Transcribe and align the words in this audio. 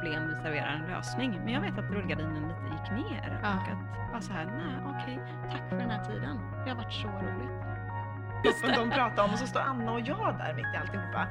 problem, 0.00 0.28
vi 0.28 0.42
serverar 0.42 0.68
en 0.68 0.86
lösning. 0.86 1.40
Men 1.44 1.52
jag 1.54 1.60
vet 1.60 1.78
att 1.78 1.90
rullgardinen 1.90 2.48
lite 2.48 2.74
gick 2.74 3.06
ner. 3.06 3.40
Ja. 3.42 3.54
Och 3.54 3.68
att 3.68 4.10
bara 4.12 4.20
så 4.20 4.32
här, 4.32 4.44
nej 4.44 4.94
okej, 4.94 5.20
tack 5.50 5.68
för 5.68 5.76
den 5.76 5.90
här 5.90 6.04
tiden. 6.04 6.40
Det 6.64 6.70
har 6.70 6.76
varit 6.76 6.92
så 6.92 7.08
roligt. 7.08 7.50
Toppen 8.44 8.74
de 8.76 8.90
pratar 8.90 9.24
om 9.24 9.30
och 9.32 9.38
så 9.38 9.46
står 9.46 9.60
Anna 9.60 9.92
och 9.92 10.00
jag 10.00 10.38
där 10.38 10.54
mitt 10.54 10.74
i 10.74 10.76
alltihopa. 10.76 11.26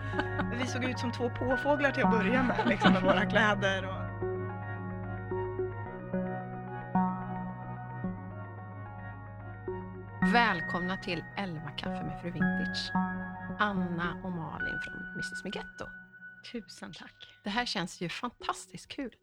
Vi 0.54 0.66
såg 0.66 0.84
ut 0.84 1.00
som 1.00 1.12
två 1.12 1.30
påfåglar 1.30 1.92
till 1.92 2.04
att 2.04 2.12
börja 2.12 2.44
med, 2.44 2.58
liksom 2.66 2.94
med 2.94 3.02
våra 3.02 3.26
kläder. 3.26 3.86
Och... 3.86 4.10
Välkomna 10.34 10.98
till 10.98 11.24
11 11.38 11.70
kaffe 11.78 12.04
med 12.04 12.22
fru 12.22 12.32
Vintage. 12.32 12.92
Anna 13.60 14.16
och 14.24 14.32
Malin 14.32 14.80
från 14.84 15.12
Mrs 15.16 15.44
Migetto. 15.44 15.99
Tusen 16.52 16.94
tack. 16.94 17.14
Det 17.44 17.50
här 17.50 17.66
känns 17.66 18.02
ju 18.02 18.10
fantastiskt 18.10 18.88
kul 18.88 19.16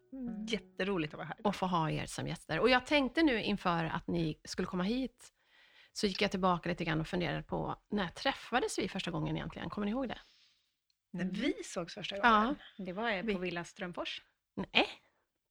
Jätteroligt 0.47 1.13
att 1.13 1.17
vara 1.17 1.27
här. 1.27 1.37
att 1.43 1.55
få 1.55 1.65
ha 1.65 1.89
er 1.91 2.05
som 2.05 2.27
gäster. 2.27 2.59
Och 2.59 2.69
jag 2.69 2.85
tänkte 2.85 3.23
nu 3.23 3.43
inför 3.43 3.83
att 3.85 4.07
ni 4.07 4.39
skulle 4.43 4.65
komma 4.65 4.83
hit, 4.83 5.33
så 5.93 6.07
gick 6.07 6.21
jag 6.21 6.31
tillbaka 6.31 6.69
lite 6.69 6.85
grann 6.85 7.01
och 7.01 7.07
funderade 7.07 7.43
på, 7.43 7.75
när 7.89 8.07
träffades 8.07 8.79
vi 8.79 8.89
första 8.89 9.11
gången 9.11 9.35
egentligen? 9.35 9.69
Kommer 9.69 9.85
ni 9.85 9.91
ihåg 9.91 10.07
det? 10.07 10.19
När 11.11 11.25
vi 11.25 11.53
sågs 11.65 11.93
första 11.93 12.15
gången. 12.19 12.55
Ja. 12.77 12.83
Det 12.85 12.93
var 12.93 13.21
Vi- 13.23 13.33
på 13.33 13.39
Villa 13.39 13.63
Strömfors. 13.63 14.21
Nej, 14.73 14.87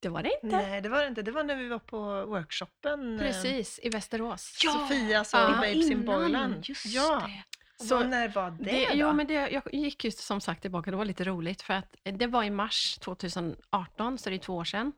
det 0.01 0.09
var 0.09 0.23
det 0.23 0.31
inte. 0.43 0.57
Nej, 0.57 0.81
det 0.81 0.89
var 0.89 1.03
det 1.03 1.09
inte. 1.09 1.23
Det 1.23 1.31
var 1.31 1.45
när 1.45 1.57
vi 1.57 1.69
var 1.69 1.79
på 1.79 2.25
workshopen. 2.27 3.15
eh, 3.15 3.21
Precis, 3.21 3.81
i 3.83 3.89
Västerås. 3.89 4.43
Sofia 4.59 5.25
såg 5.25 5.41
Ja, 5.41 5.51
Babes 5.55 5.75
in 5.87 5.93
innan. 5.93 6.05
Boyland. 6.05 6.69
Just 6.69 6.87
ja. 6.87 7.23
det. 7.27 7.56
Så, 7.83 8.05
när 8.05 8.29
var 8.29 8.51
det, 8.51 8.65
Det, 8.65 8.87
då? 8.87 8.91
jo, 8.95 9.13
men 9.13 9.27
det, 9.27 9.35
jag 9.51 9.63
gick 9.75 10.05
ju 10.05 10.11
som 10.11 10.41
sagt 10.41 10.63
tillbaka, 10.63 10.91
det 10.91 10.97
var 10.97 11.05
lite 11.05 11.25
roligt, 11.25 11.63
för 11.63 11.75
att 11.75 11.97
det 12.03 12.27
var 12.27 12.45
i 12.45 12.51
mars 12.51 12.99
2018, 12.99 14.19
så 14.19 14.31
det 14.31 14.37
är 14.37 14.39
två 14.39 14.55
år 14.57 14.65
sedan. 14.65 14.93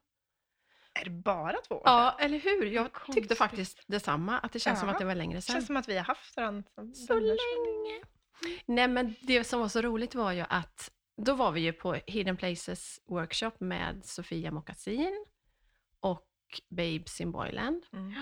Är 1.00 1.04
det 1.04 1.10
bara 1.10 1.56
två 1.68 1.74
år 1.74 1.82
Ja, 1.84 2.16
eller 2.20 2.38
hur? 2.38 2.64
Jag 2.66 2.84
tyckte 2.86 3.00
konstigt. 3.04 3.38
faktiskt 3.38 3.82
detsamma, 3.86 4.38
att 4.38 4.52
det 4.52 4.58
känns 4.60 4.78
som 4.80 4.88
Ja. 4.88 4.92
att 4.94 4.98
det 5.00 5.04
var 5.06 5.14
längre 5.14 5.38
Det 5.38 5.42
sedan. 5.42 5.52
känns 5.54 5.66
som 5.66 5.76
att 5.76 5.88
vi 5.88 5.96
har 5.96 6.04
haft 6.04 6.36
varandra 6.36 6.68
som 6.74 6.94
Så 6.94 7.14
länge. 7.20 8.02
Nej, 8.66 8.88
men 8.88 9.14
det 9.20 9.44
som 9.44 9.60
var 9.60 9.68
så 9.68 9.82
roligt 9.82 10.14
var 10.14 10.32
ju 10.32 10.44
att 10.48 10.90
då 11.16 11.34
var 11.34 11.52
vi 11.52 11.60
ju 11.60 11.72
på 11.72 11.94
Hidden 12.06 12.36
Places 12.36 13.00
Workshop 13.08 13.52
med 13.58 14.04
Sofia 14.04 14.50
Mokassin 14.50 15.26
och 16.00 16.26
Babes 16.68 17.20
in 17.20 17.32
Boyland. 17.32 17.86
Mm. 17.92 18.14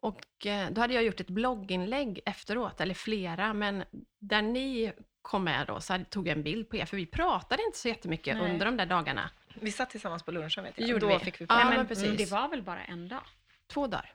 Och 0.00 0.46
eh, 0.46 0.70
då 0.70 0.80
hade 0.80 0.94
jag 0.94 1.02
gjort 1.04 1.20
ett 1.20 1.30
blogginlägg 1.30 2.20
efteråt, 2.26 2.80
eller 2.80 2.94
flera, 2.94 3.52
men 3.52 3.84
där 4.18 4.42
ni 4.42 4.92
kom 5.22 5.44
med 5.44 5.66
då, 5.66 5.80
så 5.80 5.98
tog 6.10 6.28
jag 6.28 6.36
en 6.36 6.42
bild 6.42 6.68
på 6.68 6.76
er, 6.76 6.84
för 6.86 6.96
vi 6.96 7.06
pratade 7.06 7.62
inte 7.66 7.78
så 7.78 7.88
jättemycket 7.88 8.36
Nej. 8.36 8.50
under 8.52 8.66
de 8.66 8.76
där 8.76 8.86
dagarna. 8.86 9.30
Vi 9.60 9.72
satt 9.72 9.90
tillsammans 9.90 10.22
på 10.22 10.30
lunchen 10.30 10.64
vet 10.64 10.78
jag. 10.78 10.88
Gjorde 10.88 11.06
Då 11.06 11.18
vi. 11.18 11.24
fick 11.24 11.40
vi 11.40 11.44
Ja, 11.44 11.54
prata. 11.54 11.68
men 11.68 11.76
men 11.76 11.86
precis. 11.86 12.18
Det 12.18 12.30
var 12.30 12.48
väl 12.48 12.62
bara 12.62 12.84
en 12.84 13.08
dag? 13.08 13.22
Två 13.66 13.86
dagar. 13.86 14.14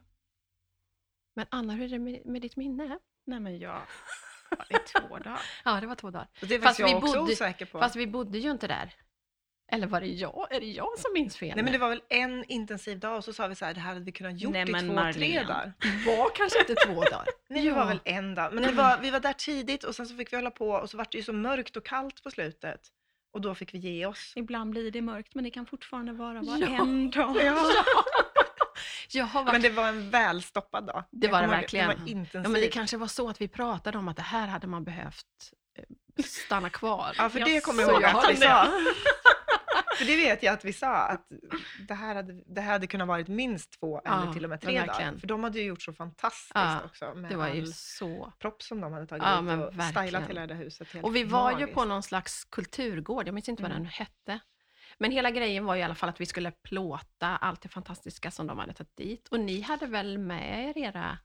Men 1.36 1.46
Anna, 1.50 1.74
hur 1.74 1.86
är 1.86 1.90
det 1.90 2.00
med, 2.00 2.26
med 2.26 2.42
ditt 2.42 2.56
minne? 2.56 3.00
Nej 3.26 3.40
men 3.40 3.60
jag... 3.60 3.82
Var 4.50 4.66
det 4.70 4.80
två 4.80 5.18
dagar? 5.18 5.42
Ja, 5.66 5.82
det 5.82 5.88
var 5.88 5.96
två 5.96 6.10
dagar. 6.12 6.28
Och 6.42 6.48
det 6.48 6.56
är 6.56 6.60
Fast 6.60 6.78
faktiskt 6.80 6.88
vi 6.88 6.92
jag 6.92 7.04
också 7.04 7.20
bodde- 7.20 7.32
osäker 7.32 7.66
på. 7.66 7.80
Fast 7.80 7.96
vi 7.96 8.08
bodde 8.08 8.38
ju 8.38 8.52
inte 8.52 8.68
där. 8.68 8.94
Eller 9.72 9.88
var 9.88 10.02
det 10.02 10.08
jag? 10.08 10.48
Är 10.52 10.60
det 10.60 10.66
jag 10.66 11.00
som 11.00 11.14
minns 11.14 11.38
fel? 11.38 11.52
Nej 11.56 11.64
men 11.64 11.74
det 11.74 11.80
var 11.80 11.90
väl 11.90 12.02
en 12.10 12.44
intensiv 12.48 13.00
dag 13.00 13.18
och 13.18 13.24
så 13.24 13.34
sa 13.34 13.48
vi 13.48 13.56
så 13.56 13.66
här, 13.66 13.74
det 13.74 13.80
här 13.80 13.94
hade 13.94 14.06
vi 14.06 14.12
kunnat 14.12 14.40
gjort 14.42 14.54
Nej, 14.54 14.62
i 14.64 14.66
två, 14.66 14.74
tre 14.80 14.88
Marlene. 14.94 15.44
dagar. 15.44 15.74
Det 15.80 16.18
var 16.18 16.30
kanske 16.36 16.60
inte 16.60 16.76
två 16.76 16.94
dagar. 17.12 17.26
Nej, 17.50 17.62
det 17.62 17.68
Ja. 17.70 17.76
var 17.76 17.86
väl 17.86 18.00
en 18.06 18.36
dag. 18.36 18.54
Men 18.54 18.64
det 18.64 18.72
var, 18.72 18.98
vi 19.02 19.10
var 19.10 19.20
där 19.20 19.34
tidigt 19.34 19.84
och 19.84 19.96
sen 19.96 20.06
så 20.08 20.16
fick 20.16 20.34
vi 20.34 20.38
hålla 20.38 20.52
på 20.52 20.70
och 20.70 20.90
så 20.90 20.98
var 20.98 21.08
det 21.12 21.18
ju 21.18 21.24
så 21.24 21.34
mörkt 21.34 21.78
och 21.78 21.86
kallt 21.86 22.24
på 22.24 22.32
slutet. 22.32 22.82
Och 23.34 23.42
då 23.42 23.56
fick 23.56 23.74
vi 23.74 23.78
ge 23.78 24.06
oss. 24.06 24.34
Ibland 24.36 24.72
blir 24.72 24.92
det 24.92 25.02
mörkt 25.02 25.36
men 25.36 25.44
det 25.44 25.50
kan 25.52 25.66
fortfarande 25.66 26.14
vara 26.14 26.42
bara 26.42 26.58
Ja. 26.58 26.68
en 26.82 27.10
dag. 27.12 27.36
Ja, 27.44 27.68
Jag 29.14 29.26
har 29.26 29.44
varit... 29.44 29.52
men 29.54 29.62
det 29.62 29.70
var 29.70 29.88
en 29.88 30.10
välstoppad 30.10 30.84
dag. 30.88 31.04
Det 31.12 31.28
var 31.28 31.42
det 31.42 31.48
verkligen. 31.48 31.90
Det 31.90 31.96
var 31.96 32.08
intensiv. 32.10 32.42
Ja, 32.44 32.50
men 32.50 32.62
det 32.62 32.68
kanske 32.68 32.98
var 32.98 33.08
så 33.08 33.30
att 33.30 33.42
vi 33.42 33.48
pratade 33.48 33.98
om 33.98 34.08
att 34.08 34.16
det 34.18 34.22
här 34.24 34.48
hade 34.48 34.68
man 34.68 34.84
behövt 34.84 35.26
eh, 35.78 36.24
stanna 36.26 36.70
kvar. 36.70 37.16
Ja, 37.18 37.30
för 37.30 37.40
det 37.40 37.62
kommer 37.64 37.82
jag 37.84 37.92
ihåg 37.92 38.04
att 38.04 38.30
vi 38.32 38.36
sa. 38.36 38.68
För 40.02 40.12
det 40.12 40.18
vet 40.18 40.44
jag 40.44 40.54
att 40.54 40.66
vi 40.66 40.74
sa, 40.74 40.96
att 41.08 41.28
det 41.88 41.94
här 41.94 42.16
hade, 42.16 42.34
det 42.46 42.62
här 42.62 42.72
hade 42.72 42.88
kunnat 42.88 43.08
varit 43.08 43.28
minst 43.28 43.80
två 43.80 44.02
Ja, 44.06 44.22
eller 44.24 44.34
till 44.34 44.44
och 44.44 44.50
med 44.50 44.62
tre 44.62 44.80
dagar. 44.80 45.18
För 45.20 45.28
de 45.28 45.44
hade 45.44 45.60
ju 45.60 45.66
gjort 45.66 45.82
så 45.82 45.94
fantastiskt 45.94 46.52
Ja, 46.56 46.82
också 46.86 47.14
med 47.16 47.32
Det 47.32 47.36
var 47.38 47.48
ju 47.50 47.66
så... 47.68 48.34
propp 48.40 48.62
som 48.64 48.82
de 48.82 48.94
hade 48.94 49.08
tagit 49.08 49.24
Ja, 49.24 49.40
ut 49.42 49.48
och 49.50 49.80
verkligen. 49.80 49.92
stylat 50.08 50.30
hela 50.30 50.48
det 50.48 50.56
huset. 50.56 50.88
Och 51.04 51.16
vi 51.16 51.24
var 51.24 51.50
ju 51.52 51.56
magiskt. 51.56 51.74
på 51.74 51.86
någon 51.86 52.04
slags 52.04 52.46
kulturgård, 52.46 53.28
jag 53.28 53.34
minns 53.34 53.50
inte 53.50 53.64
vad 53.64 53.72
Mm. 53.72 53.84
den 53.84 53.92
hette. 53.92 54.40
Men 54.98 55.12
hela 55.12 55.32
grejen 55.32 55.66
var 55.66 55.76
i 55.76 55.84
alla 55.84 55.96
fall 55.96 56.10
att 56.10 56.22
vi 56.22 56.26
skulle 56.26 56.52
plåta 56.52 57.28
allt 57.28 57.62
det 57.62 57.70
fantastiska 57.70 58.32
som 58.32 58.48
de 58.48 58.60
hade 58.60 58.74
tagit 58.74 58.96
dit. 58.98 59.28
Och 59.28 59.40
ni 59.40 59.62
hade 59.62 59.86
väl 59.88 60.18
med 60.18 60.70
er 60.70 60.78
era... 60.78 61.18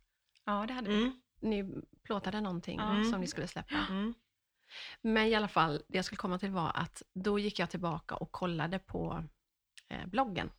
Ja, 0.45 0.65
det 0.69 0.75
hade 0.75 0.89
vi. 0.91 0.97
Mm, 1.03 1.13
Ni 1.41 1.83
plåtade 2.05 2.41
någonting 2.41 2.81
Mm. 2.81 3.05
som 3.05 3.21
ni 3.21 3.27
skulle 3.27 3.47
släppa. 3.47 3.87
mm. 3.91 4.15
Men 5.01 5.27
i 5.27 5.35
alla 5.35 5.49
fall, 5.49 5.83
det 5.89 5.99
jag 5.99 6.05
skulle 6.05 6.17
komma 6.17 6.39
till 6.39 6.51
var 6.51 6.73
att 6.75 7.03
då 7.15 7.39
gick 7.39 7.59
jag 7.59 7.71
tillbaka 7.71 8.15
och 8.17 8.33
kollade 8.33 8.79
på 8.79 9.25
eh, 9.89 10.07
bloggen. 10.07 10.51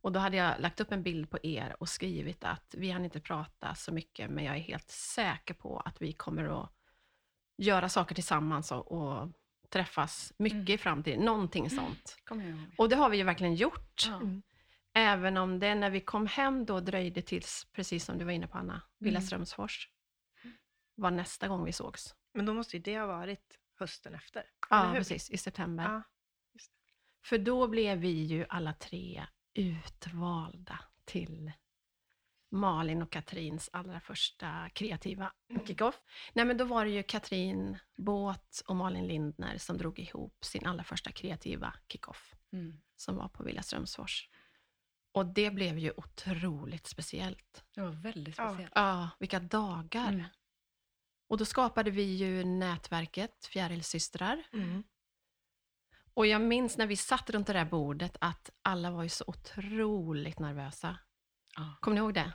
Och 0.00 0.12
då 0.12 0.20
hade 0.20 0.36
jag 0.36 0.60
lagt 0.60 0.80
upp 0.80 0.92
en 0.92 1.02
bild 1.02 1.30
på 1.30 1.38
er 1.42 1.76
och 1.80 1.88
skrivit 1.88 2.44
att 2.44 2.74
vi 2.78 2.90
hann 2.90 3.04
inte 3.04 3.20
prata 3.20 3.74
så 3.74 3.92
mycket, 3.92 4.30
men 4.30 4.44
jag 4.44 4.56
är 4.56 4.60
helt 4.60 4.90
säker 4.90 5.54
på 5.54 5.80
att 5.80 6.02
vi 6.02 6.12
kommer 6.12 6.62
att 6.62 6.72
göra 7.56 7.88
saker 7.88 8.14
tillsammans 8.14 8.72
och, 8.72 8.92
och 8.92 9.28
träffas 9.68 10.32
mycket 10.36 10.56
Mm. 10.58 10.74
i 10.74 10.78
framtiden. 10.78 11.24
Någonting 11.24 11.70
sånt. 11.70 12.16
Kommer 12.24 12.44
jag 12.44 12.50
ihåg. 12.58 12.68
Och 12.78 12.88
det 12.88 12.96
har 12.96 13.10
vi 13.10 13.16
ju 13.16 13.22
verkligen 13.22 13.54
gjort. 13.54 14.06
Mm. 14.06 14.42
Även 14.94 15.36
om 15.36 15.58
det 15.58 15.74
när 15.74 15.90
vi 15.90 16.00
kom 16.00 16.26
hem 16.26 16.64
då 16.66 16.80
dröjde 16.80 17.22
tills, 17.22 17.66
precis 17.72 18.04
som 18.04 18.18
du 18.18 18.24
var 18.24 18.32
inne 18.32 18.46
på 18.46 18.58
Anna, 18.58 18.82
Villa 18.98 19.18
Mm. 19.18 19.26
Strömsfors 19.26 19.88
var 20.94 21.10
nästa 21.10 21.48
gång 21.48 21.64
vi 21.64 21.72
sågs. 21.72 22.14
Men 22.32 22.46
då 22.46 22.54
måste 22.54 22.76
ju 22.76 22.82
det 22.82 22.98
ha 22.98 23.06
varit 23.06 23.58
hösten 23.78 24.14
efter. 24.14 24.44
Ja, 24.70 24.92
precis, 24.96 25.30
i 25.30 25.36
september. 25.36 25.84
Ja. 25.84 26.02
För 27.24 27.38
då 27.38 27.68
blev 27.68 27.98
vi 27.98 28.08
ju 28.24 28.46
alla 28.48 28.72
tre 28.72 29.26
utvalda 29.54 30.78
till 31.04 31.52
Malin 32.50 33.02
och 33.02 33.10
Katrins 33.12 33.70
allra 33.72 34.00
första 34.00 34.68
kreativa 34.74 35.32
kickoff. 35.66 36.02
Nej 36.32 36.44
men 36.44 36.56
då 36.56 36.64
var 36.64 36.84
det 36.84 36.90
ju 36.90 37.02
Katrin 37.02 37.78
Båt 37.96 38.62
och 38.66 38.76
Malin 38.76 39.06
Lindner 39.06 39.58
som 39.58 39.78
drog 39.78 39.98
ihop 39.98 40.44
sin 40.44 40.66
allra 40.66 40.84
första 40.84 41.12
kreativa 41.12 41.74
kickoff 41.88 42.34
Mm. 42.52 42.80
som 42.96 43.16
var 43.16 43.28
på 43.28 43.42
Villa 43.44 43.62
Strömsfors. 43.62 44.28
Och 45.12 45.26
det 45.26 45.50
blev 45.50 45.78
ju 45.78 45.92
otroligt 45.96 46.86
speciellt. 46.86 47.64
Det 47.74 47.80
var 47.80 47.90
väldigt 47.90 48.38
Ja. 48.38 48.48
speciellt. 48.48 48.72
Ja, 48.74 49.08
vilka 49.18 49.40
dagar. 49.40 50.08
Mm. 50.08 50.24
Och 51.32 51.38
då 51.38 51.44
skapade 51.44 51.90
vi 51.90 52.02
ju 52.02 52.44
nätverket 52.44 53.46
Fjärilsystrar. 53.46 54.42
Mm. 54.52 54.82
Och 56.14 56.26
jag 56.26 56.40
minns 56.40 56.76
när 56.78 56.86
vi 56.86 56.96
satt 56.96 57.30
runt 57.30 57.46
det 57.46 57.52
där 57.52 57.64
bordet 57.64 58.16
att 58.20 58.50
alla 58.62 58.90
var 58.90 59.02
ju 59.02 59.08
så 59.08 59.24
otroligt 59.26 60.38
nervösa. 60.38 60.98
Ja. 61.56 61.74
Kommer 61.80 61.94
ni 61.94 61.98
ihåg 61.98 62.14
det? 62.14 62.32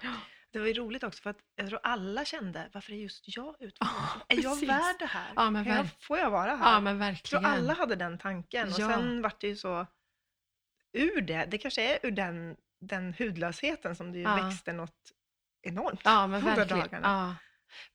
Det 0.52 0.60
var 0.60 0.68
ju 0.68 0.74
roligt 0.74 1.04
också 1.04 1.22
för 1.22 1.30
att 1.30 1.40
jag 1.56 1.68
tror 1.70 1.80
alla 1.84 2.26
kände, 2.26 2.70
varför 2.74 2.94
är 2.94 2.98
just 2.98 3.24
jag 3.38 3.56
utvald? 3.60 3.92
Ja, 3.96 4.22
är 4.28 4.44
jag 4.44 4.68
värd 4.68 4.96
det 5.00 5.06
här? 5.06 5.34
Ja, 5.36 5.50
men 5.50 5.66
jag, 5.66 5.88
får 6.00 6.18
jag 6.18 6.32
vara 6.32 6.56
här? 6.56 6.74
Ja, 6.74 6.80
men 6.80 6.94
jag 6.94 7.00
verkligen. 7.00 7.44
tror 7.44 7.54
alla 7.54 7.74
hade 7.74 7.96
den 7.96 8.18
tanken 8.18 8.68
och 8.68 8.76
sen 8.76 9.22
vart 9.22 9.42
det 9.42 9.48
ju 9.48 9.56
så 9.56 9.88
ur 10.94 11.22
det, 11.22 11.46
det 11.46 11.58
kanske 11.58 11.96
är 11.96 12.00
ur 12.04 12.12
den, 12.12 12.56
den 12.82 13.14
hudlösheten 13.20 13.96
som 13.96 14.12
det 14.12 14.18
ju 14.18 14.26
växte 14.26 14.74
något 14.74 15.12
enormt. 15.62 16.02
Ja, 16.04 16.28
men 16.28 16.42
verkligen. 16.42 16.80
dagarna. 16.80 17.36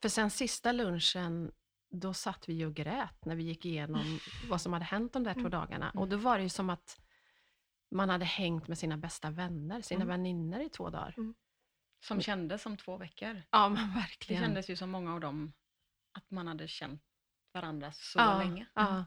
För 0.02 0.08
sen 0.08 0.30
sista 0.30 0.72
lunchen, 0.72 1.52
då 1.90 2.14
satt 2.14 2.48
vi 2.48 2.64
och 2.64 2.74
grät 2.74 3.24
när 3.24 3.36
vi 3.36 3.42
gick 3.42 3.64
igenom 3.64 4.19
vad 4.48 4.60
som 4.60 4.72
hade 4.72 4.84
hänt 4.84 5.12
de 5.12 5.24
där 5.24 5.34
två 5.34 5.40
Mm. 5.40 5.50
dagarna. 5.50 5.90
Och 5.90 6.08
då 6.08 6.16
var 6.16 6.36
det 6.36 6.42
ju 6.42 6.48
som 6.48 6.70
att 6.70 7.00
man 7.90 8.08
hade 8.10 8.24
hängt 8.24 8.69
med 8.69 8.78
sina 8.78 8.96
bästa 8.96 9.30
vänner, 9.30 9.80
sina 9.82 10.02
Mm. 10.02 10.08
väninnor 10.08 10.60
i 10.60 10.69
två 10.69 10.90
dagar. 10.90 11.14
Som 12.04 12.20
kändes 12.20 12.62
som 12.62 12.76
två 12.76 12.96
veckor. 12.96 13.42
Ja, 13.50 13.69
men 13.69 13.88
Det 13.88 13.94
verkligen. 13.94 14.42
kändes 14.42 14.70
ju 14.70 14.76
som 14.76 14.90
många 14.90 15.14
av 15.14 15.20
dem, 15.20 15.52
att 16.12 16.30
man 16.30 16.46
hade 16.46 16.68
känt 16.68 17.02
varandra 17.52 17.92
så 17.92 18.18
ja, 18.18 18.38
länge. 18.38 18.66
Ja. 18.75 19.04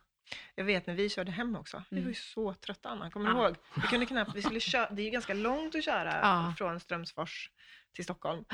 Jag 0.56 0.66
vet 0.66 0.88
när 0.88 0.94
vi 0.96 1.10
körde 1.10 1.32
hem 1.32 1.56
också, 1.56 1.84
vi 1.90 1.96
Mm. 1.98 2.04
var 2.04 2.10
ju 2.10 2.16
så 2.16 2.54
trötta 2.54 2.90
Anna, 2.90 3.12
kommer 3.12 3.30
du 3.32 3.38
Ja. 3.38 3.46
ihåg? 3.48 3.56
Vi 3.76 3.82
kunde 3.82 4.06
knappt, 4.06 4.36
vi 4.36 4.42
skulle 4.42 4.60
köra, 4.60 4.90
det 4.90 5.02
är 5.02 5.04
ju 5.04 5.10
ganska 5.12 5.34
långt 5.34 5.76
att 5.76 5.84
köra 5.84 6.20
Ja. 6.22 6.54
från 6.58 6.80
Strömsfors 6.80 7.52
till 7.94 8.04
Stockholm. 8.04 8.46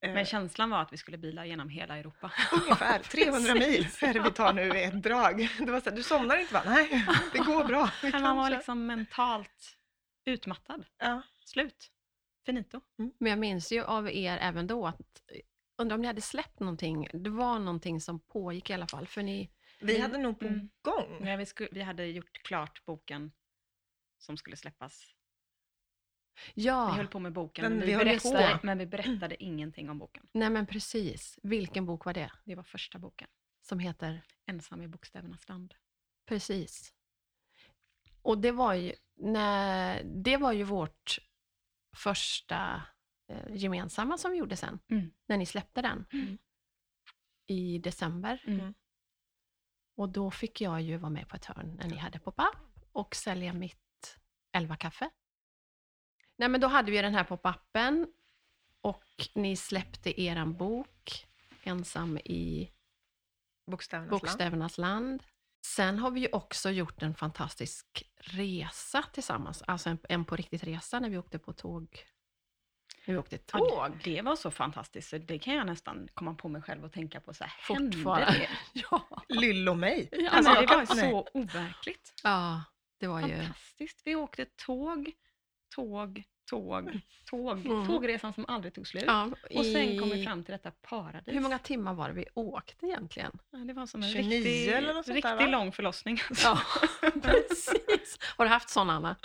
Ja. 0.00 0.08
Eh, 0.08 0.14
Men 0.14 0.24
känslan 0.24 0.70
var 0.70 0.82
att 0.82 0.92
vi 0.92 0.96
skulle 0.96 1.18
bila 1.18 1.46
genom 1.46 1.68
hela 1.68 1.98
Europa. 1.98 2.32
Ungefär 2.52 2.98
300 3.02 3.54
mil 3.54 3.86
är 4.02 4.14
det 4.14 4.20
vi 4.20 4.30
tar 4.30 4.52
nu 4.52 4.62
i 4.62 4.84
ett 4.84 5.02
drag. 5.02 5.48
Det 5.58 5.70
var 5.70 5.80
så 5.80 5.90
här, 5.90 5.96
du 5.96 6.02
somnar 6.02 6.36
inte 6.40 6.54
va? 6.54 6.62
Nej, 6.66 7.06
det 7.32 7.38
går 7.38 7.64
bra. 7.64 7.90
Men 8.02 8.22
man 8.22 8.36
var 8.36 8.50
liksom 8.50 8.86
mentalt 8.86 9.76
utmattad. 10.24 10.86
ja. 10.98 11.22
Slut. 11.44 11.90
Finito. 12.46 12.80
Men 12.96 13.30
jag 13.30 13.38
minns 13.38 13.72
ju 13.72 13.84
av 13.84 14.10
er 14.10 14.38
även 14.38 14.66
då 14.66 14.86
att, 14.86 15.22
undrar 15.78 15.94
om 15.94 16.00
ni 16.00 16.06
hade 16.06 16.20
släppt 16.20 16.60
någonting, 16.60 17.08
det 17.12 17.30
var 17.30 17.58
någonting 17.58 18.00
som 18.00 18.20
pågick 18.20 18.70
i 18.70 18.72
alla 18.72 18.86
fall, 18.86 19.06
för 19.06 19.22
ni, 19.22 19.50
Vi 19.80 20.00
hade 20.00 20.18
nog 20.18 20.38
på 20.38 20.46
mm. 20.46 20.70
gång. 20.82 21.18
Nej, 21.20 21.36
vi, 21.36 21.46
sku, 21.46 21.68
vi 21.72 21.82
hade 21.82 22.06
gjort 22.06 22.42
klart 22.42 22.84
boken 22.84 23.32
som 24.18 24.36
skulle 24.36 24.56
släppas. 24.56 25.14
Ja, 26.54 26.86
Vi 26.90 26.96
höll 26.96 27.08
på 27.08 27.18
med 27.18 27.32
boken, 27.32 27.62
Men 27.62 27.72
men, 27.72 27.80
vi 27.86 27.92
vi 27.96 28.04
berättade, 28.04 28.58
på. 28.60 28.66
men 28.66 28.78
vi 28.78 28.86
berättade 28.86 29.42
ingenting 29.44 29.90
om 29.90 29.98
boken. 29.98 30.26
nej 30.32 30.50
men 30.50 30.66
precis. 30.66 31.38
Vilken 31.42 31.86
bok 31.86 32.04
var 32.04 32.12
det? 32.14 32.32
Det 32.44 32.54
var 32.54 32.62
första 32.62 32.98
boken, 32.98 33.28
Som 33.62 33.78
heter? 33.78 34.22
Ensam 34.46 34.82
i 34.82 34.88
bokstävernas 34.88 35.48
land. 35.48 35.74
Precis. 36.26 36.94
Och 38.22 38.38
det 38.38 38.52
var 38.52 38.74
ju, 38.74 38.92
när, 39.16 40.02
det 40.04 40.36
var 40.36 40.52
ju 40.52 40.62
vårt 40.64 41.18
första 41.96 42.82
eh, 43.28 43.54
gemensamma 43.56 44.18
som 44.18 44.30
vi 44.30 44.36
gjorde 44.38 44.56
sen, 44.56 44.78
Mm. 44.90 45.10
när 45.26 45.36
ni 45.36 45.46
släppte 45.46 45.82
den 45.82 46.06
Mm. 46.12 46.38
i 47.46 47.78
december. 47.78 48.42
Mm. 48.46 48.74
Och 49.96 50.08
då 50.08 50.30
fick 50.30 50.60
jag 50.60 50.80
ju 50.80 50.96
vara 50.96 51.10
med 51.10 51.28
på 51.28 51.36
ett 51.36 51.44
hörn 51.44 51.76
när 51.80 51.88
ni 51.88 51.96
hade 51.96 52.18
pop-up 52.18 52.56
och 52.92 53.14
sälja 53.16 53.52
mitt 53.52 54.18
11 54.52 54.76
kaffe. 54.76 55.10
Nej 56.40 56.48
men 56.48 56.60
då 56.60 56.66
hade 56.66 56.90
vi 56.90 57.02
den 57.02 57.14
här 57.14 57.24
pop-upen 57.24 58.06
och 58.80 59.04
ni 59.34 59.56
släppte 59.56 60.20
eran 60.20 60.56
bok 60.56 61.26
Ensam 61.62 62.18
i 62.18 62.70
Bokstävernas 63.66 64.10
land. 64.10 64.20
Bokstävernas 64.20 64.78
land. 64.78 65.22
Sen 65.66 65.98
har 65.98 66.10
vi 66.10 66.20
ju 66.20 66.28
också 66.32 66.70
gjort 66.70 67.02
en 67.02 67.14
fantastisk 67.14 68.10
resa 68.16 69.02
tillsammans, 69.12 69.62
alltså 69.62 69.88
en, 69.88 69.98
en 70.08 70.24
på 70.24 70.36
riktigt 70.36 70.64
resa 70.64 71.00
när 71.00 71.10
vi 71.10 71.18
åkte 71.18 71.38
på 71.38 71.52
tåg. 71.52 72.04
När 73.04 73.14
vi 73.14 73.20
åkte 73.20 73.38
tåg. 73.38 73.68
Ja, 73.70 73.90
det 74.04 74.22
var 74.22 74.36
så 74.36 74.50
fantastiskt, 74.50 75.08
så 75.08 75.18
det 75.18 75.38
kan 75.38 75.54
jag 75.54 75.66
nästan 75.66 76.08
komma 76.14 76.34
på 76.34 76.48
mig 76.48 76.62
själv 76.62 76.84
och 76.84 76.92
tänka 76.92 77.20
på 77.20 77.34
så 77.34 77.44
här, 77.44 77.74
hände 77.74 77.96
Fortfarande. 77.96 78.38
det? 78.38 78.48
Ja. 78.90 79.22
Lyll 79.28 79.68
och 79.68 79.78
mig. 79.78 80.08
Ja, 80.12 80.30
Alltså, 80.30 80.54
det 80.54 80.66
var 80.66 80.86
så 80.86 81.28
overkligt. 81.34 82.12
ja, 82.22 82.62
det 82.98 83.06
var 83.06 83.20
ju... 83.20 83.36
Fantastiskt. 83.36 84.02
Vi 84.04 84.14
åkte 84.14 84.44
tåg, 84.44 85.12
tåg, 85.74 86.24
tåg, 86.50 87.00
tåg. 87.24 87.66
Mm. 87.66 87.86
Tågresan 87.86 88.32
som 88.32 88.44
aldrig 88.48 88.74
tog 88.74 88.86
slut. 88.86 89.04
Ja, 89.06 89.30
Och 89.56 89.64
sen 89.64 89.98
kom 89.98 90.10
vi 90.10 90.20
i- 90.20 90.24
fram 90.24 90.44
till 90.44 90.52
detta 90.52 90.70
paradis. 90.70 91.34
Hur 91.34 91.40
många 91.40 91.58
timmar 91.58 91.94
var 91.94 92.08
det 92.08 92.14
vi 92.14 92.24
åkte 92.34 92.86
egentligen? 92.86 93.38
Ja, 93.50 93.58
det 93.58 93.72
var 93.72 93.86
som 93.86 94.02
en 94.02 94.08
29 94.12 94.36
riktig, 94.38 94.68
eller 94.68 94.94
något 94.94 95.06
sånt 95.06 95.14
riktigt 95.14 95.30
där, 95.38 95.46
va? 95.46 95.46
lång 95.46 95.72
förlossning. 95.72 96.20
Ja, 96.44 96.58
precis. 97.22 98.18
Har 98.36 98.44
du 98.44 98.48
haft 98.50 98.68
sådana, 98.68 98.92
Anna? 98.92 99.16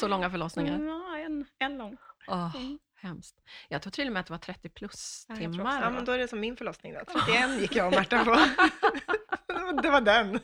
Så 0.00 0.08
långa 0.08 0.30
förlossningar? 0.30 0.78
Ja, 0.82 1.18
en, 1.18 1.44
en 1.58 1.78
lång. 1.78 1.96
Åh, 2.28 2.56
Mm. 2.56 2.78
hemskt. 3.00 3.36
Jag 3.68 3.82
tror 3.82 3.90
till 3.90 4.06
och 4.06 4.12
med 4.12 4.20
att 4.20 4.26
det 4.26 4.32
var 4.32 4.38
30 4.38 4.68
plus 4.68 5.26
timmar. 5.38 5.82
Ja, 5.82 5.90
men 5.90 6.04
då 6.04 6.12
är 6.12 6.18
det 6.18 6.28
som 6.28 6.40
min 6.40 6.56
förlossning 6.56 6.94
då. 6.94 7.00
31 7.26 7.60
gick 7.60 7.76
jag 7.76 7.86
och 7.86 7.92
Märta 7.92 8.24
på. 8.24 8.30
det 9.82 9.90
var 9.90 10.00
den. 10.00 10.40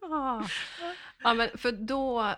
Ja. 0.00 0.46
ja, 1.22 1.34
men 1.34 1.48
för 1.58 1.72
då... 1.72 2.34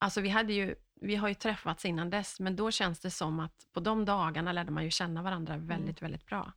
Alltså 0.00 0.20
vi 0.20 0.28
hade 0.28 0.52
ju... 0.52 0.74
Vi 1.00 1.16
har 1.16 1.28
ju 1.28 1.34
träffats 1.34 1.84
innan 1.84 2.10
dess, 2.10 2.40
men 2.40 2.56
då 2.56 2.70
känns 2.70 3.00
det 3.00 3.10
som 3.10 3.40
att 3.40 3.66
på 3.72 3.80
de 3.80 4.04
dagarna 4.04 4.52
lärde 4.52 4.70
man 4.70 4.84
ju 4.84 4.90
känna 4.90 5.22
varandra 5.22 5.56
väldigt, 5.56 6.02
väldigt 6.02 6.26
bra. 6.26 6.52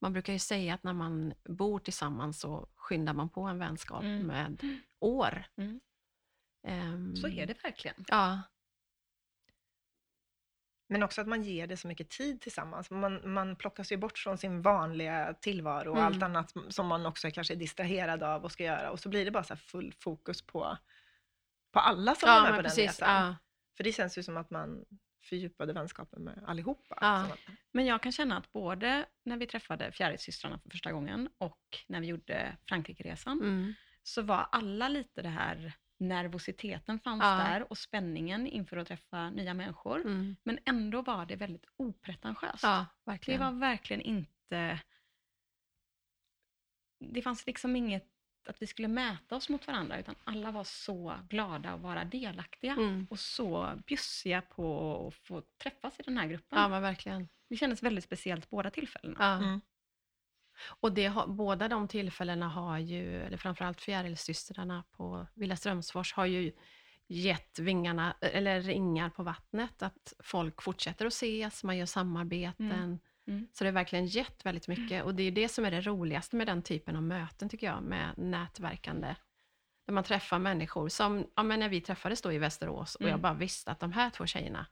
Man 0.00 0.12
brukar 0.12 0.32
ju 0.32 0.38
säga 0.38 0.74
att 0.74 0.82
när 0.82 0.92
man 0.92 1.34
bor 1.44 1.78
tillsammans 1.78 2.40
så 2.40 2.68
skyndar 2.76 3.12
man 3.14 3.28
på 3.28 3.40
en 3.42 3.58
vänskap 3.58 4.02
Mm. 4.02 4.26
med 4.26 4.62
år. 5.00 5.44
Mm. 5.56 5.80
Ehm, 6.66 7.16
Så 7.16 7.28
är 7.28 7.46
det 7.46 7.64
verkligen. 7.64 8.04
Ja, 8.08 8.40
Men 10.88 11.02
också 11.02 11.20
att 11.20 11.26
man 11.28 11.42
ger 11.42 11.66
det 11.66 11.76
så 11.76 11.88
mycket 11.88 12.08
tid 12.10 12.40
tillsammans. 12.40 12.90
Man, 12.90 13.32
man 13.32 13.56
plockas 13.56 13.92
ju 13.92 13.96
bort 13.96 14.18
från 14.18 14.38
sin 14.38 14.62
vanliga 14.62 15.34
tillvaro 15.40 15.90
och 15.90 15.96
Mm. 15.98 16.06
allt 16.06 16.22
annat 16.22 16.54
som 16.68 16.86
man 16.86 17.06
också 17.06 17.30
kanske 17.30 17.54
är 17.54 17.56
distraherad 17.56 18.22
av 18.22 18.44
och 18.44 18.52
ska 18.52 18.64
göra. 18.64 18.90
Och 18.90 19.00
så 19.00 19.08
blir 19.08 19.24
det 19.24 19.30
bara 19.30 19.44
så 19.44 19.54
här 19.54 19.58
full 19.60 19.92
fokus 19.98 20.42
på, 20.42 20.78
på 21.72 21.80
alla 21.80 22.14
som 22.14 22.28
är 22.28 22.32
ja 22.34 22.42
med 22.42 22.50
men 22.50 22.58
på 22.58 22.62
den 22.62 22.70
precis. 22.70 22.84
resan. 22.86 23.08
Ja. 23.26 23.36
För 23.76 23.84
det 23.84 23.92
känns 23.92 24.18
ju 24.18 24.22
som 24.22 24.36
att 24.36 24.50
man 24.50 24.84
fördjupade 25.22 25.72
vänskapen 25.72 26.24
med 26.24 26.44
allihopa. 26.46 26.98
Ja. 27.00 27.36
Men 27.72 27.86
jag 27.86 28.02
kan 28.02 28.12
känna 28.12 28.36
att 28.36 28.52
både 28.52 29.06
när 29.24 29.36
vi 29.36 29.46
träffade 29.46 29.92
Fjärilssystrarna 29.92 30.58
för 30.58 30.70
första 30.70 30.92
gången 30.92 31.28
och 31.38 31.78
när 31.86 32.00
vi 32.00 32.06
gjorde 32.06 32.56
Frankrikeresan, 32.68 33.40
Mm. 33.40 33.74
så 34.02 34.22
var 34.22 34.48
alla 34.52 34.88
lite 34.88 35.22
det 35.22 35.28
här 35.28 35.72
nervositeten 35.98 37.00
fanns 37.00 37.22
Ja. 37.22 37.28
där 37.36 37.70
och 37.70 37.78
spänningen 37.78 38.46
inför 38.46 38.76
att 38.76 38.88
träffa 38.88 39.30
nya 39.30 39.54
människor. 39.54 40.00
Mm. 40.00 40.36
Men 40.42 40.58
ändå 40.64 41.02
var 41.02 41.26
det 41.26 41.36
väldigt 41.36 41.64
opretentiöst. 41.76 42.62
Ja, 42.62 42.86
det 43.04 43.10
verkligen. 43.10 43.40
var 43.40 43.52
verkligen 43.52 44.00
inte... 44.02 44.80
Det 46.98 47.22
fanns 47.22 47.46
liksom 47.46 47.76
inget 47.76 48.11
att 48.48 48.62
vi 48.62 48.66
skulle 48.66 48.88
mäta 48.88 49.36
oss 49.36 49.48
mot 49.48 49.66
varandra, 49.66 49.98
utan 49.98 50.14
alla 50.24 50.50
var 50.50 50.64
så 50.64 51.14
glada 51.28 51.70
att 51.70 51.80
vara 51.80 52.04
delaktiga 52.04 52.72
Mm. 52.72 53.06
och 53.10 53.18
så 53.18 53.72
bjussiga 53.86 54.42
på 54.42 55.06
att 55.08 55.14
få 55.14 55.42
träffas 55.62 56.00
i 56.00 56.02
den 56.02 56.18
här 56.18 56.26
gruppen. 56.26 56.58
Ja, 56.58 56.68
men 56.68 56.82
verkligen. 56.82 57.28
Det 57.48 57.56
kändes 57.56 57.82
väldigt 57.82 58.04
speciellt 58.04 58.50
båda 58.50 58.70
tillfällena. 58.70 59.16
Ja. 59.18 59.46
Mm. 59.46 59.60
Och 60.80 60.92
det 60.92 61.06
har, 61.06 61.26
båda 61.26 61.68
de 61.68 61.88
tillfällena 61.88 62.48
har 62.48 62.78
ju, 62.78 63.22
eller 63.22 63.36
framförallt 63.36 63.80
Fjärilssystrarna 63.80 64.84
på 64.90 65.26
Villa 65.34 65.56
Strömsfors 65.56 66.12
har 66.12 66.26
ju 66.26 66.52
gett 67.06 67.58
vingarna, 67.58 68.16
eller 68.20 68.60
ringar 68.60 69.10
på 69.10 69.22
vattnet, 69.22 69.82
att 69.82 70.14
folk 70.18 70.62
fortsätter 70.62 71.06
att 71.06 71.12
ses, 71.12 71.64
man 71.64 71.76
gör 71.76 71.86
samarbeten. 71.86 72.72
Mm. 72.72 72.98
Mm. 73.32 73.46
Så 73.52 73.64
det 73.64 73.70
har 73.70 73.74
verkligen 73.74 74.06
gett 74.06 74.46
väldigt 74.46 74.68
mycket. 74.68 75.04
Och 75.04 75.14
det 75.14 75.22
är 75.22 75.30
det 75.30 75.48
som 75.48 75.64
är 75.64 75.70
det 75.70 75.80
roligaste 75.80 76.36
med 76.36 76.46
den 76.46 76.62
typen 76.62 76.96
av 76.96 77.02
möten, 77.02 77.48
tycker 77.48 77.66
jag, 77.66 77.82
med 77.82 78.18
nätverkande. 78.18 79.14
Där 79.86 79.92
man 79.94 80.04
träffar 80.04 80.38
människor, 80.38 80.88
som 80.88 81.26
ja, 81.36 81.42
men 81.42 81.60
när 81.60 81.68
vi 81.68 81.80
träffades 81.80 82.22
då 82.22 82.32
i 82.32 82.38
Västerås, 82.38 82.94
och 82.94 83.02
jag 83.02 83.08
Mm. 83.08 83.20
bara 83.20 83.34
visste 83.34 83.70
att 83.70 83.80
de 83.80 83.92
här 83.92 84.10
två 84.10 84.26
tjejerna, 84.26 84.66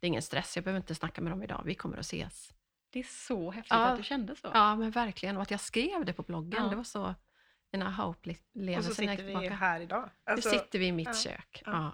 det 0.00 0.06
är 0.06 0.08
ingen 0.08 0.22
stress, 0.22 0.56
jag 0.56 0.64
behöver 0.64 0.80
inte 0.80 0.94
snacka 0.94 1.20
med 1.20 1.32
dem 1.32 1.42
idag, 1.42 1.62
vi 1.64 1.74
kommer 1.74 1.96
att 1.96 2.00
ses. 2.04 2.54
Det 2.92 2.98
är 2.98 3.04
så 3.04 3.50
häftigt 3.50 3.70
Ja. 3.72 3.86
att 3.86 3.96
du 3.98 4.02
kände 4.02 4.36
så. 4.36 4.50
Ja, 4.54 4.76
men 4.76 4.90
verkligen. 4.90 5.36
Och 5.36 5.42
att 5.42 5.50
jag 5.50 5.60
skrev 5.60 6.04
det 6.04 6.12
på 6.12 6.22
bloggen, 6.22 6.62
Ja. 6.64 6.70
det 6.70 6.76
var 6.76 6.84
så 6.84 7.14
en 7.72 7.82
Och 7.82 7.86
så 7.94 8.02
aha-upplevelse 8.02 8.48
när 8.52 8.72
jag 8.72 8.84
sitter 8.84 9.10
vi 9.10 9.16
tillbaka. 9.16 9.54
här 9.54 9.80
idag. 9.80 10.10
Nu 10.26 10.32
Alltså, 10.32 10.50
sitter 10.50 10.78
vi 10.78 10.86
i 10.86 10.92
mitt 10.92 11.06
ja, 11.08 11.14
kök. 11.14 11.62
ja. 11.66 11.72
Ja. 11.72 11.92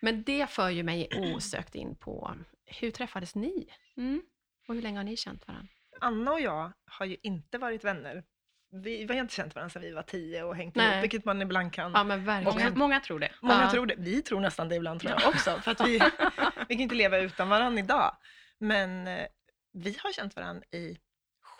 Men 0.00 0.22
det 0.22 0.50
för 0.50 0.70
ju 0.70 0.82
mig 0.82 1.08
osökt 1.34 1.74
in 1.74 1.94
på, 1.96 2.34
hur 2.66 2.90
träffades 2.90 3.34
ni? 3.34 3.68
Mm. 3.96 4.22
Och 4.68 4.74
hur 4.74 4.82
länge 4.82 4.98
har 4.98 5.04
ni 5.04 5.16
känt 5.16 5.48
varandra? 5.48 5.68
Anna 6.00 6.32
och 6.32 6.40
jag 6.40 6.72
har 6.86 7.06
ju 7.06 7.16
inte 7.22 7.58
varit 7.58 7.84
vänner. 7.84 8.24
Vi, 8.70 9.04
vi 9.04 9.14
har 9.14 9.20
inte 9.20 9.34
känt 9.34 9.54
varandra 9.54 9.70
sedan 9.70 9.82
vi 9.82 9.92
var 9.92 10.02
tio 10.02 10.42
och 10.42 10.56
hängt 10.56 10.74
Nej. 10.74 10.92
ihop, 10.92 11.02
vilket 11.02 11.24
man 11.24 11.42
ibland 11.42 11.72
kan 11.72 11.92
Ja, 11.92 12.04
men 12.04 12.24
Många, 12.24 12.42
verkligen. 12.44 12.78
många 12.78 13.00
tror 13.00 13.18
det. 13.18 13.32
Många 13.42 13.62
Ja. 13.62 13.70
tror 13.70 13.86
det. 13.86 13.94
Vi 13.98 14.22
tror 14.22 14.40
nästan 14.40 14.68
det 14.68 14.74
ibland 14.76 15.00
tror 15.00 15.12
jag 15.20 15.28
också. 15.28 15.60
För 15.60 15.70
att 15.70 15.80
vi, 15.80 15.98
vi 16.68 16.74
kan 16.74 16.80
inte 16.80 16.94
leva 16.94 17.18
utan 17.18 17.48
varandra 17.48 17.80
idag. 17.82 18.16
Men 18.58 19.06
eh, 19.06 19.26
vi 19.72 19.96
har 20.02 20.12
känt 20.12 20.36
varandra 20.36 20.64
i 20.72 20.98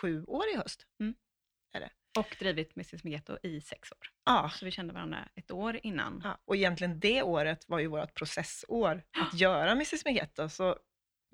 sju 0.00 0.24
år 0.24 0.44
i 0.54 0.56
höst. 0.56 0.86
Och 2.18 2.36
drivit 2.38 2.76
Mrs 2.76 3.04
Meghetto 3.04 3.38
i 3.42 3.60
sex 3.60 3.92
år. 3.92 3.98
Ja. 4.24 4.50
Så 4.54 4.64
vi 4.64 4.70
kände 4.70 4.94
varandra 4.94 5.28
ett 5.34 5.50
år 5.50 5.80
innan. 5.82 6.20
ja. 6.24 6.38
Och 6.44 6.56
egentligen 6.56 7.00
det 7.00 7.22
året 7.22 7.64
var 7.68 7.78
ju 7.78 7.86
vårt 7.86 8.14
processår 8.14 9.02
att 9.18 9.34
göra 9.40 9.70
Mrs 9.72 10.04
Meghetto. 10.04 10.48
Så 10.48 10.76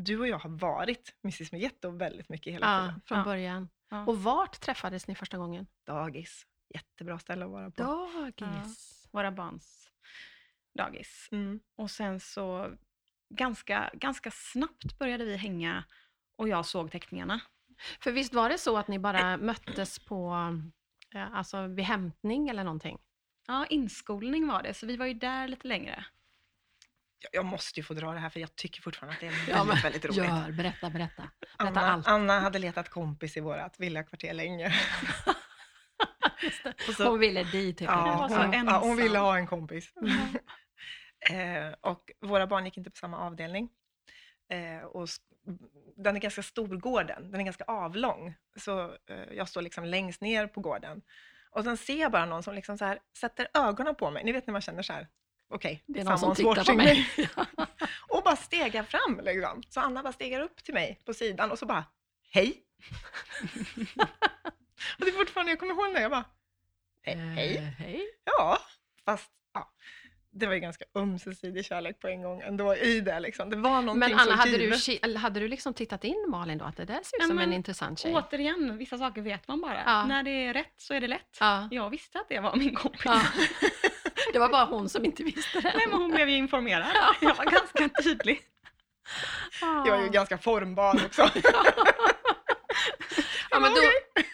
du 0.04 0.20
och 0.20 0.28
jag 0.28 0.38
har 0.38 0.50
varit 0.50 1.14
Mrs 1.24 1.52
Meghetto 1.52 1.90
väldigt 1.90 2.28
mycket 2.28 2.52
hela 2.54 2.66
Ja, 2.66 2.80
tiden. 2.86 3.00
från 3.06 3.18
Ja. 3.18 3.24
början. 3.24 3.68
Ja. 3.88 4.04
Och 4.06 4.22
vart 4.22 4.60
träffades 4.60 5.06
ni 5.08 5.14
första 5.14 5.38
gången? 5.38 5.66
Dagis. 5.86 6.46
Jättebra 6.74 7.18
ställe 7.18 7.44
att 7.44 7.50
vara 7.50 7.70
på. 7.70 7.82
Dagis. 7.82 9.08
Våra 9.12 9.30
barns 9.32 9.90
dagis. 10.74 11.28
Mm. 11.32 11.60
Och 11.76 11.90
sen 11.90 12.20
så 12.20 12.70
ganska, 13.34 13.90
ganska 13.94 14.30
snabbt 14.30 14.98
började 14.98 15.24
vi 15.24 15.36
hänga 15.36 15.84
och 16.36 16.48
jag 16.48 16.66
såg 16.66 16.90
teckningarna. 16.90 17.40
För 18.00 18.12
visst 18.12 18.34
var 18.34 18.48
det 18.48 18.58
så 18.58 18.76
att 18.76 18.88
ni 18.88 18.98
bara 18.98 19.36
möttes 19.36 19.98
på, 19.98 20.32
eh, 21.14 21.34
alltså 21.34 21.66
vid 21.66 21.84
hämtning 21.84 22.48
eller 22.48 22.64
någonting? 22.64 22.98
Ja, 23.46 23.66
inskolning 23.66 24.46
var 24.48 24.62
det, 24.62 24.74
så 24.74 24.86
vi 24.86 24.96
var 24.96 25.06
ju 25.06 25.14
där 25.14 25.48
lite 25.48 25.68
längre. 25.68 26.04
Jag- 27.32 27.44
måste 27.44 27.80
ju 27.80 27.84
få 27.84 27.94
dra 27.94 28.12
det 28.12 28.18
här 28.18 28.30
för 28.30 28.40
jag 28.40 28.56
tycker 28.56 28.82
fortfarande 28.82 29.14
att 29.14 29.20
det 29.20 29.26
är 29.26 29.30
väldigt, 29.30 29.48
Ja, 29.56 29.64
men 29.64 29.76
väldigt 29.82 30.04
roligt. 30.04 30.16
Gör, 30.16 30.52
berätta, 30.52 30.90
berätta. 30.90 31.22
Berätta 31.58 31.80
Anna, 31.80 31.80
allt. 31.92 32.06
Anna 32.08 32.40
hade 32.40 32.58
letat 32.58 32.88
kompis 32.88 33.36
i 33.36 33.40
vårt 33.40 33.80
villakvarter 33.80 34.34
länge. 34.34 34.74
Så- 36.96 37.04
Hon 37.10 37.18
ville 37.20 37.42
dit. 37.42 37.80
helt 37.80 37.92
Ja, 37.92 38.12
enkelt. 38.12 38.32
så 38.40 38.46
hon, 38.46 38.66
ja, 38.66 38.78
hon 38.78 38.96
ville 38.96 39.18
ha 39.18 39.36
en 39.36 39.46
kompis. 39.46 39.92
eh, 41.30 41.74
och 41.80 42.10
våra 42.20 42.46
barn 42.46 42.64
gick 42.64 42.76
inte 42.76 42.90
på 42.90 42.96
samma 42.96 43.18
avdelning. 43.18 43.68
Eh, 44.52 44.84
och 44.84 45.08
den 45.96 46.16
är 46.16 46.20
ganska 46.20 46.42
stor, 46.42 46.76
gården. 46.76 47.30
Den 47.30 47.40
är 47.40 47.44
ganska 47.44 47.64
avlång. 47.64 48.34
Så 48.56 48.80
eh, 48.84 49.32
jag 49.32 49.48
står 49.48 49.62
liksom 49.62 49.84
längst 49.84 50.20
ner 50.20 50.46
på 50.46 50.60
gården. 50.60 51.02
Och 51.50 51.64
sen 51.64 51.76
ser 51.76 52.00
jag 52.00 52.12
bara 52.12 52.24
någon 52.26 52.42
som 52.42 52.54
liksom 52.54 52.78
så 52.78 52.84
här 52.84 52.98
sätter 53.18 53.48
ögonen 53.54 53.94
på 53.94 54.10
mig. 54.10 54.24
Ni 54.24 54.32
vet 54.32 54.46
när 54.46 54.52
man 54.52 54.60
känner 54.62 54.82
så 54.82 54.92
här, 54.92 55.08
okej, 55.50 55.82
Det 55.86 56.00
är 56.00 56.04
någon 56.04 56.18
som 56.18 56.34
tittar 56.34 56.64
på 56.64 56.74
mig. 56.74 57.08
och 58.08 58.22
bara 58.24 58.36
stegar 58.36 58.82
fram 58.82 59.20
liksom. 59.22 59.62
Så 59.68 59.80
Anna 59.80 60.02
bara 60.02 60.12
stegar 60.12 60.40
upp 60.40 60.64
till 60.64 60.74
mig 60.74 61.00
på 61.04 61.14
sidan 61.14 61.50
och 61.50 61.58
så 61.58 61.66
bara, 61.66 61.84
hej. 62.30 62.54
och 64.98 65.04
det 65.04 65.08
är 65.08 65.18
fortfarande, 65.18 65.52
jag 65.52 65.58
kommer 65.58 65.74
ihåg 65.74 65.94
det, 65.94 66.00
jag 66.00 66.10
bara, 66.10 66.24
hej. 67.02 67.16
hej. 67.16 67.56
Eh, 67.56 67.62
hej. 67.62 68.06
Ja, 68.24 68.58
fast 69.04 69.30
ja. 69.54 69.70
det 70.30 70.46
var 70.46 70.54
ju 70.54 70.60
ganska 70.60 70.84
ömsesidig 70.94 71.64
kärlek 71.64 71.98
på 72.00 72.08
en 72.08 72.22
gång 72.22 72.40
ändå 72.40 72.76
i 72.76 73.00
det. 73.00 73.20
Liksom. 73.20 73.50
Det 73.50 73.56
var 73.56 73.82
någonting 73.82 73.98
Men 74.10 74.18
Anna, 74.18 74.34
hade 74.34 74.58
du, 74.58 74.74
givet. 74.74 75.16
hade 75.16 75.40
du 75.40 75.48
liksom 75.48 75.74
tittat 75.74 76.04
in 76.04 76.26
Malin 76.28 76.58
då? 76.58 76.64
Att 76.64 76.76
det 76.76 76.84
där 76.84 76.94
ser 76.94 77.16
ut 77.16 77.18
Nej, 77.18 77.28
som 77.28 77.38
en 77.38 77.52
intressant 77.52 77.98
tjej? 77.98 78.14
Återigen, 78.14 78.78
vissa 78.78 78.98
saker 78.98 79.22
vet 79.22 79.48
man 79.48 79.60
bara. 79.60 79.82
Ja. 79.86 80.04
När 80.04 80.22
det 80.22 80.30
är 80.30 80.54
rätt 80.54 80.74
så 80.76 80.94
är 80.94 81.00
det 81.00 81.08
lätt. 81.08 81.36
Ja. 81.40 81.68
Jag 81.70 81.90
visste 81.90 82.20
att 82.20 82.28
det 82.28 82.40
var 82.40 82.56
min 82.56 82.74
kompis. 82.74 83.02
Ja. 83.04 83.22
Det 84.32 84.38
var 84.38 84.48
bara 84.48 84.64
hon 84.64 84.88
som 84.88 85.04
inte 85.04 85.22
visste 85.24 85.60
det. 85.60 85.72
Nej, 85.76 85.86
men 85.90 86.00
hon 86.02 86.10
blev 86.10 86.28
ju 86.28 86.36
informerad. 86.36 86.86
Jag 87.20 87.34
var 87.34 87.44
ganska 87.44 87.88
tydlig. 88.02 88.40
Jag 89.60 89.98
är 89.98 90.02
ju 90.02 90.08
ganska 90.08 90.38
formbar 90.38 90.94
också. 91.06 91.22
ja, 93.50 93.60
men 93.60 93.70
då, 93.74 93.80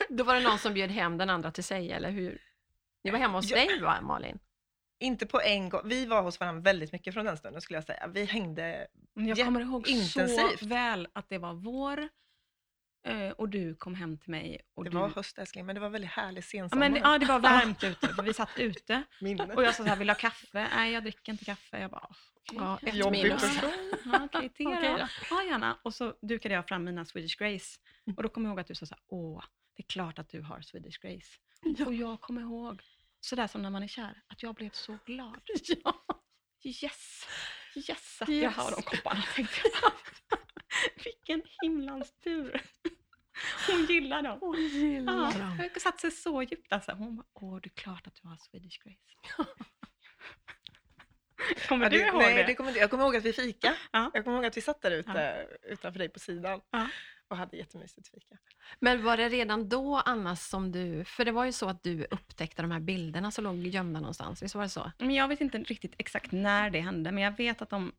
då 0.09 0.25
var 0.25 0.35
det 0.35 0.41
någon 0.41 0.59
som 0.59 0.75
bjöd 0.75 0.91
hem 0.91 1.19
den 1.19 1.31
andra 1.31 1.50
till 1.50 1.65
sig, 1.65 1.93
eller 1.93 2.11
hur? 2.11 2.38
Ni 3.05 3.11
var 3.11 3.19
hemma 3.19 3.38
hos 3.38 3.50
Ja. 3.50 3.57
dig, 3.57 3.81
va, 3.81 4.00
Malin? 4.03 4.38
Inte 5.00 5.26
på 5.26 5.41
en 5.41 5.69
gång. 5.69 5.81
Vi 5.85 6.07
var 6.07 6.23
hos 6.23 6.41
varandra 6.41 6.62
väldigt 6.62 6.93
mycket 6.93 7.15
från 7.15 7.25
den 7.25 7.37
stunden 7.37 7.61
skulle 7.62 7.76
jag 7.76 7.85
säga. 7.85 8.07
Vi 8.07 8.25
hängde 8.25 8.87
Jag 9.15 9.38
Ja, 9.38 9.45
kommer 9.45 9.61
ihåg 9.61 9.88
intensivt. 9.88 10.59
så 10.61 10.67
väl 10.67 11.09
att 11.12 11.29
det 11.29 11.38
var 11.38 11.53
vår 11.55 12.09
och 13.37 13.49
du 13.49 13.75
kom 13.75 13.95
hem 13.95 14.19
till 14.19 14.31
mig. 14.31 14.61
Och 14.75 14.85
Det 14.85 14.91
du... 14.91 14.97
var 14.97 15.09
höst 15.09 15.39
älskling, 15.39 15.67
men 15.67 15.75
det 15.75 15.81
var 15.81 15.89
väldigt 15.91 16.11
härlig 16.11 16.39
ja, 16.39 16.43
sensommar. 16.43 16.81
men, 16.89 16.93
det- 16.93 16.99
ja, 16.99 17.19
det 17.19 17.27
var 17.27 17.39
varmt 17.53 17.85
ute, 17.85 18.09
för 18.09 18.23
vi 18.23 18.35
satt 18.35 18.59
ute. 18.59 19.03
Minne. 19.21 19.55
Och 19.55 19.63
jag 19.65 19.75
sa 19.75 19.83
så 19.83 19.89
här, 19.89 19.97
vill 19.97 20.07
du 20.07 20.13
ha 20.13 20.19
kaffe? 20.19 20.69
Nej, 20.75 20.93
jag 20.93 21.03
dricker 21.03 21.33
inte 21.33 21.45
kaffe. 21.45 21.79
Jag 21.81 21.91
bara. 21.91 22.09
Ja, 22.53 22.79
ett 22.83 22.95
Jobbig 22.95 23.23
minus. 23.23 23.43
Ja, 24.05 24.29
okej, 24.33 24.49
te 24.49 24.65
då. 24.65 24.71
då. 24.71 25.09
Ja, 25.31 25.43
gärna. 25.45 25.79
Och 25.83 25.95
så 25.95 26.15
dukade 26.23 26.55
jag 26.55 26.69
fram 26.69 26.85
mina 26.85 27.05
Swedish 27.05 27.39
Grace. 27.39 27.79
Och 28.17 28.23
då 28.23 28.29
kommer 28.29 28.49
jag 28.49 28.53
ihåg 28.53 28.61
att 28.61 28.67
du 28.67 28.75
sa 28.75 28.87
så 28.87 28.95
här, 28.95 29.03
åh, 29.09 29.45
det 29.77 29.83
är 29.83 29.87
klart 29.87 30.19
att 30.19 30.29
du 30.29 30.41
har 30.43 30.61
Swedish 30.61 30.99
Grace. 31.01 31.39
Och 31.87 31.95
jag 31.95 32.21
kommer 32.21 32.41
ihåg, 32.41 32.83
sådär 33.21 33.47
som 33.47 33.63
när 33.63 33.71
man 33.71 33.83
är 33.83 33.89
kär, 33.89 34.23
att 34.27 34.43
jag 34.43 34.55
blev 34.55 34.71
så 34.71 34.99
glad. 35.07 35.41
Ja. 35.85 35.93
Yes, 36.65 37.27
yes 37.89 38.23
att 38.23 38.29
Yes. 38.29 38.43
jag 38.43 38.51
har 38.51 38.71
de 38.71 38.83
kopparna, 38.83 39.23
tänkte 39.35 39.61
jag. 39.83 39.93
Vilken 41.05 41.43
himlans 41.63 42.13
tur. 42.25 42.63
Hon 43.71 43.87
gillar 43.87 44.23
dem. 44.23 44.38
Hon 44.40 44.55
Ja, 44.57 44.61
gillar 44.69 45.38
dem. 45.38 45.59
jag 45.75 45.81
satt 45.83 46.00
sig 46.00 46.11
så 46.11 46.43
djupt 46.43 46.73
alltså. 46.73 46.93
Hon 46.93 47.16
bara, 47.16 47.26
åh, 47.35 47.59
det 47.62 47.69
är 47.69 47.75
klart 47.83 48.07
att 48.07 48.14
du 48.23 48.28
har 48.28 48.37
Swedish 48.37 48.78
Grace. 48.85 49.47
Kommer 51.69 51.85
Ja, 51.87 51.90
du 51.90 51.99
det, 51.99 52.05
ihåg 52.07 52.19
nej, 52.19 52.35
det? 52.35 52.43
det 52.43 52.55
kommer, 52.55 52.71
inte- 52.71 52.81
jag 52.81 52.90
kommer 52.90 53.05
ihåg 53.05 53.16
att 53.16 53.23
vi 53.25 53.33
fika. 53.33 53.75
Ja. 53.93 54.11
Jag 54.14 54.25
kommer 54.25 54.37
ihåg 54.37 54.47
att 54.47 54.57
vi 54.57 54.61
satt 54.61 54.83
där 54.83 54.90
ute 54.90 55.47
utanför 55.62 55.99
dig 55.99 56.09
på 56.09 56.19
sidan 56.19 56.61
Ja. 56.71 56.88
och 57.28 57.37
hade 57.37 57.57
jättemysigt 57.57 58.09
fika. 58.09 58.37
Men 58.81 59.05
var 59.05 59.16
det 59.16 59.28
redan 59.28 59.69
då, 59.69 59.97
Anna, 60.05 60.37
som 60.37 60.73
du... 60.73 61.05
För 61.05 61.25
det 61.25 61.33
var 61.33 61.45
ju 61.45 61.52
så 61.52 61.69
att 61.69 61.83
du 61.83 62.05
upptäckte 62.11 62.62
de 62.62 62.71
här 62.71 62.81
bilderna 62.81 63.31
som 63.31 63.45
låg 63.45 63.57
gömda 63.66 64.00
någonstans. 64.00 64.43
Visst 64.43 64.55
var 64.55 64.62
det 64.62 64.69
så? 64.69 64.93
Men 64.99 65.11
jag 65.14 65.28
vet 65.28 65.40
inte 65.40 65.59
riktigt 65.59 65.95
exakt 65.99 66.33
när 66.33 66.71
det 66.71 66.81
hände, 66.81 67.12
men 67.12 67.23
jag 67.25 67.37
vet 67.37 67.62
att 67.62 67.71
de... 67.71 67.93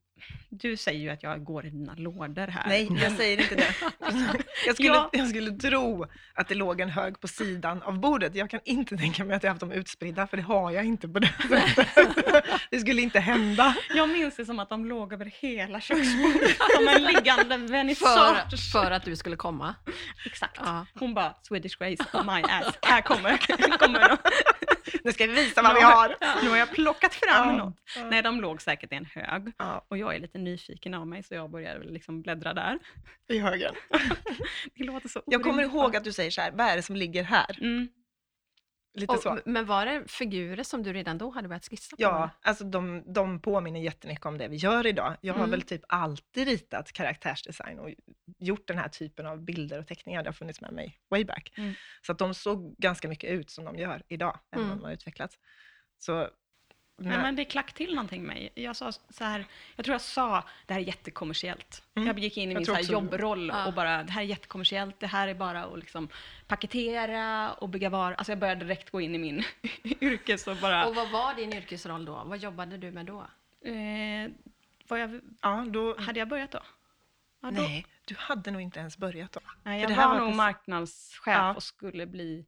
Du 0.50 0.77
säger 0.77 1.00
ju 1.00 1.09
att 1.09 1.24
jag 1.24 1.43
går 1.43 1.65
i 1.65 1.69
dina 1.69 1.93
lådor 1.97 2.47
här. 2.47 2.63
Nej, 2.67 2.89
jag 3.03 3.12
säger 3.12 3.41
inte 3.41 3.55
det. 3.55 3.75
Jag 4.65 4.75
skulle, 4.75 4.89
Ja. 4.89 5.09
jag 5.13 5.27
skulle 5.29 5.51
tro 5.51 6.05
att 6.33 6.47
det 6.47 6.55
låg 6.55 6.81
en 6.81 6.89
hög 6.89 7.19
på 7.21 7.27
sidan 7.27 7.81
av 7.81 8.00
bordet. 8.00 8.36
Jag 8.36 8.50
kan 8.50 8.59
inte 8.65 8.97
tänka 8.97 9.25
mig 9.25 9.36
att 9.36 9.43
jag 9.43 9.50
haft 9.50 9.59
dem 9.59 9.71
utspridda, 9.71 10.27
för 10.27 10.38
det 10.38 10.43
har 10.43 10.71
jag 10.71 10.86
inte 10.86 11.07
på 11.07 11.19
det 11.19 11.33
sättet. 11.50 12.43
Det 12.71 12.79
skulle 12.79 13.01
inte 13.01 13.19
hända. 13.19 13.75
Jag 13.95 14.09
minns 14.09 14.36
det 14.36 14.45
som 14.45 14.59
att 14.59 14.69
de 14.69 14.86
låg 14.86 15.13
över 15.13 15.25
hela 15.39 15.81
köksbordet, 15.81 16.57
som 16.77 16.88
en 16.88 17.03
liggande 17.03 17.43
För, 17.59 17.67
vernissage. 17.71 18.71
för 18.71 18.91
att 18.91 19.05
du 19.05 19.15
skulle 19.15 19.36
komma. 19.36 19.75
Exakt. 20.25 20.59
Ja. 20.65 20.86
Hon 20.93 21.13
bara, 21.13 21.33
Swedish 21.43 21.77
Grace 21.79 22.24
my 22.24 22.41
ass. 22.43 22.77
Här 22.81 23.01
kommer, 23.01 23.38
kommer 23.77 24.00
de. 24.09 24.17
Nu 25.03 25.12
ska 25.12 25.27
vi 25.27 25.34
visa 25.34 25.62
vad 25.62 25.75
vi 25.75 25.82
har. 25.82 26.15
Ja, 26.20 26.36
nu 26.44 26.50
har 26.50 26.58
jag 26.58 26.72
plockat 26.72 27.13
fram 27.13 27.50
Ja. 27.50 27.56
något. 27.65 28.10
Nej, 28.12 28.22
de 28.22 28.41
låg 28.41 28.62
säkert 28.62 28.94
i 28.94 28.96
en 28.96 29.06
hög. 29.06 29.51
Ja, 29.58 29.86
Och 29.88 29.98
jag 29.98 30.15
är 30.15 30.20
lite 30.20 30.38
nyfiken 30.38 30.94
av 30.94 31.08
mig, 31.08 31.24
så 31.24 31.34
jag 31.34 31.50
började 31.51 31.79
väl 31.79 31.94
liksom 31.94 32.22
bläddra 32.22 32.53
där. 32.53 32.79
i 33.29 33.39
högen. 33.39 33.74
Det 34.75 34.84
låter 34.84 35.10
så 35.10 35.22
Jag 35.25 35.41
kommer 35.44 35.56
orimligt. 35.63 35.75
ihåg 35.75 35.96
att 35.96 36.03
du 36.03 36.13
säger 36.13 36.32
så 36.32 36.41
här, 36.41 36.51
vad 36.51 36.65
är 36.67 36.75
det 36.75 36.82
som 36.82 36.96
ligger 36.96 37.24
här? 37.24 37.58
Mm. 37.62 37.88
Lite 39.00 39.18
så. 39.18 39.32
Och, 39.34 39.39
men 39.46 39.66
var 39.66 39.86
det 39.86 40.04
figurer 40.12 40.63
som 40.63 40.84
du 40.84 40.94
redan 40.94 41.18
då 41.18 41.30
hade 41.30 41.48
börjat 41.48 41.70
skissa 41.70 41.96
på? 41.96 42.01
Ja, 42.04 42.30
alltså 42.42 42.63
de, 42.63 43.04
de 43.13 43.39
påminner 43.42 43.80
jättemycket 43.80 44.25
om 44.25 44.38
det 44.38 44.48
vi 44.48 44.56
gör 44.56 44.88
idag. 44.88 45.16
Jag 45.22 45.34
har 45.34 45.39
Mm. 45.39 45.51
väl 45.51 45.62
typ 45.62 45.82
alltid 45.88 46.48
ritat 46.48 46.92
karaktärsdesign 46.92 47.80
och 47.80 47.89
gjort 48.39 48.68
den 48.68 48.77
här 48.77 48.88
typen 48.89 49.25
av 49.27 49.42
bilder 49.44 49.80
och 49.80 49.88
teckningar. 49.88 50.24
Det 50.24 50.27
har 50.30 50.34
funnits 50.34 50.62
med 50.62 50.74
mig 50.74 51.00
way 51.10 51.25
back. 51.25 51.54
Mm. 51.58 51.74
Så 52.01 52.12
att 52.12 52.18
de 52.18 52.34
såg 52.34 52.75
ganska 52.77 53.08
mycket 53.08 53.30
ut 53.32 53.50
som 53.50 53.66
de 53.66 53.75
gör 53.75 54.04
idag, 54.08 54.39
även 54.51 54.63
om 54.66 54.72
Mm. 54.72 54.80
de 54.82 54.86
har 54.86 54.94
utvecklats. 54.94 55.36
Så, 55.98 56.30
Nej, 57.00 57.18
men 57.18 57.36
det 57.36 57.46
klack 57.46 57.74
till 57.74 57.96
någonting 57.96 58.24
med 58.24 58.36
mig. 58.36 58.50
Jag 58.56 58.75
sa 58.75 58.92
så 58.92 59.24
här, 59.24 59.46
jag 59.75 59.86
tror 59.86 59.94
jag 59.94 60.01
sa, 60.01 60.44
det 60.66 60.74
här 60.74 60.82
är 60.82 60.86
jättekommersiellt. 60.86 61.84
Mm. 61.96 62.08
Jag 62.08 62.20
gick 62.20 62.38
in 62.38 62.50
i 62.50 62.54
Jag 62.54 62.60
min 62.60 62.66
så 62.66 62.74
här 62.74 62.82
jobbroll 62.82 63.48
Ja. 63.54 63.68
och 63.68 63.74
bara, 63.74 64.04
det 64.04 64.12
här 64.12 64.22
är 64.22 64.25
jättekommersiellt, 64.25 65.00
det 65.00 65.08
här 65.08 65.27
är 65.27 65.34
bara 65.34 65.63
att 65.66 65.80
liksom 65.80 66.10
paketera 66.48 67.54
och 67.54 67.70
bygga 67.70 67.89
varor. 67.89 68.16
Alltså 68.18 68.32
jag 68.32 68.39
började 68.39 68.66
direkt 68.66 68.89
gå 68.89 69.01
in 69.01 69.16
i 69.16 69.18
min 69.18 69.44
yrkes 69.84 70.48
och 70.48 70.58
bara, 70.58 70.86
Och 70.88 70.96
vad 70.96 71.10
var 71.12 71.34
din 71.36 71.54
yrkesroll 71.54 72.06
då? 72.06 72.24
Vad 72.25 72.38
jobbade 72.38 72.77
du 72.77 72.92
med 72.92 73.06
då? 73.06 73.27
eh, 73.66 74.32
jag, 74.89 75.22
ja, 75.42 75.66
då, 75.70 76.00
hade 76.00 76.20
jag 76.20 76.27
börjat 76.27 76.51
då? 76.51 76.60
Ja, 77.42 77.51
då 77.51 77.62
nej, 77.62 77.86
du 78.06 78.16
hade 78.18 78.51
nog 78.51 78.62
inte 78.62 78.80
ens 78.80 78.98
börjat 78.98 79.32
då. 79.32 79.39
Nej, 79.63 79.82
jag 79.82 79.89
det 79.89 79.94
här 79.94 80.04
var, 80.08 80.13
var 80.13 80.20
nog 80.20 80.27
precis- 80.27 80.38
marknadschef 80.38 81.25
Ja. 81.25 81.54
och 81.56 81.63
skulle 81.63 82.06
bli, 82.06 82.46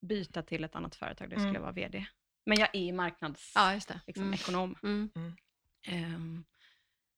byta 0.00 0.42
till 0.42 0.64
ett 0.64 0.76
annat 0.76 0.94
företag, 0.96 1.30
det 1.30 1.36
Mm. 1.36 1.48
skulle 1.48 1.60
vara 1.60 1.72
VD. 1.72 2.06
Men 2.50 2.58
jag 2.60 2.68
är 2.72 2.92
marknads, 2.92 3.52
Ja, 3.54 3.72
liksom, 4.06 4.22
Mm. 4.24 4.34
ekonom. 4.34 4.76
Mm. 4.82 5.10
Ehm, 5.86 6.44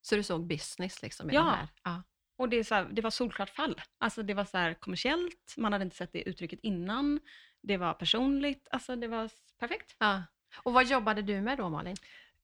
Så 0.01 0.15
du 0.15 0.23
såg 0.23 0.47
business 0.47 1.01
liksom 1.01 1.31
i 1.31 1.33
Ja. 1.33 1.41
här? 1.49 1.67
Ja. 1.83 2.03
Och 2.35 2.49
det, 2.49 2.57
är 2.57 2.63
så 2.63 2.75
här, 2.75 2.89
det 2.91 3.01
var 3.01 3.09
solklart 3.09 3.49
fall. 3.49 3.81
Alltså 3.97 4.23
det 4.23 4.33
var 4.33 4.45
så 4.45 4.57
här 4.57 4.73
kommersiellt, 4.73 5.53
man 5.57 5.73
hade 5.73 5.83
inte 5.85 5.95
sett 5.95 6.13
det 6.13 6.29
uttrycket 6.29 6.59
innan. 6.63 7.19
Det 7.61 7.77
var 7.77 7.93
personligt, 7.93 8.67
alltså 8.71 8.95
det 8.95 9.07
var 9.07 9.29
perfekt. 9.59 9.95
ja. 9.99 10.23
Och 10.63 10.73
vad 10.73 10.85
jobbade 10.87 11.21
du 11.21 11.41
med 11.41 11.57
då, 11.57 11.69
Malin? 11.69 11.95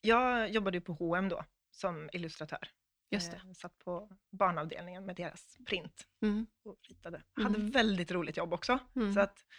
Jag 0.01 0.49
jobbade 0.49 0.77
ju 0.77 0.81
på 0.81 0.93
H&M 0.93 1.29
då, 1.29 1.45
som 1.71 2.09
illustratör. 2.13 2.71
Just 3.11 3.31
det. 3.31 3.37
Eh, 3.37 3.53
satt 3.53 3.77
på 3.77 4.09
barnavdelningen 4.31 5.05
med 5.05 5.15
deras 5.15 5.57
print 5.65 6.07
Mm. 6.21 6.47
och 6.65 6.77
ritade. 6.89 7.23
Mm. 7.39 7.53
Hade 7.53 7.71
väldigt 7.71 8.11
roligt 8.11 8.37
jobb 8.37 8.53
också. 8.53 8.79
Mm. 8.95 9.13
Så 9.13 9.19
att 9.19 9.45
mm, 9.45 9.49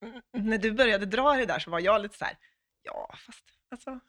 när 0.32 0.58
du 0.58 0.72
började 0.72 1.06
dra 1.06 1.32
det 1.32 1.46
där 1.46 1.58
så 1.58 1.70
var 1.70 1.80
jag 1.80 2.02
lite 2.02 2.16
så 2.18 2.24
här, 2.24 2.36
ja 2.82 3.14
fast 3.26 3.44
alltså, 3.70 4.00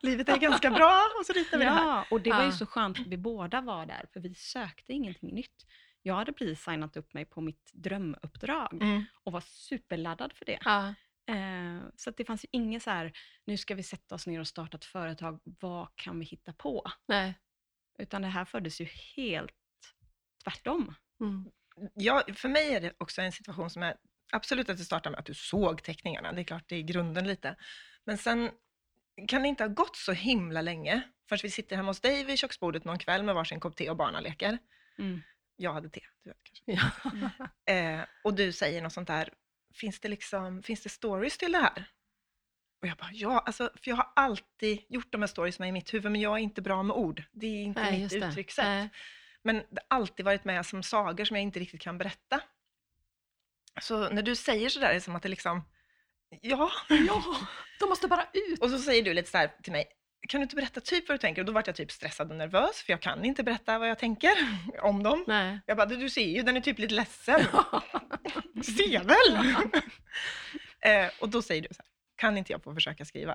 livet 0.00 0.28
är 0.28 0.36
ganska 0.38 0.70
bra 0.70 1.02
och 1.20 1.26
så 1.26 1.32
ritar 1.32 1.58
vi 1.58 1.64
det 1.64 1.70
här. 1.70 1.84
Ja, 1.86 2.04
och 2.10 2.20
det 2.20 2.30
var 2.30 2.40
ju 2.40 2.46
Ja. 2.46 2.52
så 2.52 2.66
skönt 2.66 3.00
att 3.00 3.06
vi 3.06 3.16
båda 3.16 3.60
var 3.60 3.86
där, 3.86 4.06
för 4.12 4.20
vi 4.20 4.34
sökte 4.34 4.92
ingenting 4.92 5.34
nytt. 5.34 5.66
Jag 6.02 6.14
hade 6.14 6.32
precis 6.32 6.62
signat 6.64 6.96
upp 6.96 7.14
mig 7.14 7.24
på 7.24 7.40
mitt 7.40 7.70
drömuppdrag 7.72 8.72
Mm. 8.82 9.04
och 9.24 9.32
var 9.32 9.40
superladdad 9.40 10.32
för 10.32 10.44
det. 10.44 10.58
Ja. 10.64 10.94
Eh, 11.34 11.82
så 11.96 12.10
det 12.10 12.24
fanns 12.24 12.44
ju 12.44 12.48
inget 12.52 12.82
så 12.82 12.90
här, 12.90 13.12
nu 13.44 13.56
ska 13.56 13.74
vi 13.74 13.82
sätta 13.82 14.14
oss 14.14 14.26
ner 14.26 14.40
och 14.40 14.46
starta 14.48 14.76
ett 14.76 14.84
företag, 14.84 15.40
vad 15.44 15.88
kan 15.96 16.18
vi 16.18 16.24
hitta 16.24 16.52
på? 16.52 16.84
Nej. 17.06 17.34
Utan 17.98 18.22
det 18.22 18.28
här 18.28 18.44
föddes 18.44 18.80
ju 18.80 18.84
helt 19.16 19.52
tvärtom. 20.44 20.94
Mm. 21.20 21.50
Ja, 21.94 22.22
för 22.34 22.48
mig 22.48 22.74
är 22.74 22.80
det 22.80 22.92
också 22.98 23.22
en 23.22 23.32
situation 23.32 23.70
som 23.70 23.82
är 23.82 23.96
absolut 24.32 24.70
att 24.70 24.78
det 24.78 24.84
startar 24.84 25.10
med 25.10 25.20
att 25.20 25.26
du 25.26 25.34
såg 25.34 25.82
teckningarna. 25.82 26.32
Det 26.32 26.40
är 26.40 26.44
klart, 26.44 26.64
det 26.66 26.76
är 26.76 26.82
grunden 26.82 27.26
lite. 27.26 27.56
Men 28.04 28.18
sen 28.18 28.50
kan 29.28 29.42
det 29.42 29.48
inte 29.48 29.64
ha 29.64 29.68
gått 29.68 29.96
så 29.96 30.12
himla 30.12 30.62
länge 30.62 31.02
förrän 31.28 31.40
vi 31.42 31.50
sitter 31.50 31.76
hemma 31.76 31.90
hos 31.90 32.00
dig 32.00 32.24
vid 32.24 32.38
köksbordet 32.38 32.84
någon 32.84 32.98
kväll 32.98 33.22
med 33.22 33.34
varsin 33.34 33.60
kopp 33.60 33.76
te 33.76 33.90
och 33.90 33.96
barnen 33.96 34.22
leker. 34.22 34.58
Mm. 34.98 35.22
Jag 35.56 35.72
hade 35.72 35.88
te, 35.88 36.00
du 36.24 36.30
vet 36.30 36.38
kanske. 36.42 36.72
Ja. 36.72 37.30
Eh, 37.74 38.00
och 38.24 38.34
du 38.34 38.52
säger 38.52 38.82
något 38.82 38.92
sånt 38.92 39.08
där, 39.08 39.32
finns 39.74 40.00
det, 40.00 40.08
liksom, 40.08 40.62
finns 40.62 40.82
det 40.82 40.88
stories 40.88 41.38
till 41.38 41.52
det 41.52 41.58
här? 41.58 41.84
Och 42.82 42.88
jag 42.88 42.96
bara, 42.96 43.10
ja, 43.12 43.38
alltså, 43.38 43.70
för 43.82 43.90
jag 43.90 43.96
har 43.96 44.12
alltid 44.16 44.84
gjort 44.88 45.12
de 45.12 45.22
här 45.22 45.26
storiesna 45.26 45.68
i 45.68 45.72
mitt 45.72 45.94
huvud, 45.94 46.12
men 46.12 46.20
jag 46.20 46.32
är 46.32 46.42
inte 46.42 46.62
bra 46.62 46.82
med 46.82 46.96
ord. 46.96 47.22
Det 47.32 47.46
är 47.46 47.62
inte 47.62 47.82
Nej, 47.82 48.02
mitt 48.02 48.12
uttryckssätt. 48.12 48.64
Nej. 48.64 48.88
Men 49.42 49.56
det 49.56 49.80
har 49.88 49.96
alltid 49.96 50.24
varit 50.24 50.44
med 50.44 50.66
som 50.66 50.82
sagor 50.82 51.24
som 51.24 51.36
jag 51.36 51.42
inte 51.42 51.60
riktigt 51.60 51.80
kan 51.80 51.98
berätta. 51.98 52.40
Så 53.80 54.08
när 54.10 54.22
du 54.22 54.36
säger 54.36 54.68
sådär 54.68 54.88
är 54.90 54.94
det 54.94 55.00
som 55.00 55.16
att 55.16 55.22
det 55.22 55.28
liksom, 55.28 55.64
ja, 56.40 56.70
Ja, 56.88 57.22
de 57.80 57.88
måste 57.88 58.08
bara 58.08 58.24
ut. 58.32 58.60
och 58.62 58.70
så 58.70 58.78
säger 58.78 59.02
du 59.02 59.14
lite 59.14 59.30
så 59.30 59.38
här 59.38 59.50
till 59.62 59.72
mig, 59.72 59.84
kan 60.28 60.40
du 60.40 60.42
inte 60.42 60.56
berätta 60.56 60.80
typ 60.80 61.08
vad 61.08 61.14
du 61.14 61.18
tänker? 61.20 61.42
Och 61.42 61.46
då 61.46 61.52
vart 61.52 61.66
jag 61.66 61.76
typ 61.76 61.90
stressad 61.92 62.30
och 62.30 62.36
nervös, 62.36 62.82
för 62.82 62.92
jag 62.92 63.02
kan 63.02 63.24
inte 63.24 63.42
berätta 63.42 63.78
vad 63.78 63.88
jag 63.88 63.98
tänker 63.98 64.30
om 64.82 65.02
dem. 65.02 65.24
Nej. 65.26 65.60
Jag 65.66 65.76
bara, 65.76 65.86
du 65.86 66.10
ser 66.10 66.26
ju, 66.36 66.42
den 66.42 66.56
är 66.56 66.60
typ 66.60 66.78
lite 66.78 66.94
ledsen. 66.94 67.40
Du 68.54 68.62
ser 68.72 69.04
väl? 69.04 69.54
eh, 71.06 71.10
och 71.20 71.28
då 71.28 71.42
säger 71.42 71.62
du 71.62 71.68
så 71.70 71.82
här, 71.82 71.88
kan 72.16 72.36
inte 72.38 72.52
jag 72.52 72.62
få 72.62 72.74
försöka 72.74 73.04
skriva? 73.04 73.34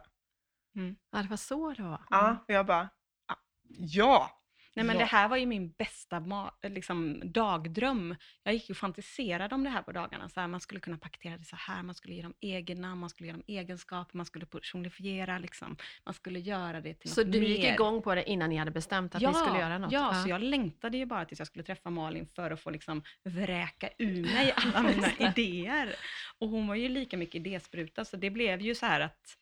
Ja, 1.11 1.21
det 1.21 1.27
var 1.29 1.37
så 1.37 1.73
det 1.73 1.83
var. 1.83 2.01
Ja, 2.09 2.43
och 2.47 2.53
jag 2.53 2.65
bara, 2.65 2.89
"Ah, 3.27 3.35
ja. 3.79 4.42
Nej, 4.75 4.85
men 4.85 4.95
Ja. 4.95 4.99
Det 4.99 5.05
här 5.05 5.27
var 5.27 5.37
ju 5.37 5.45
min 5.45 5.71
bästa 5.71 6.51
liksom, 6.63 7.21
dagdröm. 7.25 8.15
Jag 8.43 8.53
gick 8.53 8.69
och 8.69 8.77
fantiserade 8.77 9.55
om 9.55 9.63
det 9.63 9.69
här 9.69 9.81
på 9.81 9.91
dagarna. 9.91 10.29
Så 10.29 10.39
här, 10.39 10.47
man 10.47 10.59
skulle 10.59 10.79
kunna 10.79 10.97
paketera 10.97 11.37
det 11.37 11.43
så 11.45 11.55
här, 11.55 11.83
man 11.83 11.95
skulle 11.95 12.13
ge 12.15 12.21
dem 12.21 12.33
egennamn, 12.41 12.99
man 12.99 13.09
skulle 13.09 13.27
ge 13.27 13.33
dem 13.33 13.43
egenskaper, 13.47 14.17
man 14.17 14.25
skulle 14.25 14.45
personifiera, 14.45 15.37
liksom. 15.39 15.77
man 16.05 16.13
skulle 16.13 16.39
göra 16.39 16.81
det 16.81 16.93
till 16.93 17.09
Så 17.11 17.21
något 17.23 17.31
du 17.31 17.45
gick 17.45 17.63
mer. 17.63 17.73
igång 17.73 18.01
på 18.01 18.15
det 18.15 18.29
innan 18.29 18.49
ni 18.49 18.55
hade 18.55 18.71
bestämt 18.71 19.15
att 19.15 19.21
ni 19.21 19.33
skulle 19.33 19.59
göra 19.59 19.77
något? 19.77 19.91
Ja, 19.91 20.13
så 20.13 20.29
jag 20.29 20.41
längtade 20.41 20.97
ju 20.97 21.05
bara 21.05 21.25
tills 21.25 21.39
jag 21.39 21.47
skulle 21.47 21.63
träffa 21.63 21.89
Malin 21.89 22.27
för 22.35 22.51
att 22.51 22.61
få 22.61 22.69
liksom 22.69 23.03
vräka 23.23 23.89
ur 23.97 24.23
mig 24.23 24.53
alla 24.55 24.81
mina 24.81 25.11
idéer. 25.31 25.95
Och 26.39 26.49
hon 26.49 26.67
var 26.67 26.75
ju 26.75 26.89
lika 26.89 27.17
mycket 27.17 27.35
idéspruta, 27.35 28.05
så 28.05 28.17
det 28.17 28.29
blev 28.29 28.61
ju 28.61 28.75
så 28.75 28.85
här 28.85 28.99
att 28.99 29.37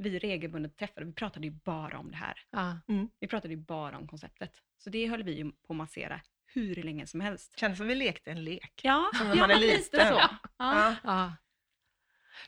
vi 0.00 0.18
regelbundet 0.18 0.76
träffade, 0.76 1.06
vi 1.06 1.12
pratade 1.12 1.46
ju 1.46 1.50
bara 1.64 1.98
om 1.98 2.10
det 2.10 2.16
här. 2.16 2.40
Ja. 2.50 2.78
Vi 3.20 3.26
pratade 3.28 3.54
ju 3.54 3.60
bara 3.60 3.96
om 3.98 4.06
konceptet. 4.08 4.52
Så 4.78 4.90
det 4.90 5.06
höll 5.08 5.22
vi 5.22 5.32
ju 5.36 5.44
på 5.52 5.72
att 5.72 5.76
massera 5.76 6.20
hur 6.46 6.74
länge 6.82 7.06
som 7.06 7.20
helst. 7.20 7.58
Kändes 7.58 7.78
som 7.78 7.86
vi 7.86 7.94
lekte 7.94 8.30
en 8.30 8.44
lek. 8.44 8.80
Ja, 8.82 9.10
Som 9.14 9.28
när 9.28 9.36
man 9.36 9.50
är 9.50 9.56
lite 9.56 9.76
liten. 9.76 10.08
så. 10.08 10.14
Ja. 10.14 10.30
Ja. 10.58 10.94
Ja. 11.04 11.32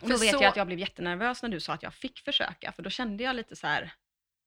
Och 0.02 0.08
då 0.08 0.16
vet 0.16 0.30
så- 0.30 0.42
jag 0.42 0.44
att 0.44 0.56
jag 0.56 0.66
blev 0.66 0.78
jättenervös 0.78 1.42
när 1.42 1.48
du 1.50 1.60
sa 1.60 1.72
att 1.74 1.82
jag 1.82 1.94
fick 1.94 2.18
försöka, 2.20 2.72
för 2.72 2.82
då 2.82 2.90
kände 2.90 3.24
jag 3.24 3.36
lite 3.36 3.56
så 3.56 3.66
här, 3.66 3.92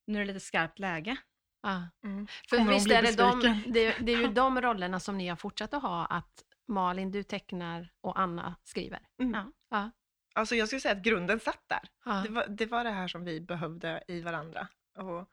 nu 0.07 0.15
är 0.21 0.25
det 0.25 0.33
lite 0.33 0.45
skarpt 0.45 0.79
läge. 0.79 1.17
Ja. 1.61 1.87
Mm. 2.03 2.27
För 2.49 2.57
Kommer 2.57 2.73
visst 2.73 2.91
är 2.91 3.01
det, 3.01 3.15
de, 3.17 3.41
det, 3.67 3.95
det 3.99 4.11
är 4.11 4.17
ju 4.17 4.27
de 4.33 4.61
rollerna 4.61 4.99
som 4.99 5.17
ni 5.17 5.27
har 5.27 5.35
fortsatt 5.35 5.73
att 5.73 5.81
ha, 5.81 6.05
att 6.05 6.43
Malin, 6.67 7.11
du 7.11 7.23
tecknar 7.23 7.91
och 8.01 8.19
Anna 8.19 8.55
skriver. 8.63 8.99
Mm. 9.21 9.51
Ja. 9.69 9.91
Alltså 10.35 10.55
jag 10.55 10.67
skulle 10.67 10.79
säga 10.79 10.95
att 10.95 11.03
grunden 11.03 11.39
satt 11.39 11.63
där. 11.67 11.79
Ja. 12.05 12.11
Det 12.25 12.29
var, 12.29 12.47
det 12.47 12.65
var 12.65 12.83
det 12.83 12.89
här 12.89 13.07
som 13.07 13.25
vi 13.25 13.41
behövde 13.41 14.03
i 14.07 14.21
varandra. 14.21 14.67
Och 14.97 15.29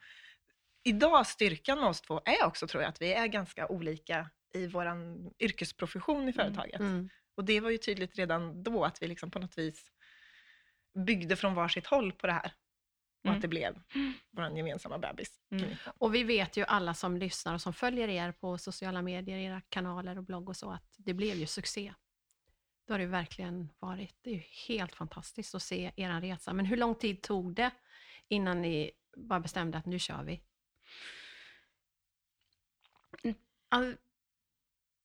idag, 0.85 1.27
styrkan 1.27 1.79
med 1.79 1.89
oss 1.89 2.01
två 2.01 2.21
är 2.25 2.47
också, 2.47 2.67
tror 2.67 2.83
jag, 2.83 2.89
att 2.89 3.03
vi 3.03 3.13
är 3.13 3.27
ganska 3.27 3.69
olika 3.69 4.31
i 4.55 4.67
vår 4.67 4.87
yrkesprofession 5.39 6.29
i 6.29 6.33
företaget. 6.33 6.81
Mm. 6.81 7.09
Och 7.37 7.45
det 7.45 7.61
var 7.61 7.71
ju 7.71 7.79
tydligt 7.79 8.17
redan 8.19 8.63
då 8.63 8.85
att 8.85 9.03
vi 9.03 9.09
liksom 9.09 9.31
på 9.31 9.39
något 9.39 9.59
vis 9.59 9.91
byggde 11.07 11.37
från 11.37 11.55
varsitt 11.55 11.87
håll 11.87 12.13
på 12.13 12.27
det 12.27 12.33
här. 12.33 12.53
Och 13.21 13.27
Mm. 13.27 13.37
att 13.37 13.43
det 13.43 13.49
blev 13.49 13.83
vår 14.31 14.57
gemensamma 14.57 14.99
bebis. 14.99 15.41
Mm. 15.51 15.71
Och 15.99 16.15
vi 16.15 16.25
vet 16.25 16.57
ju 16.57 16.65
alla 16.65 16.95
som 16.95 17.17
lyssnar 17.17 17.55
och 17.55 17.61
som 17.61 17.73
följer 17.73 18.09
er 18.09 18.33
på 18.33 18.59
sociala 18.59 19.03
medier, 19.03 19.39
era 19.39 19.61
kanaler 19.69 20.19
och 20.19 20.25
blogg 20.25 20.49
och 20.49 20.57
så, 20.57 20.71
att 20.71 20.95
det 20.97 21.15
blev 21.15 21.37
ju 21.37 21.47
succé. 21.47 21.95
Det 22.87 22.93
har 22.93 22.99
det 22.99 23.07
verkligen 23.07 23.69
varit. 23.79 24.15
Det 24.23 24.31
är 24.31 24.35
ju 24.35 24.43
helt 24.69 24.95
fantastiskt 24.95 25.55
att 25.55 25.63
se 25.63 25.93
er 25.97 26.21
resa. 26.21 26.53
Men 26.53 26.67
hur 26.67 26.77
lång 26.77 26.95
tid 26.95 27.23
tog 27.23 27.55
det 27.55 27.71
innan 28.29 28.63
ni 28.63 28.91
bara 29.17 29.41
bestämde 29.41 29.79
att 29.79 29.87
nu 29.87 29.99
kör 29.99 30.23
vi? 30.25 30.43
All, 33.69 33.97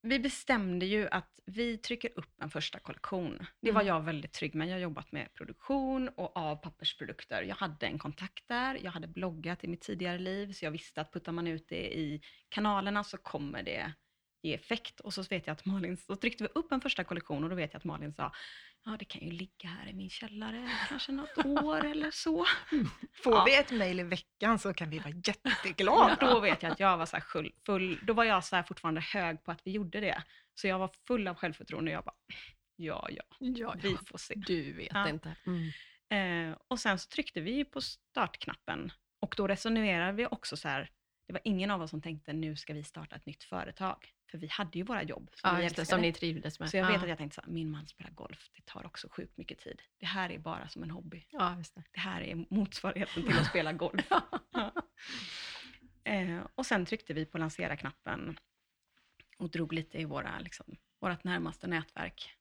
vi 0.01 0.19
bestämde 0.19 0.86
ju 0.86 1.07
att 1.10 1.39
vi 1.46 1.77
trycker 1.77 2.12
upp 2.19 2.41
en 2.41 2.50
första 2.50 2.79
kollektion. 2.79 3.46
Det 3.62 3.72
var 3.72 3.81
Mm. 3.81 3.88
jag 3.88 4.01
väldigt 4.01 4.34
trygg 4.34 4.55
med. 4.55 4.67
Jag 4.67 4.74
har 4.74 4.79
jobbat 4.79 5.12
med 5.12 5.34
produktion 5.34 6.10
och 6.10 6.38
av 6.38 6.55
pappersprodukter. 6.55 7.41
Jag 7.43 7.55
hade 7.55 7.86
en 7.86 8.00
kontakt 8.00 8.48
där, 8.48 8.79
jag 8.84 8.91
hade 8.91 9.07
bloggat 9.07 9.63
i 9.63 9.67
mitt 9.67 9.81
tidigare 9.81 10.19
liv, 10.19 10.51
så 10.53 10.65
jag 10.65 10.72
visste 10.72 11.01
att 11.01 11.13
puttar 11.13 11.31
man 11.31 11.48
ut 11.48 11.67
det 11.69 11.98
i 11.98 12.22
kanalerna 12.50 13.03
så 13.03 13.17
kommer 13.17 13.63
det 13.63 13.93
ge 14.41 14.53
effekt. 14.53 15.00
Och 15.00 15.13
så 15.13 15.22
vet 15.24 15.48
jag 15.48 15.53
att 15.53 15.65
Malin, 15.65 15.98
så 15.98 16.15
tryckte 16.15 16.44
vi 16.44 16.50
upp 16.56 16.72
en 16.72 16.82
första 16.82 17.03
kollektion 17.03 17.44
och 17.44 17.50
då 17.50 17.56
vet 17.56 17.74
jag 17.74 17.77
att 17.79 17.84
Malin 17.84 18.13
sa, 18.13 18.32
ja 18.86 18.96
det 19.00 19.06
kan 19.06 19.22
ju 19.22 19.32
ligga 19.32 19.70
här 19.70 19.88
i 19.89 19.94
min 19.94 20.10
källare 20.10 20.69
kanske 20.89 21.12
något 21.12 21.45
år 21.45 21.86
eller 21.86 22.12
så. 22.12 22.45
Får 23.23 23.34
Ja. 23.36 23.43
vi 23.45 23.56
ett 23.56 23.71
mejl 23.71 24.00
i 24.00 24.04
veckan 24.04 24.60
så 24.60 24.73
kan 24.73 24.89
vi 24.89 25.00
vara 25.00 25.10
jätteglada. 25.26 26.17
då 26.34 26.39
vet 26.39 26.63
jag 26.63 26.71
att 26.71 26.80
jag 26.80 26.97
var 26.97 27.06
så 27.06 27.17
full, 27.21 27.54
full, 27.65 28.00
då 28.04 28.13
var 28.13 28.23
jag 28.23 28.43
så 28.43 28.63
fortfarande 28.63 29.02
hög 29.02 29.43
på 29.43 29.52
att 29.52 29.62
vi 29.65 29.71
gjorde 29.71 30.00
det. 30.00 30.23
Så 30.56 30.67
jag 30.67 30.80
var 30.80 30.89
full 31.08 31.28
av 31.28 31.36
självförtroende 31.36 31.91
och 31.91 31.95
jag 31.95 32.04
bara, 32.04 32.15
ja, 32.76 33.08
ja, 33.12 33.23
Ja, 33.39 33.76
vi 33.84 33.97
får 34.08 34.17
se. 34.17 34.34
Du 34.38 34.73
vet 34.73 34.91
Ja. 34.93 35.10
inte. 35.10 35.36
Mm. 35.45 35.71
Eh, 36.52 36.58
och 36.67 36.80
sen 36.80 37.00
så 37.00 37.10
tryckte 37.10 37.41
vi 37.41 37.65
på 37.65 37.82
startknappen 37.82 38.91
och 39.21 39.34
då 39.38 39.47
resonerade 39.47 40.12
vi 40.13 40.26
också 40.26 40.58
så 40.58 40.67
här, 40.67 40.89
det 41.27 41.33
var 41.33 41.41
ingen 41.43 41.71
av 41.71 41.81
oss 41.81 41.89
som 41.89 42.01
tänkte 42.01 42.33
nu 42.33 42.55
ska 42.55 42.73
vi 42.73 42.83
starta 42.83 43.15
ett 43.15 43.25
nytt 43.25 43.43
företag. 43.43 44.13
För 44.31 44.37
vi 44.37 44.47
hade 44.47 44.77
ju 44.77 44.83
våra 44.83 45.03
jobb 45.03 45.29
som 45.33 45.49
Ja, 45.49 45.57
vi 45.57 45.65
älskade. 45.65 45.85
som 45.85 46.01
ni 46.01 46.13
trivdes 46.13 46.59
med. 46.59 46.69
Så 46.69 46.77
jag 46.77 46.87
vet 46.87 46.95
ja. 46.95 47.01
att 47.01 47.09
jag 47.09 47.17
tänkte 47.17 47.35
så 47.35 47.41
här, 47.41 47.49
min 47.49 47.71
man 47.71 47.87
spelar 47.87 48.11
golf, 48.11 48.49
det 48.55 48.65
tar 48.65 48.85
också 48.85 49.07
sjukt 49.11 49.37
mycket 49.37 49.59
tid. 49.59 49.81
Det 49.99 50.05
här 50.05 50.31
är 50.31 50.39
bara 50.39 50.67
som 50.67 50.83
en 50.83 50.91
hobby. 50.91 51.25
Ja, 51.29 51.57
just 51.57 51.75
det. 51.75 51.83
Det 51.91 51.99
här 51.99 52.21
är 52.21 52.45
motsvarigheten 52.49 53.23
till 53.23 53.37
att 53.37 53.47
spela 53.47 53.73
golf. 53.73 54.07
Eh, 56.03 56.47
och 56.55 56.65
sen 56.65 56.85
tryckte 56.85 57.13
vi 57.13 57.25
på 57.25 57.37
lansera-knappen 57.37 58.39
och 59.37 59.49
drog 59.49 59.73
lite 59.73 59.97
i 59.97 60.05
våra, 60.05 60.39
liksom, 60.39 60.77
vårt 60.99 61.23
närmaste 61.23 61.67
nätverk. 61.67 62.35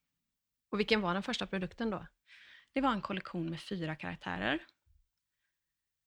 Och 0.70 0.78
vilken 0.78 1.00
var 1.00 1.14
den 1.14 1.22
första 1.22 1.46
produkten 1.46 1.90
då? 1.90 2.06
Det 2.72 2.80
var 2.80 2.92
en 2.92 3.00
kollektion 3.00 3.50
med 3.50 3.60
fyra 3.60 3.96
karaktärer 3.96 4.66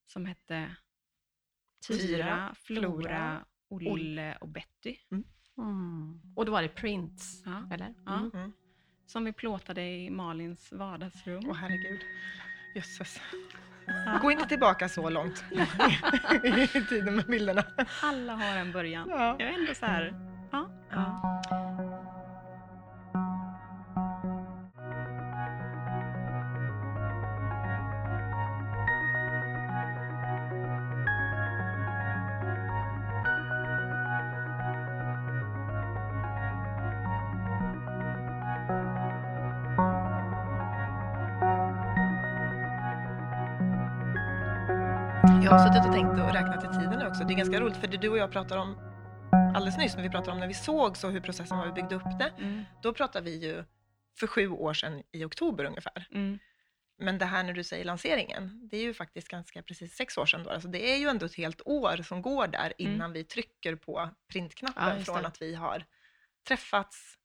som 0.05 0.25
hette 0.25 0.75
Tyra, 1.87 2.55
Flora, 2.63 3.45
Olle 3.69 4.37
och 4.41 4.47
Betty. 4.47 4.95
Mm. 5.11 5.23
Och 6.35 6.45
då 6.45 6.51
var 6.51 6.61
det 6.61 6.67
prints, 6.69 7.43
Ja. 7.45 7.69
eller? 7.75 7.93
Ja. 8.05 8.13
Mm. 8.19 8.31
Mm. 8.33 8.51
Som 9.05 9.25
vi 9.25 9.33
plåtade 9.33 9.81
i 9.81 10.09
Malins 10.09 10.71
vardagsrum. 10.71 11.43
Åh 11.47 11.55
herregud. 11.55 11.99
Jösses. 12.75 13.21
Ja. 13.87 14.19
Gå 14.21 14.31
inte 14.31 14.45
tillbaka 14.45 14.89
så 14.89 15.09
långt 15.09 15.43
i 16.43 16.67
tiden 16.89 17.15
med 17.15 17.25
bilderna. 17.25 17.63
Alla 18.03 18.35
har 18.35 18.57
en 18.57 18.71
början. 18.71 19.09
Ja. 19.09 19.35
Jag 19.39 19.49
är 19.49 19.53
ändå 19.59 19.73
så 19.73 19.85
här, 19.85 20.13
ja. 20.51 20.69
Jag 45.49 45.59
har 45.59 45.67
suttit 45.67 45.85
och 45.87 45.93
tänkt 45.93 46.11
och 46.11 46.33
räknat 46.33 46.63
i 46.63 46.67
tiden 46.67 46.99
nu 46.99 47.07
också. 47.07 47.23
Det 47.23 47.33
är 47.33 47.37
ganska 47.37 47.59
roligt 47.59 47.77
för 47.77 47.87
det 47.87 47.97
du 47.97 48.09
och 48.09 48.17
jag 48.17 48.31
pratar 48.31 48.57
om 48.57 48.77
alldeles 49.55 49.77
nyss, 49.77 49.95
när 49.95 50.03
vi 50.03 50.09
pratade 50.09 50.31
om 50.31 50.39
när 50.39 50.47
vi 50.47 50.53
såg 50.53 50.97
så 50.97 51.09
hur 51.09 51.19
processen 51.21 51.57
var, 51.57 51.65
vi 51.65 51.71
byggde 51.71 51.95
upp 51.95 52.19
det. 52.19 52.33
Mm, 52.37 52.63
Då 52.81 52.93
pratade 52.93 53.25
vi 53.25 53.45
ju 53.47 53.63
för 54.19 54.27
sju 54.27 54.49
år 54.49 54.73
sedan 54.73 55.03
i 55.11 55.23
oktober 55.25 55.63
ungefär. 55.65 56.07
mm, 56.11 56.39
Men 56.99 57.17
det 57.17 57.25
här 57.25 57.43
när 57.43 57.53
du 57.53 57.63
säger 57.63 57.85
lanseringen, 57.85 58.67
det 58.69 58.77
är 58.77 58.81
ju 58.81 58.93
faktiskt 58.93 59.27
ganska 59.27 59.61
precis 59.63 59.95
sex 59.95 60.17
år 60.17 60.25
sedan 60.25 60.43
då. 60.43 60.49
Alltså 60.49 60.67
det 60.69 60.93
är 60.93 60.97
ju 60.97 61.07
ändå 61.07 61.25
ett 61.25 61.35
helt 61.35 61.61
år 61.65 61.97
som 62.03 62.21
går 62.21 62.47
där 62.47 62.73
innan 62.77 63.11
vi 63.13 63.23
trycker 63.23 63.75
på 63.75 64.09
printknappen 64.31 64.97
Ja, 64.97 65.03
från 65.05 65.25
att 65.25 65.41
vi 65.41 65.55
har 65.55 65.85
träffats, 66.47 67.17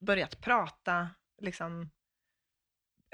börjat 0.00 0.40
prata, 0.40 1.08
liksom 1.40 1.90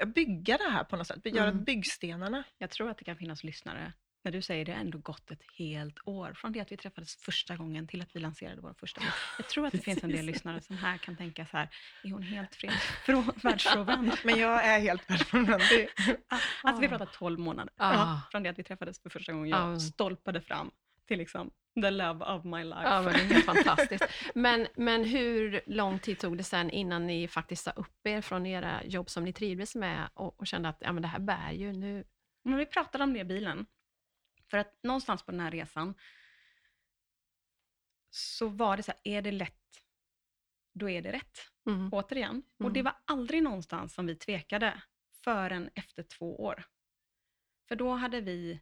bygga 0.05 0.57
det 0.57 0.69
här 0.69 0.83
på 0.83 0.95
något 0.95 1.07
sätt, 1.07 1.25
göra 1.25 1.49
Mm. 1.49 1.63
byggstenarna. 1.63 2.43
Jag 2.57 2.69
tror 2.69 2.89
att 2.89 2.97
det 2.97 3.03
kan 3.03 3.15
finnas 3.15 3.43
lyssnare, 3.43 3.93
när 4.29 4.37
du 4.37 4.41
säger 4.41 4.65
det 4.65 4.71
har 4.71 4.79
ändå 4.79 4.97
gått 4.97 5.31
ett 5.31 5.41
helt 5.57 5.95
år, 6.05 6.33
från 6.33 6.51
det 6.51 6.59
att 6.59 6.71
vi 6.71 6.77
träffades 6.77 7.15
första 7.15 7.55
gången 7.55 7.87
till 7.87 8.01
att 8.01 8.15
vi 8.15 8.19
lanserade 8.19 8.61
vår 8.61 8.73
första 8.73 9.01
bok. 9.01 9.09
Jag 9.37 9.49
tror 9.49 9.65
att 9.65 9.71
det 9.71 9.77
finns 9.79 10.03
en 10.03 10.09
del 10.11 10.25
lyssnare 10.25 10.61
som 10.61 10.77
här 10.77 10.97
kan 10.97 11.15
tänka 11.17 11.45
så 11.45 11.57
här, 11.57 11.69
är 12.03 12.09
hon 12.11 12.21
helt 12.23 12.55
fred, 12.55 12.71
från, 13.05 13.31
världsfrånvänd? 13.43 14.11
Men 14.23 14.39
jag 14.39 14.65
är 14.65 14.79
helt. 14.79 15.07
Det- 15.07 15.89
Alltså 16.63 16.81
vi 16.81 16.87
pratar 16.87 17.05
12 17.05 17.39
månader, 17.39 17.73
Ja. 17.77 18.21
från 18.31 18.43
det 18.43 18.49
att 18.49 18.59
vi 18.59 18.63
träffades 18.63 19.01
för 19.01 19.09
första 19.09 19.31
gången, 19.33 19.49
jag 19.49 19.73
Ja. 19.73 19.79
stolpade 19.79 20.41
fram 20.41 20.71
till 21.07 21.17
liksom 21.17 21.51
the 21.81 21.91
love 21.91 22.25
of 22.25 22.43
my 22.45 22.63
life. 22.63 22.81
Ja, 22.83 23.01
men 23.01 23.13
det 23.13 23.19
är 23.19 23.25
helt 23.25 23.45
fantastiskt. 23.45 24.03
Men, 24.35 24.67
men 24.75 25.03
hur 25.03 25.61
lång 25.65 25.99
tid 25.99 26.19
tog 26.19 26.37
det 26.37 26.43
sen 26.43 26.69
innan 26.69 27.07
ni 27.07 27.27
faktiskt 27.27 27.63
sa 27.63 27.71
upp 27.71 28.07
er 28.07 28.21
från 28.21 28.45
era 28.45 28.83
jobb 28.83 29.09
som 29.09 29.23
ni 29.23 29.33
trivdes 29.33 29.75
med 29.75 30.09
och, 30.13 30.39
och 30.39 30.47
kände 30.47 30.69
att 30.69 30.77
ja, 30.79 30.91
men 30.91 31.01
det 31.01 31.07
här 31.07 31.19
bär 31.19 31.51
ju 31.51 31.73
nu? 31.73 32.03
Men 32.43 32.57
vi 32.57 32.65
pratade 32.65 33.03
om 33.03 33.13
det 33.13 33.19
i 33.19 33.23
bilen. 33.25 33.65
För 34.51 34.57
att 34.57 34.83
någonstans 34.83 35.23
på 35.23 35.31
den 35.31 35.39
här 35.39 35.51
resan 35.51 35.93
så 38.09 38.47
var 38.47 38.77
det 38.77 38.83
så 38.83 38.91
här, 38.91 39.01
är 39.03 39.21
det 39.21 39.31
lätt, 39.31 39.83
då 40.73 40.89
är 40.89 41.01
det 41.01 41.11
rätt. 41.11 41.39
Mm. 41.65 41.89
Återigen. 41.93 42.43
Och 42.57 42.61
Mm. 42.61 42.73
det 42.73 42.81
var 42.81 42.95
aldrig 43.05 43.43
någonstans 43.43 43.93
som 43.93 44.05
vi 44.05 44.15
tvekade 44.15 44.81
förrän 45.23 45.69
efter 45.75 46.03
två 46.03 46.43
år. 46.43 46.63
För 47.67 47.75
då 47.75 47.91
hade 47.91 48.21
vi 48.21 48.59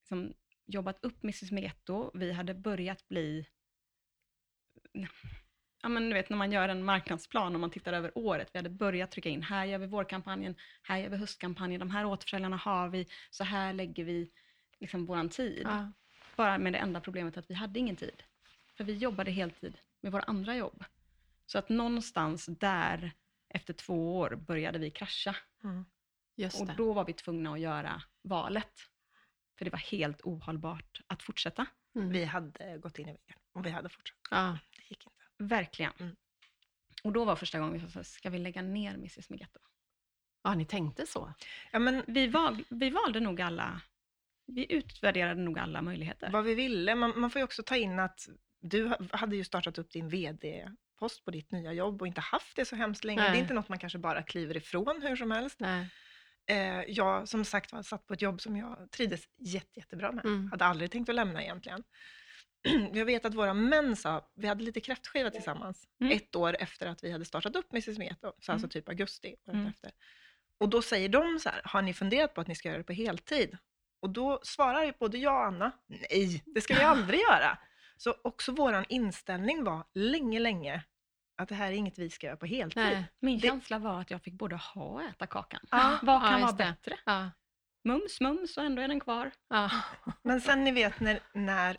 liksom 0.00 0.34
jobbat 0.66 1.04
upp 1.04 1.24
Mrs 1.24 1.50
Meto, 1.50 2.10
vi 2.14 2.32
hade 2.32 2.54
börjat 2.54 3.08
bli 3.08 3.46
Ja, 5.82 5.88
men 5.88 6.08
du 6.08 6.14
vet 6.14 6.30
när 6.30 6.36
man 6.36 6.52
gör 6.52 6.68
en 6.68 6.84
marknadsplan 6.84 7.54
och 7.54 7.60
man 7.60 7.70
tittar 7.70 7.92
över 7.92 8.18
året. 8.18 8.50
Vi 8.52 8.58
hade 8.58 8.70
börjat 8.70 9.10
trycka 9.10 9.28
in, 9.28 9.42
här 9.42 9.64
gör 9.64 9.78
vi 9.78 9.86
vårkampanjen, 9.86 10.54
här 10.82 10.98
gör 10.98 11.08
vi 11.08 11.16
höstkampanjen, 11.16 11.80
de 11.80 11.90
här 11.90 12.06
återförsäljarna 12.06 12.56
har 12.56 12.88
vi, 12.88 13.06
så 13.30 13.44
här 13.44 13.72
lägger 13.72 14.04
vi 14.04 14.30
liksom 14.80 15.06
våran 15.06 15.28
tid. 15.28 15.62
Ja. 15.64 15.92
bara 16.36 16.58
med 16.58 16.72
det 16.72 16.78
enda 16.78 17.00
problemet 17.00 17.36
att 17.36 17.50
vi 17.50 17.54
hade 17.54 17.78
ingen 17.78 17.96
tid. 17.96 18.22
För 18.76 18.84
vi 18.84 18.92
jobbade 18.96 19.30
heltid 19.30 19.78
med 20.00 20.12
våra 20.12 20.22
andra 20.22 20.56
jobb. 20.56 20.84
Så 21.46 21.58
att 21.58 21.68
någonstans 21.68 22.46
där, 22.46 23.12
efter 23.48 23.72
två 23.72 24.18
år, 24.18 24.34
började 24.36 24.78
vi 24.78 24.90
krascha. 24.90 25.36
Mm. 25.64 25.84
Just 26.36 26.60
Och 26.60 26.66
det. 26.66 26.74
då 26.76 26.92
var 26.92 27.04
vi 27.04 27.12
tvungna 27.12 27.52
att 27.52 27.60
göra 27.60 28.02
valet. 28.22 28.72
För 29.58 29.64
det 29.64 29.70
var 29.70 29.78
helt 29.78 30.20
ohållbart 30.20 31.00
att 31.06 31.22
fortsätta. 31.22 31.66
Mm. 31.94 32.08
Vi 32.08 32.24
hade 32.24 32.78
gått 32.78 32.98
in 32.98 33.08
i 33.08 33.12
väggen 33.12 33.38
och 33.52 33.66
vi 33.66 33.70
hade 33.70 33.88
fortsatt. 33.88 34.18
Ja. 34.30 34.58
Det 34.76 34.82
gick 34.88 35.06
inte. 35.06 35.22
Verkligen. 35.54 35.92
Mm. 35.98 36.16
Och 37.02 37.12
då 37.12 37.24
var 37.24 37.36
första 37.36 37.58
gången 37.58 37.86
vi 37.86 37.90
sa, 37.90 38.04
ska 38.04 38.30
vi 38.30 38.38
lägga 38.38 38.62
ner 38.62 38.94
Mrs 38.94 39.30
Migetto? 39.30 39.60
ja, 40.42 40.54
ni 40.54 40.64
tänkte 40.64 41.06
så? 41.06 41.34
Ja, 41.72 41.78
men 41.78 42.04
Vi, 42.06 42.26
val, 42.26 42.64
vi 42.68 42.90
valde 42.90 43.20
nog 43.20 43.40
alla, 43.40 43.80
vi 44.46 44.72
utvärderade 44.72 45.40
nog 45.40 45.58
alla 45.58 45.82
möjligheter. 45.82 46.30
vad 46.30 46.44
vi 46.44 46.54
ville. 46.54 46.94
Man, 46.94 47.12
man 47.20 47.30
får 47.30 47.40
ju 47.40 47.44
också 47.44 47.62
ta 47.62 47.76
in 47.76 47.98
att 47.98 48.28
du 48.60 48.86
ha- 48.86 48.98
hade 49.12 49.36
ju 49.36 49.44
startat 49.44 49.78
upp 49.78 49.90
din 49.90 50.08
VD-post 50.08 51.24
på 51.24 51.30
ditt 51.30 51.50
nya 51.52 51.72
jobb 51.72 52.00
och 52.02 52.06
inte 52.06 52.20
haft 52.20 52.56
det 52.56 52.64
så 52.64 52.76
hemskt 52.76 53.04
länge. 53.04 53.20
Nej. 53.22 53.30
Det 53.30 53.36
är 53.38 53.40
inte 53.42 53.54
något 53.54 53.68
man 53.68 53.78
kanske 53.78 53.98
bara 53.98 54.22
kliver 54.22 54.56
ifrån 54.56 55.02
hur 55.02 55.16
som 55.16 55.30
helst. 55.30 55.60
Nej. 55.60 55.86
Eh, 56.48 56.82
jag 56.88 57.28
som 57.28 57.44
sagt 57.44 57.72
var 57.72 57.82
satt 57.82 58.06
på 58.06 58.14
ett 58.14 58.22
jobb 58.22 58.40
som 58.40 58.56
jag 58.56 58.90
trivdes 58.90 59.20
jätte, 59.38 59.78
jättebra 59.80 60.12
med. 60.12 60.24
Mm. 60.24 60.50
Hade 60.50 60.64
aldrig 60.64 60.90
tänkt 60.90 61.08
att 61.08 61.14
lämna 61.14 61.42
egentligen. 61.42 61.82
Jag 62.92 63.04
vet 63.04 63.24
att 63.24 63.34
våra 63.34 63.54
män 63.54 63.96
sa, 63.96 64.32
vi 64.36 64.46
hade 64.48 64.64
lite 64.64 64.80
kräftskiva 64.80 65.30
tillsammans, 65.30 65.84
Mm. 66.00 66.16
ett 66.16 66.36
år 66.36 66.56
efter 66.60 66.86
att 66.86 67.04
vi 67.04 67.12
hade 67.12 67.24
startat 67.24 67.56
upp 67.56 67.72
Mrs 67.72 67.98
Meto, 67.98 68.32
så 68.40 68.52
alltså 68.52 68.64
Mm. 68.66 68.68
typ 68.68 68.88
augusti 68.88 69.28
året 69.46 69.54
Mm. 69.54 69.66
efter. 69.66 69.90
Och 70.58 70.68
då 70.68 70.82
säger 70.82 71.08
de 71.08 71.38
så 71.38 71.48
här, 71.48 71.60
har 71.64 71.82
ni 71.82 71.94
funderat 71.94 72.34
på 72.34 72.40
att 72.40 72.46
ni 72.48 72.54
ska 72.54 72.68
göra 72.68 72.78
det 72.78 72.84
på 72.84 72.92
heltid? 72.92 73.56
Och 74.00 74.10
då 74.10 74.40
svarar 74.42 74.84
ju 74.84 74.92
både 75.00 75.18
jag 75.18 75.34
och 75.34 75.46
Anna, 75.46 75.72
nej, 75.86 76.42
det 76.46 76.60
ska 76.60 76.74
vi 76.74 76.80
aldrig 76.84 77.20
göra. 77.20 77.58
Så 77.96 78.14
också 78.24 78.52
våran 78.52 78.84
inställning 78.88 79.64
var 79.64 79.84
länge, 79.94 80.38
länge 80.38 80.84
att 81.36 81.48
det 81.48 81.54
här 81.54 81.66
är 81.68 81.72
inget 81.72 81.98
vi 81.98 82.10
ska 82.10 82.26
göra 82.26 82.36
på 82.36 82.46
heltid. 82.46 82.82
Nej. 82.82 83.04
Min 83.20 83.38
Det- 83.38 83.48
känsla 83.48 83.78
var 83.78 84.00
att 84.00 84.10
jag 84.10 84.22
fick 84.22 84.34
både 84.34 84.56
ha 84.56 84.82
och 84.82 85.02
äta 85.02 85.26
kakan. 85.26 85.60
Ja, 85.70 85.98
Vad 86.02 86.22
kan 86.22 86.40
ja, 86.40 86.46
vara 86.46 86.52
bättre? 86.56 86.96
Ja. 87.06 87.30
Mums, 87.84 88.20
mums 88.20 88.56
och 88.56 88.64
ändå 88.64 88.82
är 88.82 88.88
den 88.88 89.00
kvar. 89.00 89.30
Ja. 89.48 89.70
Men 90.22 90.40
sen 90.40 90.64
ni 90.64 90.72
vet 90.72 91.00
när, 91.00 91.20
när 91.32 91.76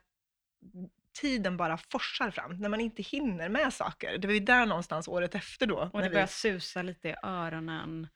tiden 1.21 1.57
bara 1.57 1.77
forsar 1.77 2.31
fram, 2.31 2.57
när 2.59 2.69
man 2.69 2.81
inte 2.81 3.01
hinner 3.03 3.49
med 3.49 3.73
saker. 3.73 4.17
Det 4.17 4.27
var 4.27 4.33
ju 4.33 4.39
där 4.39 4.65
någonstans 4.65 5.07
året 5.07 5.35
efter 5.35 5.65
då. 5.67 5.89
Och 5.93 6.01
det 6.01 6.09
vi- 6.09 6.13
börjar 6.13 6.27
susa 6.27 6.81
lite 6.81 7.09
i 7.09 7.15
öronen. 7.23 8.07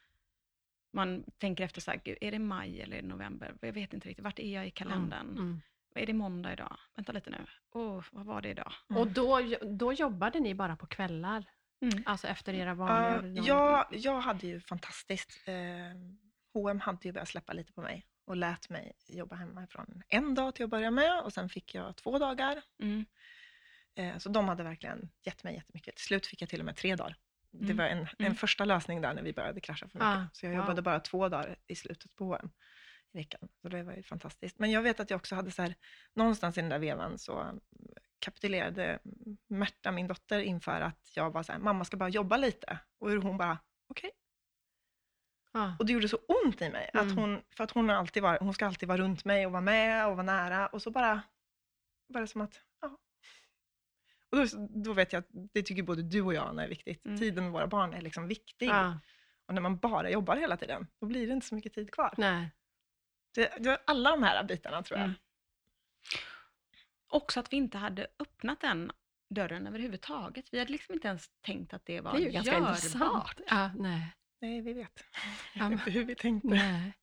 Man 0.94 1.24
tänker 1.38 1.64
efter 1.64 1.82
så 1.82 1.92
här, 1.92 2.02
"Gud, 2.04 2.18
är 2.22 2.32
det 2.32 2.40
maj 2.40 2.82
eller 2.82 2.98
är 2.98 3.02
det 3.02 3.08
november? 3.08 3.56
Jag 3.62 3.74
vet 3.74 3.94
inte 3.94 4.10
riktigt. 4.10 4.24
Vart 4.24 4.40
är 4.40 4.54
jag 4.54 4.68
i 4.68 4.72
kalendern? 4.72 5.30
Mm. 5.30 5.62
Är 5.96 6.06
det 6.06 6.14
måndag 6.14 6.54
idag? 6.54 6.78
Vänta 6.96 7.12
lite 7.12 7.30
nu. 7.30 7.46
Åh, 7.72 8.04
vad 8.12 8.26
var 8.26 8.42
det 8.42 8.50
idag? 8.50 8.74
Mm. 8.90 9.02
Och 9.02 9.08
då, 9.08 9.40
då 9.62 9.94
jobbade 9.94 10.40
ni 10.40 10.56
bara 10.56 10.76
på 10.76 10.86
kvällar? 10.88 11.46
Mm. 11.82 12.04
Alltså 12.06 12.28
efter 12.28 12.54
era 12.54 12.70
Ja, 12.70 12.74
vanliga 12.76 13.18
ordinarie- 13.22 13.48
jag, 13.48 13.86
jag 13.92 14.22
hade 14.22 14.48
ju 14.48 14.62
fantastiskt. 14.62 15.48
Eh, 15.48 15.56
H&M 16.54 16.80
hade 16.80 17.00
ju 17.08 17.12
börjat 17.12 17.28
släppa 17.30 17.54
lite 17.54 17.74
på 17.74 17.82
mig 17.82 18.06
och 18.26 18.36
lät 18.36 18.70
mig 18.70 18.94
jobba 19.08 19.36
hemifrån 19.36 20.04
en 20.08 20.36
dag 20.36 20.56
till 20.56 20.64
att 20.64 20.70
börja 20.70 20.92
med 20.92 21.22
och 21.22 21.34
sen 21.34 21.50
fick 21.50 21.76
jag 21.76 21.96
två 21.96 22.20
dagar. 22.20 22.62
Mm. 22.80 23.06
Eh, 23.96 24.18
så 24.18 24.30
de 24.30 24.48
hade 24.48 24.64
verkligen 24.64 25.10
gett 25.22 25.44
mig 25.44 25.56
jättemycket. 25.56 25.96
Till 25.96 26.06
slut 26.06 26.28
fick 26.28 26.42
jag 26.42 26.50
till 26.50 26.60
och 26.60 26.66
med 26.66 26.76
tre 26.76 26.96
dagar. 26.96 27.16
Det 27.52 27.64
Mm. 27.74 27.78
var 27.78 27.86
en, 27.86 27.98
en 27.98 28.08
Mm. 28.20 28.36
första 28.36 28.66
lösning 28.66 29.02
där 29.02 29.14
när 29.14 29.22
vi 29.24 29.34
började 29.34 29.62
krascha 29.62 29.88
för 29.88 30.00
mycket. 30.00 30.08
Ah, 30.08 30.26
så 30.34 30.46
jag 30.46 30.52
wow. 30.52 30.60
jobbade 30.62 30.82
bara 30.82 31.00
två 31.00 31.30
dagar 31.30 31.56
i 31.68 31.76
slutet 31.76 32.16
på 32.16 32.26
H&M 32.26 32.50
i 33.14 33.18
veckan. 33.18 33.50
Så 33.62 33.70
det 33.70 33.84
var 33.84 33.94
ju 33.94 34.04
fantastiskt. 34.04 34.60
Men 34.60 34.72
jag 34.72 34.82
vet 34.82 35.00
att 35.00 35.10
jag 35.10 35.18
också 35.18 35.36
hade 35.36 35.52
så 35.52 35.62
här, 35.62 35.76
någonstans 36.14 36.58
i 36.58 36.62
den 36.62 36.70
där 36.70 36.80
vevan 36.80 37.18
så 37.20 37.40
mm, 37.40 37.60
kapitulerade 38.20 39.00
Märta, 39.48 39.92
min 39.92 40.08
dotter, 40.08 40.40
inför 40.40 40.82
att 40.82 41.12
jag 41.16 41.32
var 41.32 41.44
så 41.44 41.52
här, 41.52 41.60
mamma 41.60 41.86
ska 41.86 41.98
bara 41.98 42.10
jobba 42.10 42.38
lite. 42.38 42.80
Och 43.00 43.12
hon 43.12 43.38
bara, 43.38 43.58
okej. 43.88 44.12
Ja. 45.54 45.76
Och 45.80 45.86
det 45.86 45.94
gjorde 45.94 46.08
så 46.10 46.18
ont 46.18 46.62
i 46.62 46.70
mig. 46.70 46.90
Att 46.94 47.02
Mm. 47.04 47.18
hon, 47.18 47.42
för 47.56 47.64
att 47.64 47.72
hon, 47.72 47.90
alltid 47.90 48.24
var, 48.24 48.38
hon 48.40 48.54
ska 48.54 48.66
alltid 48.66 48.90
vara 48.90 48.98
runt 49.02 49.26
mig 49.26 49.46
och 49.46 49.52
vara 49.52 49.62
med 49.62 50.08
och 50.08 50.12
vara 50.16 50.26
nära. 50.26 50.68
Och 50.68 50.82
så 50.82 50.92
bara 50.92 51.22
det 52.08 52.28
som 52.28 52.42
att. 52.42 52.62
Och 54.32 54.38
då, 54.38 54.46
då 54.70 54.94
vet 54.94 55.14
jag 55.14 55.20
att 55.20 55.28
det 55.54 55.64
tycker 55.64 55.84
både 55.84 56.04
du 56.04 56.22
och 56.22 56.34
jag 56.34 56.48
Anna 56.48 56.64
är 56.64 56.68
viktigt. 56.70 57.06
Mm. 57.06 57.18
Tiden 57.20 57.44
med 57.44 57.54
våra 57.54 57.68
barn 57.68 57.94
är 57.94 58.02
liksom 58.02 58.28
viktig. 58.28 58.68
Ja. 58.70 59.00
Och 59.46 59.54
när 59.54 59.62
man 59.62 59.78
bara 59.78 60.10
jobbar 60.10 60.36
hela 60.38 60.58
tiden, 60.58 60.88
då 61.00 61.06
blir 61.06 61.28
det 61.28 61.34
inte 61.34 61.48
så 61.48 61.56
mycket 61.56 61.74
tid 61.74 61.92
kvar. 61.94 62.14
Nej. 62.18 62.50
Det, 63.36 63.54
det 63.60 63.70
var 63.70 63.80
alla 63.86 64.10
de 64.12 64.24
här 64.24 64.44
bitarna 64.44 64.84
tror 64.84 65.00
jag. 65.00 65.06
Mm. 65.06 65.16
Också 67.08 67.40
att 67.40 67.54
vi 67.54 67.58
inte 67.58 67.78
hade 67.78 68.08
öppnat 68.20 68.62
den 68.62 68.92
dörren 69.30 69.68
överhuvudtaget. 69.68 70.46
Vi 70.54 70.60
hade 70.60 70.72
liksom 70.72 70.94
inte 70.94 71.08
ens 71.08 71.30
tänkt 71.42 71.74
att 71.74 71.86
det 71.86 72.02
var 72.02 72.12
Det 72.12 72.18
är 72.18 72.26
ju 72.26 72.30
ganska 72.32 72.54
görbart. 72.54 72.70
intressant. 72.70 73.42
Ja, 73.48 73.72
nej. 73.78 74.16
Nej, 74.42 74.62
vi 74.62 74.74
vet 74.74 75.04
Ja, 75.54 75.64
men- 75.64 75.72
inte 75.80 75.92
hur 75.92 76.06
vi 76.06 76.16
tänkte. 76.16 76.48
nej. 76.48 76.94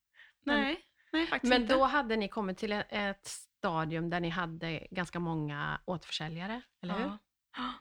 Nej, 0.44 0.80
nej 1.12 1.26
faktiskt 1.26 1.50
Men 1.50 1.66
då 1.66 1.84
hade 1.84 2.16
ni 2.16 2.28
kommit 2.28 2.58
till 2.58 2.72
ett 2.72 3.30
stadium 3.58 4.10
där 4.10 4.20
ni 4.20 4.28
hade 4.28 4.86
ganska 4.90 5.18
många 5.20 5.80
återförsäljare, 5.84 6.62
eller 6.82 6.94
hur? 6.94 7.04
Ja. 7.04 7.18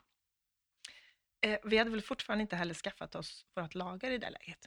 Eh, 1.41 1.57
vi 1.63 1.77
hade 1.77 1.89
väl 1.89 2.01
fortfarande 2.01 2.41
inte 2.41 2.55
heller 2.55 2.73
skaffat 2.73 3.15
oss 3.15 3.45
vårt 3.55 3.75
lager 3.75 4.11
i 4.11 4.17
det 4.17 4.29
läget. 4.29 4.59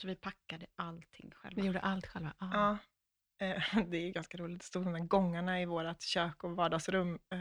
Så 0.00 0.06
vi 0.06 0.16
packade 0.16 0.66
allting 0.76 1.30
själva. 1.34 1.60
Ni 1.60 1.66
gjorde 1.66 1.80
allt 1.80 2.06
själva? 2.06 2.32
Ja. 2.38 2.50
Ja. 2.52 3.46
Eh, 3.46 3.62
Det 3.86 3.96
är 3.96 4.00
ju 4.06 4.10
ganska 4.12 4.38
roligt. 4.38 4.58
Det 4.60 4.64
stod 4.66 4.84
de 4.84 4.92
där 4.92 5.00
gångarna 5.00 5.60
i 5.60 5.64
vårt 5.64 6.02
kök 6.02 6.44
och 6.44 6.56
vardagsrum. 6.56 7.14
Eh, 7.14 7.38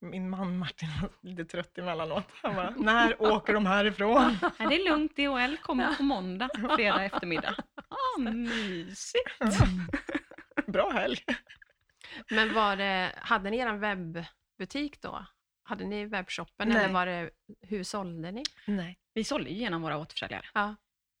Min 0.00 0.30
man 0.30 0.58
Martin 0.58 0.88
var 1.02 1.10
lite 1.22 1.44
trött 1.44 1.78
emellanåt. 1.78 2.24
Han 2.42 2.54
bara, 2.54 2.70
när 2.76 3.22
åker 3.22 3.54
de 3.54 3.66
härifrån? 3.66 4.38
Nej, 4.58 4.68
det 4.68 4.74
är 4.82 4.90
lugnt, 4.90 5.16
DHL 5.16 5.56
kommer 5.62 5.94
på 5.94 6.02
måndag, 6.02 6.48
fredag 6.76 7.04
eftermiddag. 7.04 7.54
Ah, 7.88 8.18
mysigt! 8.20 9.38
Bra 10.66 10.90
helg. 10.90 11.18
Men 12.30 12.54
var 12.54 12.76
det, 12.76 13.12
hade 13.16 13.50
ni 13.50 13.58
er 13.58 13.72
webbutik 13.72 15.00
då? 15.02 15.26
Hade 15.64 15.84
ni 15.84 16.04
webbshoppen 16.06 16.68
Nej. 16.68 16.76
eller 16.76 16.94
var 16.94 17.06
det, 17.06 17.30
hur 17.60 17.84
sålde 17.84 18.32
ni? 18.32 18.42
Nej. 18.66 18.98
Vi 19.14 19.24
sålde 19.24 19.50
ju 19.50 19.56
genom 19.56 19.82
våra 19.82 19.98
återförsäljare. 19.98 20.46
Ja. 20.54 20.76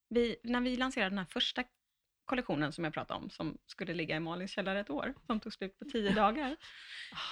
Vi, 0.08 0.36
när 0.44 0.60
vi 0.60 0.76
lanserade 0.76 1.10
den 1.10 1.18
här 1.18 1.24
första 1.24 1.64
kollektionen 2.24 2.72
som 2.72 2.84
jag 2.84 2.92
pratade 2.94 3.20
om, 3.20 3.30
som 3.30 3.58
skulle 3.66 3.94
ligga 3.94 4.16
i 4.16 4.20
Malins 4.20 4.50
källare 4.50 4.80
ett 4.80 4.90
år, 4.90 5.14
som 5.26 5.40
tog 5.40 5.52
slut 5.52 5.78
på 5.78 5.84
tio 5.84 6.14
dagar, 6.14 6.50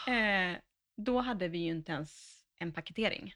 eh, 0.08 0.56
då 0.96 1.20
hade 1.20 1.48
vi 1.48 1.58
ju 1.58 1.70
inte 1.70 1.92
ens 1.92 2.40
en 2.56 2.72
paketering. 2.72 3.34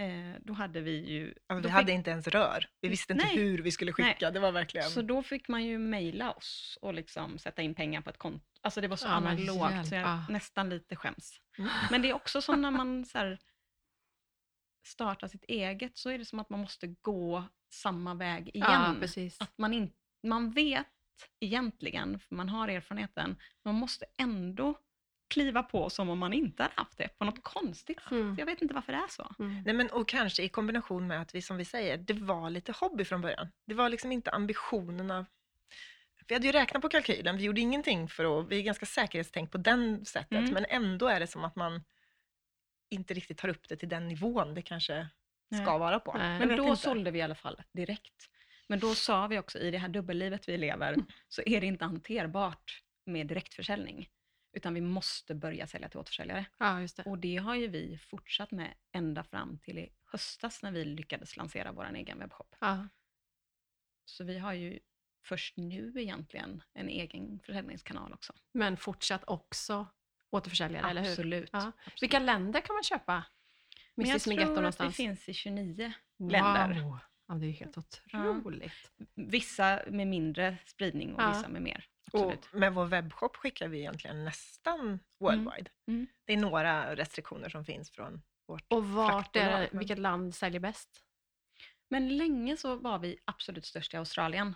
Eh, 0.00 0.40
då 0.40 0.52
hade 0.52 0.80
vi 0.80 1.10
ju... 1.10 1.34
Alltså, 1.46 1.56
vi 1.56 1.62
då 1.62 1.68
hade 1.68 1.86
fick- 1.86 1.94
inte 1.94 2.10
ens 2.10 2.28
rör. 2.28 2.66
Vi 2.80 2.88
visste 2.88 3.12
inte 3.12 3.24
Nej. 3.24 3.36
hur 3.36 3.58
vi 3.58 3.70
skulle 3.70 3.92
skicka. 3.92 4.16
Nej. 4.20 4.32
Det 4.32 4.40
var 4.40 4.52
verkligen... 4.52 4.90
Så 4.90 5.02
då 5.02 5.22
fick 5.22 5.48
man 5.48 5.64
ju 5.64 5.78
mejla 5.78 6.32
oss 6.32 6.78
och 6.82 6.94
liksom 6.94 7.38
sätta 7.38 7.62
in 7.62 7.74
pengar 7.74 8.00
på 8.00 8.10
ett 8.10 8.18
konto. 8.18 8.46
Alltså 8.62 8.80
det 8.80 8.88
var 8.88 8.96
så 8.96 9.06
Ja, 9.06 9.10
analogt 9.12 9.88
så 9.88 9.94
jag 9.94 10.02
ja. 10.02 10.24
nästan 10.28 10.70
lite 10.70 10.96
skäms. 10.96 11.40
Mm. 11.58 11.70
Men 11.90 12.02
det 12.02 12.10
är 12.10 12.14
också 12.14 12.42
som 12.42 12.62
när 12.62 12.70
man 12.70 13.04
så 13.04 13.18
här, 13.18 13.38
startar 14.86 15.28
sitt 15.28 15.44
eget, 15.44 15.98
så 15.98 16.10
är 16.10 16.18
det 16.18 16.24
som 16.24 16.38
att 16.38 16.50
man 16.50 16.60
måste 16.60 16.86
gå 16.86 17.44
samma 17.72 18.14
väg 18.14 18.50
Ja, 18.54 18.68
igen. 18.68 19.00
precis. 19.00 19.40
att 19.40 19.58
man, 19.58 19.72
in, 19.74 19.92
man 20.22 20.50
vet 20.50 20.86
egentligen, 21.40 22.18
för 22.18 22.34
man 22.34 22.48
har 22.48 22.68
erfarenheten, 22.68 23.36
man 23.64 23.74
måste 23.74 24.04
ändå 24.16 24.78
kliva 25.34 25.62
på 25.62 25.90
som 25.90 26.08
om 26.08 26.18
man 26.18 26.32
inte 26.32 26.62
hade 26.62 26.74
haft 26.76 26.98
det, 26.98 27.18
på 27.18 27.24
något 27.24 27.42
konstigt 27.42 28.00
sätt. 28.02 28.10
Mm. 28.10 28.36
Jag 28.38 28.46
vet 28.46 28.62
inte 28.62 28.74
varför 28.74 28.92
det 28.92 28.98
är 28.98 29.08
så. 29.08 29.34
Mm. 29.38 29.62
Nej, 29.62 29.74
men, 29.74 29.90
och 29.90 30.08
kanske 30.08 30.42
i 30.42 30.48
kombination 30.48 31.06
med 31.06 31.20
att 31.20 31.34
vi, 31.34 31.42
som 31.42 31.56
vi 31.56 31.64
säger, 31.64 31.96
det 31.98 32.12
var 32.12 32.50
lite 32.50 32.72
hobby 32.72 33.04
från 33.04 33.20
början. 33.20 33.48
Det 33.66 33.74
var 33.74 33.88
liksom 33.88 34.12
inte 34.12 34.30
ambitionerna. 34.30 35.26
Vi 36.30 36.34
hade 36.34 36.46
ju 36.46 36.52
räknat 36.52 36.82
på 36.82 36.88
kalkylen, 36.88 37.36
vi 37.36 37.44
gjorde 37.44 37.60
ingenting 37.60 38.08
för 38.08 38.40
att, 38.40 38.48
vi 38.48 38.58
är 38.58 38.62
ganska 38.62 38.86
säkerhetstänk 38.86 39.50
på 39.52 39.58
den 39.58 40.04
sättet, 40.04 40.32
Mm. 40.38 40.54
men 40.54 40.64
ändå 40.68 41.06
är 41.08 41.20
det 41.20 41.26
som 41.26 41.44
att 41.44 41.56
man 41.56 41.84
inte 42.90 43.14
riktigt 43.14 43.38
tar 43.38 43.48
upp 43.48 43.68
det 43.68 43.76
till 43.76 43.88
den 43.88 44.08
nivån 44.08 44.54
det 44.54 44.62
kanske 44.62 45.08
Nej. 45.48 45.62
ska 45.62 45.78
vara 45.78 46.00
på. 46.00 46.14
Nej. 46.18 46.38
Men 46.38 46.56
då 46.56 46.64
inte. 46.68 46.82
sålde 46.82 47.10
vi 47.10 47.18
i 47.18 47.22
alla 47.22 47.34
fall 47.34 47.62
direkt. 47.72 48.30
Men 48.68 48.78
då 48.80 48.94
sa 48.94 49.26
vi 49.26 49.38
också, 49.38 49.58
i 49.58 49.70
det 49.70 49.78
här 49.78 49.88
dubbellivet 49.88 50.48
vi 50.48 50.56
lever, 50.58 50.96
så 51.28 51.42
är 51.46 51.60
det 51.60 51.66
inte 51.66 51.84
hanterbart 51.84 52.82
med 53.04 53.26
direktförsäljning. 53.26 54.08
Utan 54.52 54.74
vi 54.74 54.80
måste 54.80 55.34
börja 55.34 55.66
sälja 55.66 55.88
till 55.88 55.98
återförsäljare. 55.98 56.44
Ja, 56.58 56.80
just 56.80 56.96
det. 56.96 57.02
Och 57.02 57.18
det 57.18 57.36
har 57.36 57.54
ju 57.54 57.68
vi 57.68 57.98
fortsatt 57.98 58.50
med 58.50 58.74
ända 58.92 59.24
fram 59.24 59.58
till 59.58 59.78
i 59.78 59.88
höstas 60.04 60.62
när 60.62 60.72
vi 60.72 60.84
lyckades 60.84 61.36
lansera 61.36 61.72
vår 61.72 61.94
egen 61.96 62.18
webbshop. 62.18 62.56
Ja. 62.60 62.88
Så 64.04 64.24
vi 64.24 64.38
har 64.38 64.52
ju 64.52 64.78
först 65.22 65.56
nu 65.56 65.92
egentligen 65.96 66.62
en 66.74 66.88
egen 66.88 67.40
försäljningskanal 67.44 68.12
också. 68.12 68.32
Men 68.52 68.76
fortsatt 68.76 69.22
också 69.26 69.86
återförsäljare, 70.30 70.90
eller 70.90 71.02
hur? 71.02 71.10
Absolut. 71.10 71.50
Ja. 71.52 71.72
Absolut. 71.84 72.02
Vilka 72.02 72.18
länder 72.18 72.60
kan 72.60 72.74
man 72.74 72.82
köpa 72.82 73.24
Men 73.94 74.06
jag 74.06 74.10
Mrs 74.10 74.26
Migetto 74.26 74.44
tror 74.46 74.52
att 74.52 74.58
vi 74.58 74.62
någonstans? 74.62 74.96
finns 74.96 75.28
i 75.28 75.34
29 75.34 75.92
länder. 76.18 76.82
Wow. 76.82 76.98
Ja, 77.28 77.34
det 77.34 77.46
är 77.46 77.50
helt 77.50 77.78
otroligt. 77.78 78.92
Vissa 79.14 79.82
med 79.88 80.06
mindre 80.06 80.56
spridning 80.66 81.14
och 81.14 81.22
Ja. 81.22 81.28
vissa 81.32 81.48
med 81.48 81.62
mer. 81.62 81.84
Absolut. 82.12 82.46
Och 82.52 82.58
med 82.58 82.74
vår 82.74 82.86
webbshop 82.86 83.36
skickar 83.36 83.68
vi 83.68 83.78
egentligen 83.78 84.24
nästan 84.24 85.00
worldwide. 85.18 85.70
Mm. 85.88 86.06
Det 86.24 86.32
är 86.32 86.36
några 86.36 86.96
restriktioner 86.96 87.48
som 87.48 87.64
finns 87.64 87.90
från 87.90 88.22
vårt 88.46 88.72
Och 88.72 88.84
vart 88.88 89.36
är, 89.36 89.68
vilket 89.72 89.98
land 89.98 90.34
säljer 90.34 90.60
bäst? 90.60 91.04
Men 91.88 92.16
länge 92.16 92.56
så 92.56 92.76
var 92.76 92.98
vi 92.98 93.18
absolut 93.24 93.66
störst 93.66 93.94
i 93.94 93.96
Australien. 93.96 94.54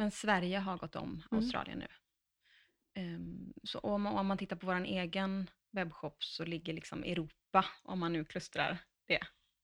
Men 0.00 0.10
Sverige 0.10 0.58
har 0.58 0.78
gått 0.78 0.96
om 0.96 1.10
Mm. 1.10 1.42
Australien 1.42 1.78
nu. 1.78 1.86
Ehm, 2.94 3.52
så 3.64 3.78
om, 3.78 4.06
om 4.06 4.26
man 4.26 4.38
tittar 4.38 4.56
på 4.56 4.66
vår 4.66 4.84
egen 4.84 5.50
webbshop 5.70 6.24
så 6.24 6.44
ligger 6.44 6.72
liksom 6.72 7.02
Europa, 7.04 7.64
om 7.82 7.98
man 7.98 8.12
nu 8.12 8.24
klustrar 8.24 8.78
det, 9.06 9.20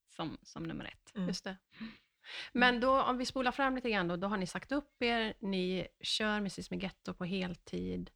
som, 0.09 0.38
som 0.42 0.62
nummer 0.62 0.85
ett. 0.85 1.14
Mm. 1.16 1.29
Just 1.29 1.44
det. 1.44 1.57
Men 2.53 2.81
då, 2.81 3.03
om 3.03 3.18
vi 3.18 3.27
spolar 3.27 3.53
fram 3.53 3.75
lite 3.75 3.90
grann 3.90 4.09
då, 4.09 4.16
då 4.16 4.29
har 4.29 4.37
ni 4.37 4.46
sagt 4.46 4.72
upp 4.72 5.03
er, 5.03 5.35
ni 5.40 5.88
kör 6.01 6.37
Mrs 6.37 6.70
Migetto 6.70 7.14
på 7.14 7.25
heltid 7.25 8.11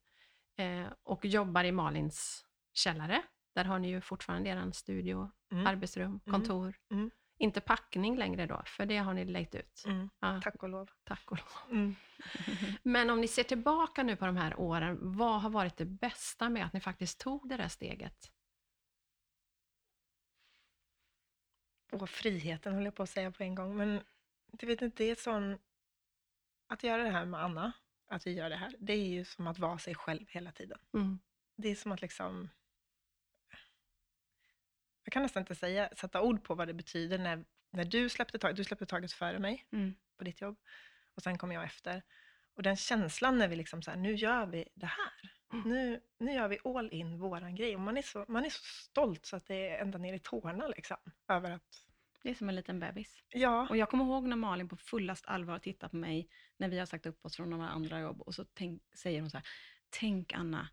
eh, 0.57 0.87
och 1.03 1.25
jobbar 1.25 1.65
i 1.65 1.73
Malins 1.73 2.47
källare. 2.73 3.23
Där 3.55 3.65
har 3.65 3.79
ni 3.79 3.89
ju 3.89 4.01
fortfarande 4.01 4.51
er 4.51 4.71
studio, 4.73 5.31
Mm. 5.53 5.67
arbetsrum, 5.67 6.07
Mm. 6.11 6.21
kontor. 6.33 6.75
Mm. 6.91 7.11
Inte 7.41 7.61
packning 7.61 8.17
längre 8.17 8.47
då, 8.47 8.63
för 8.67 8.87
det 8.87 8.97
har 8.97 9.15
ni 9.15 9.25
lejt 9.25 9.55
ut. 9.55 9.83
Mm. 9.87 10.11
Ja, 10.21 10.41
Tack 10.45 10.63
och 10.63 10.69
lov. 10.69 10.91
tack 11.05 11.31
och 11.33 11.39
lov. 11.39 11.71
Mm. 11.79 11.95
Men 12.83 13.11
om 13.11 13.21
ni 13.21 13.29
ser 13.29 13.43
tillbaka 13.43 14.03
nu 14.03 14.17
på 14.17 14.27
de 14.27 14.37
här 14.37 14.61
åren, 14.61 14.99
vad 15.01 15.41
har 15.43 15.51
varit 15.51 15.77
det 15.77 15.85
bästa 15.85 16.49
med 16.49 16.67
att 16.67 16.73
ni 16.73 16.81
faktiskt 16.81 17.21
tog 17.21 17.49
det 17.49 17.57
där 17.57 17.69
steget? 17.69 18.33
Och 21.93 22.11
friheten 22.11 22.75
höll 22.75 22.85
jag 22.85 22.95
på 22.95 23.03
att 23.03 23.11
säga 23.11 23.31
på 23.31 23.43
en 23.43 23.55
gång. 23.55 23.77
Men 23.77 24.01
du 24.47 24.67
vet 24.67 24.83
inte, 24.83 25.05
det 25.05 25.11
är 25.11 25.15
sån... 25.15 25.59
Att 26.67 26.83
göra 26.83 27.03
det 27.03 27.11
här 27.11 27.25
med 27.25 27.45
Anna, 27.45 27.73
att 28.09 28.27
vi 28.27 28.33
gör 28.33 28.51
det 28.51 28.57
här, 28.57 28.75
det 28.79 28.93
är 28.93 29.09
ju 29.09 29.25
som 29.25 29.47
att 29.47 29.59
vara 29.59 29.79
sig 29.79 29.95
själv 29.95 30.27
hela 30.29 30.53
tiden. 30.53 30.79
Mm. 30.95 31.19
Det 31.57 31.69
är 31.69 31.75
som 31.75 31.93
att 31.93 32.01
liksom... 32.03 32.49
Jag 35.11 35.13
kan 35.13 35.23
nästan 35.23 35.41
inte 35.43 35.55
säga, 35.55 35.89
sätta 35.97 36.23
ord 36.23 36.45
på 36.45 36.55
vad 36.55 36.69
det 36.69 36.75
betyder 36.75 37.19
när, 37.19 37.45
när 37.71 37.85
du 37.85 38.09
släppte 38.09 38.39
taget. 38.39 38.57
Du 38.57 38.65
släppte 38.65 38.87
taget 38.87 39.13
före 39.13 39.39
mig 39.39 39.67
Mm. 39.73 39.95
på 40.17 40.25
ditt 40.25 40.41
jobb 40.41 40.59
och 41.15 41.23
sen 41.23 41.39
kom 41.39 41.53
jag 41.53 41.65
efter. 41.65 42.03
Och 42.55 42.63
den 42.63 42.77
känslan 42.77 43.39
när 43.39 43.49
vi 43.49 43.57
liksom 43.57 43.83
så 43.83 43.91
här, 43.91 43.99
nu 43.99 44.15
gör 44.15 44.47
vi 44.47 44.69
det 44.75 44.87
här. 44.87 45.33
Mm. 45.53 45.69
Nu, 45.69 46.01
nu 46.19 46.33
gör 46.33 46.49
vi 46.49 46.59
all 46.65 46.93
in 46.93 47.19
våran 47.19 47.55
grej. 47.55 47.75
Och 47.75 47.81
man 47.81 47.97
är 47.97 48.03
så, 48.03 48.25
man 48.29 48.45
är 48.45 48.51
så 48.51 48.63
stolt 48.65 49.27
så 49.27 49.37
att 49.37 49.47
det 49.47 49.69
är 49.69 49.79
ända 49.83 49.99
ner 49.99 50.15
i 50.15 50.19
tårna 50.19 50.69
liksom. 50.69 50.97
Över 51.29 51.51
att, 51.51 51.87
Det 52.23 52.31
är 52.31 52.35
som 52.35 52.49
en 52.49 52.55
liten 52.57 52.81
bebis. 52.81 53.23
ja, 53.29 53.67
Och 53.71 53.77
jag 53.77 53.89
kommer 53.89 54.05
ihåg 54.05 54.25
när 54.29 54.37
Malin 54.37 54.69
på 54.69 54.77
fullast 54.77 55.27
allvar 55.27 55.59
tittar 55.59 55.89
på 55.89 55.97
mig 55.97 56.29
när 56.57 56.69
vi 56.69 56.79
har 56.79 56.87
sagt 56.87 57.07
upp 57.07 57.25
oss 57.25 57.37
från 57.37 57.51
några 57.51 57.69
andra 57.69 58.01
jobb 58.01 58.21
och 58.21 58.35
så 58.35 58.45
tänk, 58.45 58.83
säger 58.95 59.21
hon 59.21 59.31
så 59.31 59.37
här, 59.37 59.47
tänk 59.91 60.33
Anna, 60.33 60.69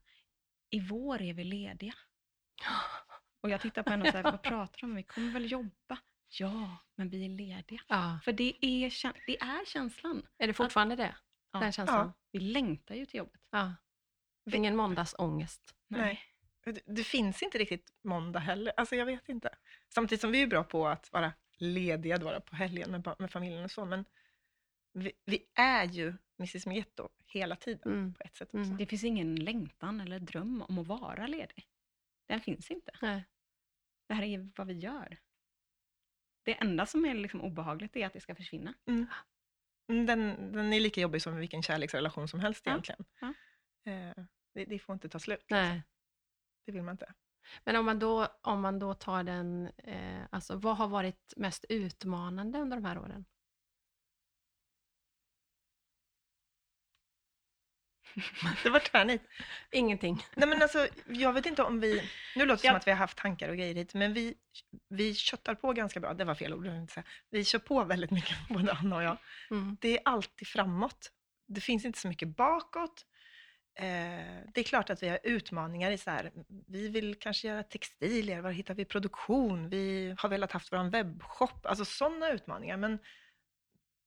i 0.70 0.80
vår 0.80 1.22
är 1.22 1.34
vi 1.34 1.44
lediga. 1.44 1.94
Och 3.42 3.50
jag 3.50 3.62
tittar 3.62 3.84
på 3.84 3.90
henne 3.90 4.06
och 4.06 4.12
säger, 4.12 4.24
vad 4.24 4.42
pratar 4.42 4.78
du 4.80 4.86
om? 4.86 4.96
Vi 4.96 5.04
kommer 5.04 5.32
väl 5.32 5.52
jobba? 5.52 5.98
Ja, 6.30 6.78
men 6.96 7.10
vi 7.10 7.26
är 7.26 7.30
lediga. 7.30 7.82
Ja. 7.88 8.20
För 8.24 8.32
det 8.32 8.66
är, 8.66 8.92
det 9.28 9.38
är 9.42 9.66
känslan. 9.66 10.28
Är 10.38 10.48
det 10.48 10.54
fortfarande 10.54 10.96
det? 10.96 11.16
Ja. 11.52 11.60
Den 11.60 11.72
känslan? 11.72 12.14
Vi 12.32 12.40
längtar 12.40 12.96
ju 12.96 13.06
till 13.06 13.18
jobbet. 13.18 13.42
Ja. 13.52 13.74
Ingen 14.54 14.76
måndagsångest. 14.76 15.76
nej. 15.88 16.22
Det, 16.64 16.82
det 16.86 17.04
finns 17.04 17.44
inte 17.44 17.58
riktigt 17.58 17.94
måndag 18.02 18.40
heller. 18.40 18.74
Alltså 18.78 18.96
jag 18.96 19.06
vet 19.06 19.30
inte. 19.30 19.50
Samtidigt 19.94 20.22
som 20.22 20.32
vi 20.32 20.42
är 20.42 20.48
bra 20.48 20.64
på 20.64 20.88
att 20.88 21.12
vara 21.12 21.34
lediga, 21.58 22.16
att 22.16 22.24
vara 22.24 22.40
på 22.40 22.56
helgen 22.56 22.92
med, 22.92 23.16
med 23.20 23.32
familjen 23.32 23.64
och 23.64 23.72
så. 23.72 23.86
Men 23.86 24.06
vi, 24.94 25.12
vi 25.26 25.44
är 25.56 25.86
ju 25.86 26.14
Mrs 26.40 26.66
Migetto 26.66 27.10
hela 27.26 27.56
tiden 27.56 27.92
Mm. 27.94 28.14
på 28.14 28.24
ett 28.24 28.36
sätt 28.38 28.48
också. 28.48 28.58
Mm. 28.58 28.78
Det 28.78 28.86
finns 28.86 29.04
ingen 29.04 29.36
längtan 29.36 30.02
eller 30.02 30.20
dröm 30.20 30.62
om 30.68 30.80
att 30.80 30.88
vara 30.88 31.28
ledig. 31.28 31.68
Den 32.28 32.42
finns 32.42 32.72
inte. 32.72 32.92
Nej. 33.02 33.26
Det 34.08 34.14
här 34.14 34.24
är 34.24 34.52
vad 34.56 34.68
vi 34.68 34.74
gör. 34.74 35.18
Det 36.44 36.54
enda 36.62 36.86
som 36.86 37.06
är 37.06 37.14
liksom 37.14 37.42
obehagligt 37.42 37.96
är 37.96 38.06
att 38.06 38.14
det 38.14 38.22
ska 38.22 38.36
försvinna. 38.36 38.74
Mm, 38.86 39.08
Den, 40.06 40.52
den 40.52 40.74
är 40.74 40.80
lika 40.80 41.02
jobbig 41.02 41.22
som 41.22 41.36
vilken 41.36 41.64
kärleksrelation 41.64 42.28
som 42.28 42.40
helst 42.40 42.62
Ja, 42.66 42.72
egentligen. 42.72 43.06
ja. 43.20 43.34
Eh, 43.92 44.26
det, 44.54 44.66
det 44.66 44.80
får 44.80 44.94
inte 44.94 45.10
ta 45.10 45.20
slut. 45.20 45.46
Nej. 45.50 45.74
Liksom. 45.76 45.90
Det 46.66 46.72
vill 46.72 46.82
man 46.84 46.94
inte. 46.94 47.14
Men 47.64 47.76
om 47.76 47.86
man 47.86 48.00
då, 48.00 48.28
om 48.42 48.62
man 48.62 48.80
då 48.80 48.94
tar 48.94 49.24
den, 49.24 49.68
eh, 49.78 50.22
alltså 50.30 50.56
vad 50.58 50.78
har 50.78 50.88
varit 50.88 51.34
mest 51.38 51.66
utmanande 51.70 52.60
under 52.60 52.78
de 52.78 52.86
här 52.86 52.98
åren? 52.98 53.26
Det 58.64 58.70
var 58.70 58.80
tvärnit. 58.80 59.22
Ingenting. 59.72 60.26
Nej 60.36 60.50
men 60.50 60.62
alltså, 60.62 60.88
jag 61.08 61.34
vet 61.34 61.46
inte 61.46 61.64
om 61.64 61.80
vi... 61.80 62.10
Nu 62.36 62.46
låter 62.46 62.64
det 62.64 62.68
Ja. 62.68 62.72
som 62.72 62.78
att 62.78 62.88
vi 62.88 62.92
har 62.92 62.98
haft 62.98 63.18
tankar 63.18 63.50
och 63.50 63.58
grejer 63.58 63.76
hit, 63.76 63.94
men 63.94 64.14
vi, 64.14 64.36
vi 64.90 65.16
köttar 65.16 65.56
på 65.56 65.74
ganska 65.74 66.00
bra. 66.00 66.14
Det 66.14 66.26
var 66.26 66.36
fel 66.36 66.54
ord, 66.54 66.66
inte 66.66 66.94
säga. 66.94 67.04
Vi 67.30 67.46
kör 67.46 67.60
på 67.60 67.84
väldigt 67.84 68.12
mycket, 68.12 68.38
både 68.50 68.74
Anna 68.74 68.96
och 68.96 69.04
jag. 69.04 69.18
Mm. 69.52 69.78
Det 69.82 69.98
är 69.98 70.02
alltid 70.06 70.48
framåt. 70.48 71.12
Det 71.48 71.62
finns 71.62 71.86
inte 71.86 72.00
så 72.00 72.08
mycket 72.08 72.28
bakåt. 72.28 73.06
Eh, 73.80 73.86
det 74.54 74.60
är 74.60 74.64
klart 74.64 74.90
att 74.90 75.04
vi 75.04 75.10
har 75.10 75.20
utmaningar 75.24 75.92
i 75.92 75.98
så 75.98 76.12
här, 76.12 76.32
vi 76.68 76.88
vill 76.88 77.16
kanske 77.20 77.48
göra 77.48 77.64
textilier, 77.64 78.42
var 78.42 78.52
hittar 78.52 78.74
vi 78.74 78.86
produktion? 78.86 79.70
Vi 79.70 80.16
har 80.18 80.30
velat 80.30 80.52
haft 80.52 80.72
vår 80.74 80.90
webbshop, 80.90 81.66
alltså 81.66 81.86
sådana 81.86 82.32
utmaningar. 82.32 82.78
Men 82.78 83.00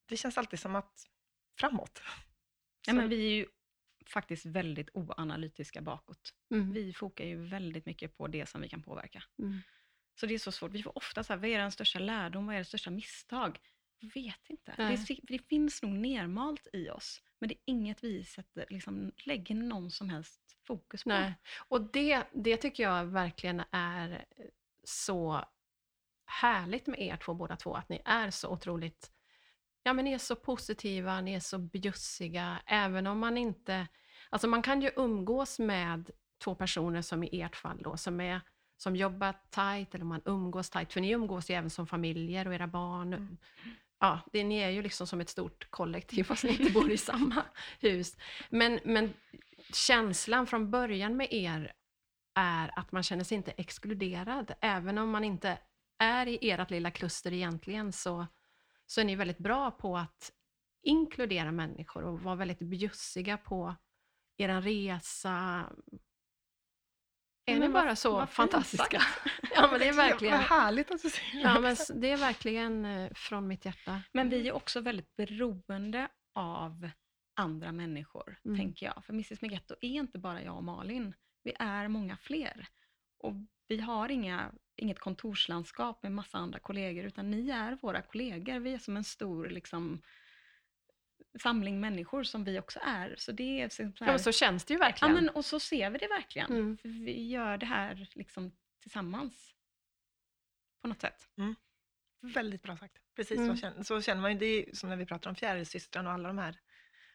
det 0.09 0.17
känns 0.17 0.39
alltid 0.39 0.61
som 0.61 0.77
att 0.77 1.07
framåt. 1.59 2.03
Ja, 2.87 2.93
men 2.93 3.09
vi 3.09 3.27
är 3.27 3.37
ju 3.37 3.47
faktiskt 4.07 4.47
väldigt 4.47 4.91
oanalytiska 4.95 5.81
bakåt. 5.81 6.35
Mm. 6.51 6.73
Vi 6.73 6.93
fokar 6.93 7.25
ju 7.25 7.37
väldigt 7.37 7.87
mycket 7.87 8.17
på 8.17 8.27
det 8.27 8.47
som 8.47 8.61
vi 8.61 8.69
kan 8.69 8.83
påverka. 8.83 9.23
Mm. 9.39 9.61
Så 10.21 10.27
det 10.27 10.35
är 10.35 10.39
så 10.39 10.53
svårt. 10.53 10.71
Vi 10.71 10.83
får 10.83 10.99
ofta 10.99 11.25
så 11.25 11.33
här, 11.33 11.41
vad 11.41 11.51
är 11.51 11.59
den 11.59 11.73
största 11.73 11.99
lärdom? 11.99 12.47
Vad 12.47 12.55
är 12.55 12.59
det 12.59 12.65
största 12.65 12.91
misstag? 12.91 13.59
Vet 14.15 14.51
inte. 14.51 14.75
Det, 14.77 15.19
det 15.23 15.39
finns 15.49 15.83
nog 15.83 15.93
nermalt 15.93 16.67
i 16.73 16.91
oss, 16.91 17.23
men 17.39 17.49
det 17.49 17.55
är 17.55 17.61
inget 17.65 18.05
vi 18.05 18.25
sätter, 18.25 18.67
liksom, 18.71 19.13
lägger 19.17 19.55
någon 19.55 19.91
som 19.91 20.11
helst 20.11 20.57
fokus 20.67 21.05
på. 21.05 21.11
Nej. 21.11 21.35
Och 21.69 21.93
det, 21.93 22.25
det 22.33 22.57
tycker 22.57 22.83
jag 22.83 23.05
verkligen 23.05 23.63
är 23.71 24.25
så 24.85 25.45
härligt 26.27 26.87
med 26.87 27.01
er 27.01 27.17
två 27.17 27.35
båda 27.35 27.57
två, 27.57 27.75
att 27.75 27.89
ni 27.89 28.03
är 28.05 28.31
så 28.31 28.49
otroligt, 28.49 29.13
ja 29.83 29.93
men 29.93 30.05
ni 30.05 30.13
är 30.13 30.19
så 30.19 30.37
positiva, 30.37 31.21
ni 31.21 31.35
är 31.35 31.41
så 31.41 31.59
bjussiga, 31.59 32.63
även 32.67 33.07
om 33.07 33.19
man 33.19 33.39
inte, 33.39 33.87
alltså 34.31 34.49
man 34.49 34.63
kan 34.63 34.83
ju 34.83 34.91
umgås 34.97 35.59
med 35.59 36.11
två 36.45 36.55
personer 36.55 37.03
som 37.03 37.25
i 37.25 37.41
ert 37.41 37.57
fall 37.57 37.83
då, 37.83 37.97
som 37.97 38.21
är 38.21 38.41
som 38.77 38.97
jobbar 38.97 39.35
tajt 39.51 39.95
eller 39.95 40.05
man 40.05 40.23
umgås 40.25 40.71
tajt, 40.71 40.93
för 40.93 41.01
ni 41.01 41.11
umgås 41.11 41.51
ju 41.51 41.55
även 41.55 41.71
som 41.71 41.87
familjer 41.87 42.47
och 42.47 42.55
era 42.55 42.67
barn. 42.67 43.13
Mm. 43.13 43.37
Ja, 43.99 44.21
det, 44.33 44.45
ni 44.45 44.59
är 44.59 44.71
ju 44.71 44.83
liksom 44.83 45.07
som 45.07 45.21
ett 45.21 45.29
stort 45.29 45.71
kollektiv 45.71 46.25
fast 46.25 46.45
ni 46.45 46.51
inte 46.61 46.73
bor 46.73 46.91
i 46.91 46.97
samma 46.97 47.43
hus. 47.81 48.17
Men, 48.51 48.81
men 48.85 49.13
känslan 49.73 50.47
från 50.47 50.71
början 50.71 51.17
med 51.17 51.33
er 51.33 51.73
är 52.35 52.79
att 52.79 52.93
man 52.93 53.03
känner 53.03 53.25
sig 53.25 53.37
inte 53.37 53.51
exkluderad. 53.51 54.53
Även 54.61 54.99
om 54.99 55.11
man 55.11 55.25
inte 55.25 55.59
är 55.99 56.27
i 56.27 56.51
ert 56.51 56.71
lilla 56.71 56.91
kluster 56.91 57.33
egentligen 57.33 57.93
så, 57.93 58.27
så 58.91 59.01
är 59.01 59.05
ni 59.05 59.17
väldigt 59.17 59.39
bra 59.39 59.71
på 59.71 59.97
att 59.97 60.33
inkludera 60.83 61.53
människor 61.53 62.05
och 62.05 62.21
vara 62.21 62.35
väldigt 62.35 62.59
bjussiga 62.59 63.37
på 63.37 63.75
er 64.37 64.61
resa. 64.61 65.31
Är 67.47 67.53
Men 67.53 67.61
ni 67.61 67.69
vad- 67.69 67.85
bara 67.85 67.97
så 67.97 68.13
vad 68.13 68.31
fantastiska? 68.31 69.03
Ja, 69.55 69.69
men 69.71 69.81
det 69.81 69.89
är 69.89 69.93
verkligen, 69.97 70.37
Vad 70.37 70.47
härligt 70.47 70.91
att 70.91 71.03
du 71.03 71.11
säger 71.11 71.41
ja, 71.43 71.61
men 71.61 71.77
det 71.95 72.11
är 72.11 72.17
verkligen 72.17 72.85
eh, 72.85 73.11
från 73.15 73.49
mitt 73.49 73.65
hjärta. 73.65 74.03
Men 74.13 74.29
vi 74.29 74.49
är 74.49 74.53
också 74.53 74.81
väldigt 74.81 75.17
beroende 75.17 76.09
av 76.35 76.91
andra 77.37 77.73
människor, 77.73 78.39
Mm. 78.45 78.59
tänker 78.59 78.87
jag. 78.87 79.05
För 79.05 79.13
Mrs 79.13 79.41
Meghetto 79.41 79.75
är 79.81 79.89
inte 79.89 80.19
bara 80.19 80.43
jag 80.43 80.57
och 80.57 80.65
Malin. 80.65 81.15
Vi 81.43 81.53
är 81.59 81.89
många 81.89 82.17
fler. 82.17 82.69
Och 83.19 83.33
vi 83.71 83.81
har 83.81 84.09
inga, 84.11 84.53
inget 84.77 84.99
kontorslandskap 84.99 86.03
med 86.03 86.13
massa 86.13 86.39
andra 86.39 86.59
kollegor, 86.59 87.05
utan 87.05 87.31
ni 87.31 87.51
är 87.51 87.79
våra 87.83 88.03
kollegor. 88.03 88.59
Vi 88.59 88.75
är 88.75 88.79
som 88.79 88.97
en 88.97 89.05
stor 89.05 89.49
liksom, 89.49 90.03
samling 91.43 91.81
människor 91.81 92.23
som 92.23 92.45
vi 92.45 92.59
också 92.59 92.79
är. 92.83 93.15
Så 93.19 93.33
det 93.33 93.61
är 93.61 93.69
så, 93.69 93.83
Ja, 93.83 93.91
här, 94.01 94.07
men 94.07 94.19
så 94.21 94.33
känns 94.33 94.65
det 94.65 94.75
ju 94.75 94.81
ja, 94.81 94.87
verkligen. 94.87 95.15
men, 95.15 95.29
och 95.29 95.45
så 95.45 95.61
ser 95.61 95.91
vi 95.91 95.99
det 95.99 96.09
verkligen. 96.09 96.51
Mm. 96.53 96.79
För 96.79 96.89
vi 96.89 97.29
gör 97.29 97.59
det 97.59 97.67
här 97.67 98.09
liksom 98.15 98.53
tillsammans. 98.83 99.55
På 100.83 100.89
något 100.89 101.01
sätt. 101.01 101.29
Väldigt 102.23 102.63
bra 102.63 102.77
sagt. 102.77 102.97
Precis 103.17 103.39
Mm. 103.39 103.57
så, 103.57 103.61
känner, 103.61 103.83
så 103.83 104.03
känner 104.03 104.23
man 104.23 104.33
ju. 104.33 104.39
Det 104.39 104.47
är 104.47 104.75
som 104.75 104.89
när 104.89 104.97
vi 104.97 105.07
pratar 105.07 105.31
om 105.31 105.37
fjärilsystrarna 105.37 106.09
och 106.09 106.15
alla 106.15 106.29
de 106.29 106.39
här, 106.39 106.61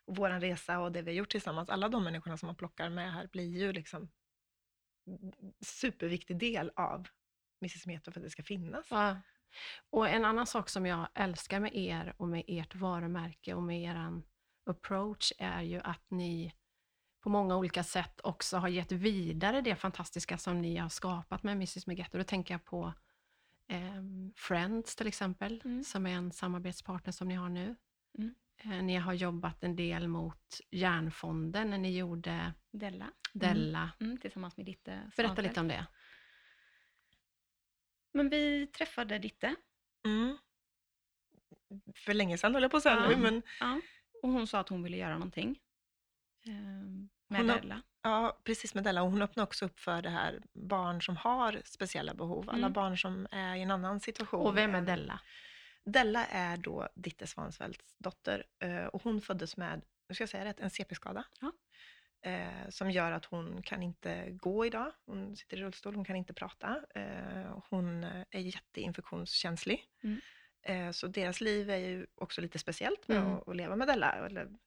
och 0.05 0.15
vår 0.15 0.29
resa 0.29 0.79
och 0.79 0.91
det 0.91 1.01
vi 1.01 1.11
har 1.11 1.15
gjort 1.15 1.31
tillsammans. 1.31 1.69
Alla 1.69 1.89
de 1.89 2.03
människorna 2.03 2.37
som 2.37 2.47
man 2.47 2.55
plockar 2.55 2.89
med 2.89 3.13
här 3.13 3.27
blir 3.27 3.57
ju 3.59 3.73
liksom 3.73 4.11
superviktig 5.61 6.37
del 6.39 6.71
av 6.75 7.07
Mrs 7.61 7.85
Meto 7.85 8.11
för 8.11 8.19
att 8.19 8.23
det 8.23 8.29
ska 8.29 8.43
finnas. 8.43 8.87
Ja. 8.89 9.17
Och 9.89 10.09
en 10.09 10.25
annan 10.25 10.47
sak 10.47 10.69
som 10.69 10.85
jag 10.85 11.07
älskar 11.13 11.59
med 11.59 11.75
er 11.75 12.13
och 12.17 12.27
med 12.27 12.43
ert 12.47 12.75
varumärke 12.75 13.53
och 13.53 13.63
med 13.63 13.81
er 13.83 14.21
approach 14.65 15.31
är 15.37 15.61
ju 15.61 15.79
att 15.79 16.11
ni 16.11 16.53
på 17.23 17.29
många 17.29 17.57
olika 17.57 17.83
sätt 17.83 18.21
också 18.23 18.57
har 18.57 18.67
gett 18.67 18.91
vidare 18.91 19.61
det 19.61 19.75
fantastiska 19.75 20.37
som 20.37 20.61
ni 20.61 20.77
har 20.77 20.89
skapat 20.89 21.43
med 21.43 21.51
Mrs 21.53 21.87
Meggetto. 21.87 22.17
Då 22.17 22.23
tänker 22.23 22.53
jag 22.53 22.65
på 22.65 22.93
ehm, 23.67 24.33
Friends 24.35 24.95
till 24.95 25.07
exempel, 25.07 25.61
Mm. 25.65 25.83
som 25.83 26.05
är 26.05 26.11
en 26.15 26.31
samarbetspartner 26.31 27.11
som 27.11 27.27
ni 27.27 27.35
har 27.35 27.49
nu. 27.49 27.75
Mm. 28.17 28.35
Eh, 28.57 28.69
ni 28.83 28.95
har 28.95 29.13
jobbat 29.13 29.63
en 29.63 29.75
del 29.75 30.07
mot 30.07 30.59
Järnfonden 30.71 31.69
när 31.69 31.77
ni 31.77 31.97
gjorde 31.97 32.53
Della, 32.71 33.11
Della. 33.33 33.91
mm, 33.99 34.17
tillsammans 34.17 34.57
med 34.57 34.65
Ditte 34.65 34.91
Berätta 34.91 35.11
Svanfeldt. 35.15 35.49
lite 35.49 35.59
om 35.59 35.67
det. 35.67 35.85
Men 38.13 38.29
vi 38.29 38.67
träffade 38.67 39.19
Ditte 39.19 39.55
Mm. 40.05 40.37
För 41.95 42.13
länge 42.13 42.37
sedan 42.37 42.53
höll 42.53 42.61
jag 42.63 42.71
på 42.71 42.77
att 42.77 42.83
säga 42.83 42.95
Ja. 42.95 43.09
nu, 43.09 43.15
men 43.15 43.41
ja, 43.59 43.81
och 44.23 44.29
hon 44.29 44.47
sa 44.47 44.59
att 44.59 44.69
hon 44.69 44.83
ville 44.83 44.97
göra 44.97 45.13
någonting 45.13 45.59
ehm, 46.47 47.09
med 47.27 47.39
Hon 47.39 47.47
Della. 47.47 47.81
Ja, 48.01 48.41
precis 48.43 48.75
med 48.75 48.83
Della. 48.83 49.03
Och 49.03 49.11
hon 49.11 49.21
öppnar 49.21 49.43
också 49.43 49.65
upp 49.65 49.79
för 49.79 50.01
det 50.01 50.09
här 50.09 50.41
barn 50.53 51.01
som 51.01 51.17
har 51.17 51.61
speciella 51.65 52.13
behov. 52.13 52.49
Alla 52.49 52.57
Mm. 52.57 52.73
barn 52.73 52.97
som 52.97 53.27
är 53.31 53.55
i 53.55 53.61
en 53.61 53.71
annan 53.71 53.99
situation. 53.99 54.45
Och 54.47 54.57
vem 54.57 54.73
är 54.75 54.77
än- 54.77 54.85
Della? 54.85 55.19
Della 55.86 56.26
är 56.26 56.58
då 56.58 56.89
Ditte 56.95 57.28
Svansfeldts 57.28 57.95
dotter 57.98 58.45
eh, 58.60 58.86
och 58.86 59.04
hon 59.04 59.21
föddes 59.21 59.58
med, 59.58 59.82
nu 60.10 60.15
ska 60.15 60.21
jag 60.21 60.30
säga 60.30 60.45
rätt, 60.45 60.60
en 60.60 60.69
CP-skada. 60.69 61.24
Ja. 61.41 61.52
Eh, 62.32 62.69
som 62.69 62.91
gör 62.91 63.12
att 63.12 63.26
hon 63.26 63.62
kan 63.62 63.84
inte 63.84 64.32
gå 64.32 64.65
idag. 64.65 64.91
Hon 65.06 65.36
sitter 65.36 65.58
i 65.58 65.62
rullstol, 65.62 65.95
hon 65.95 66.06
kan 66.06 66.15
inte 66.15 66.34
prata. 66.34 66.82
Eh, 66.95 67.60
hon 67.69 68.04
är 68.04 68.39
jätteinfektionskänslig. 68.39 69.84
Mm. 70.04 70.19
Så 70.93 71.08
deras 71.08 71.41
liv 71.41 71.69
är 71.69 71.78
ju 71.78 72.08
också 72.15 72.41
lite 72.41 72.60
speciellt 72.60 73.08
med 73.08 73.17
Mm. 73.17 73.34
att, 73.34 73.48
att 73.48 73.56
leva 73.56 73.76
med 73.76 73.88
Della. 73.88 74.12
Eller, 74.26 74.58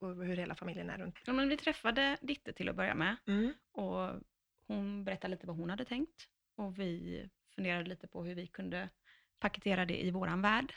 och 0.00 0.24
hur 0.24 0.36
hela 0.36 0.54
familjen 0.54 0.90
är 0.90 0.98
runt. 0.98 1.18
Ja, 1.26 1.32
men 1.32 1.48
vi 1.48 1.56
träffade 1.56 2.16
Ditte 2.20 2.52
till 2.52 2.68
att 2.68 2.76
börja 2.76 2.94
med 2.94 3.16
Mm. 3.26 3.52
och 3.72 4.22
hon 4.66 5.04
berättade 5.04 5.30
lite 5.30 5.46
vad 5.46 5.56
hon 5.56 5.70
hade 5.70 5.84
tänkt 5.84 6.28
och 6.56 6.78
vi 6.78 7.28
funderade 7.54 7.88
lite 7.88 8.06
på 8.08 8.24
hur 8.24 8.34
vi 8.34 8.46
kunde 8.46 8.88
paketera 9.38 9.84
det 9.84 10.04
i 10.04 10.10
våran 10.10 10.42
värld. 10.42 10.74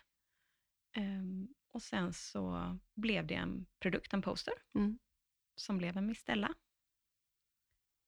Ehm, 0.96 1.48
och 1.72 1.82
sen 1.82 2.14
så 2.14 2.78
blev 2.96 3.28
det 3.28 3.36
en 3.36 3.66
produkt, 3.80 4.14
en 4.14 4.22
poster, 4.22 4.54
Mm. 4.76 5.00
som 5.56 5.78
blev 5.78 5.98
en. 5.98 6.16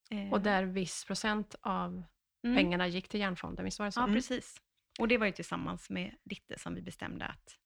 Eh, 0.09 0.31
Och 0.31 0.41
där 0.41 0.63
viss 0.63 1.05
procent 1.05 1.55
av 1.61 2.03
mm. 2.43 2.55
pengarna 2.57 2.87
gick 2.87 3.07
till 3.07 3.19
Järnfonden, 3.19 3.65
visst 3.65 3.79
var 3.79 3.85
det 3.85 3.91
så? 3.91 3.99
Ja, 3.99 4.03
Mm. 4.03 4.15
precis. 4.15 4.61
Och 4.99 5.07
det 5.07 5.17
var 5.17 5.25
ju 5.25 5.31
tillsammans 5.31 5.89
med 5.89 6.15
Ditte 6.23 6.59
som 6.59 6.75
vi 6.75 6.81
bestämde 6.81 7.25
att 7.25 7.57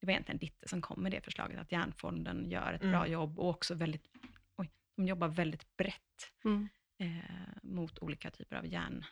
det 0.00 0.06
var 0.06 0.12
egentligen 0.12 0.38
Ditte 0.38 0.68
som 0.68 0.82
kom 0.82 1.02
med 1.02 1.12
det 1.12 1.20
förslaget, 1.20 1.58
att 1.60 1.72
Järnfonden 1.72 2.50
gör 2.50 2.72
ett 2.72 2.82
Mm. 2.82 2.92
bra 2.92 3.06
jobb 3.08 3.38
och 3.38 3.48
också 3.48 3.74
väldigt, 3.74 4.08
oj, 4.56 4.72
de 4.96 5.06
jobbar 5.08 5.28
väldigt 5.28 5.76
brett 5.76 6.32
Mm. 6.44 6.68
eh, 6.98 7.56
mot 7.62 7.98
olika 7.98 8.30
typer 8.30 8.56
av 8.56 8.66
hjärn... 8.66 9.04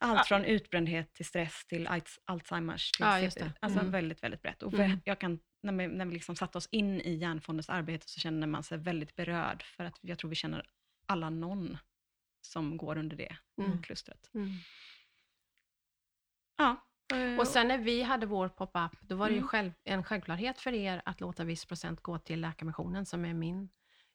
Allt 0.00 0.20
Ah. 0.20 0.24
från 0.24 0.44
utbrändhet 0.44 1.12
till 1.14 1.26
stress 1.26 1.64
till 1.66 1.86
Alz- 1.88 2.18
Alzheimers. 2.24 2.90
Till 2.92 3.04
Ja, 3.06 3.20
just 3.20 3.38
det. 3.38 3.52
Alltså 3.60 3.78
Mm. 3.78 3.90
väldigt, 3.92 4.22
väldigt 4.22 4.42
brett. 4.42 4.62
Och 4.62 4.74
Mm. 4.74 5.00
jag 5.04 5.18
kan, 5.18 5.38
när 5.62 5.72
vi, 5.72 5.86
när 5.86 6.06
vi 6.06 6.12
liksom 6.12 6.36
satte 6.36 6.58
oss 6.58 6.68
in 6.70 7.00
i 7.00 7.14
Hjärnfondens 7.14 7.68
arbete 7.68 8.08
så 8.08 8.20
känner 8.20 8.46
man 8.46 8.62
sig 8.62 8.78
väldigt 8.78 9.16
berörd, 9.16 9.62
för 9.62 9.84
att 9.84 9.98
jag 10.00 10.18
tror 10.18 10.28
vi 10.30 10.34
känner 10.36 10.66
alla 11.06 11.30
någon 11.30 11.78
som 12.40 12.76
går 12.76 12.98
under 12.98 13.16
det 13.16 13.36
Mm. 13.58 13.82
klustret. 13.82 14.30
Mm. 14.34 14.48
Ja. 16.56 16.76
eh, 17.14 17.38
Och 17.38 17.48
sen 17.48 17.68
när 17.68 17.78
vi 17.78 18.02
hade 18.02 18.26
vår 18.26 18.48
pop-up, 18.48 18.92
då 19.00 19.16
var 19.16 19.26
det 19.26 19.32
ju 19.32 19.38
Mm. 19.38 19.48
själv, 19.48 19.72
en 19.84 20.04
självklarhet 20.04 20.60
för 20.60 20.72
er 20.74 21.02
att 21.04 21.20
låta 21.20 21.44
viss 21.44 21.64
procent 21.66 22.00
gå 22.00 22.18
till 22.18 22.40
Läkarmissionen, 22.40 23.06
som 23.06 23.24
är 23.24 23.34
min 23.34 23.68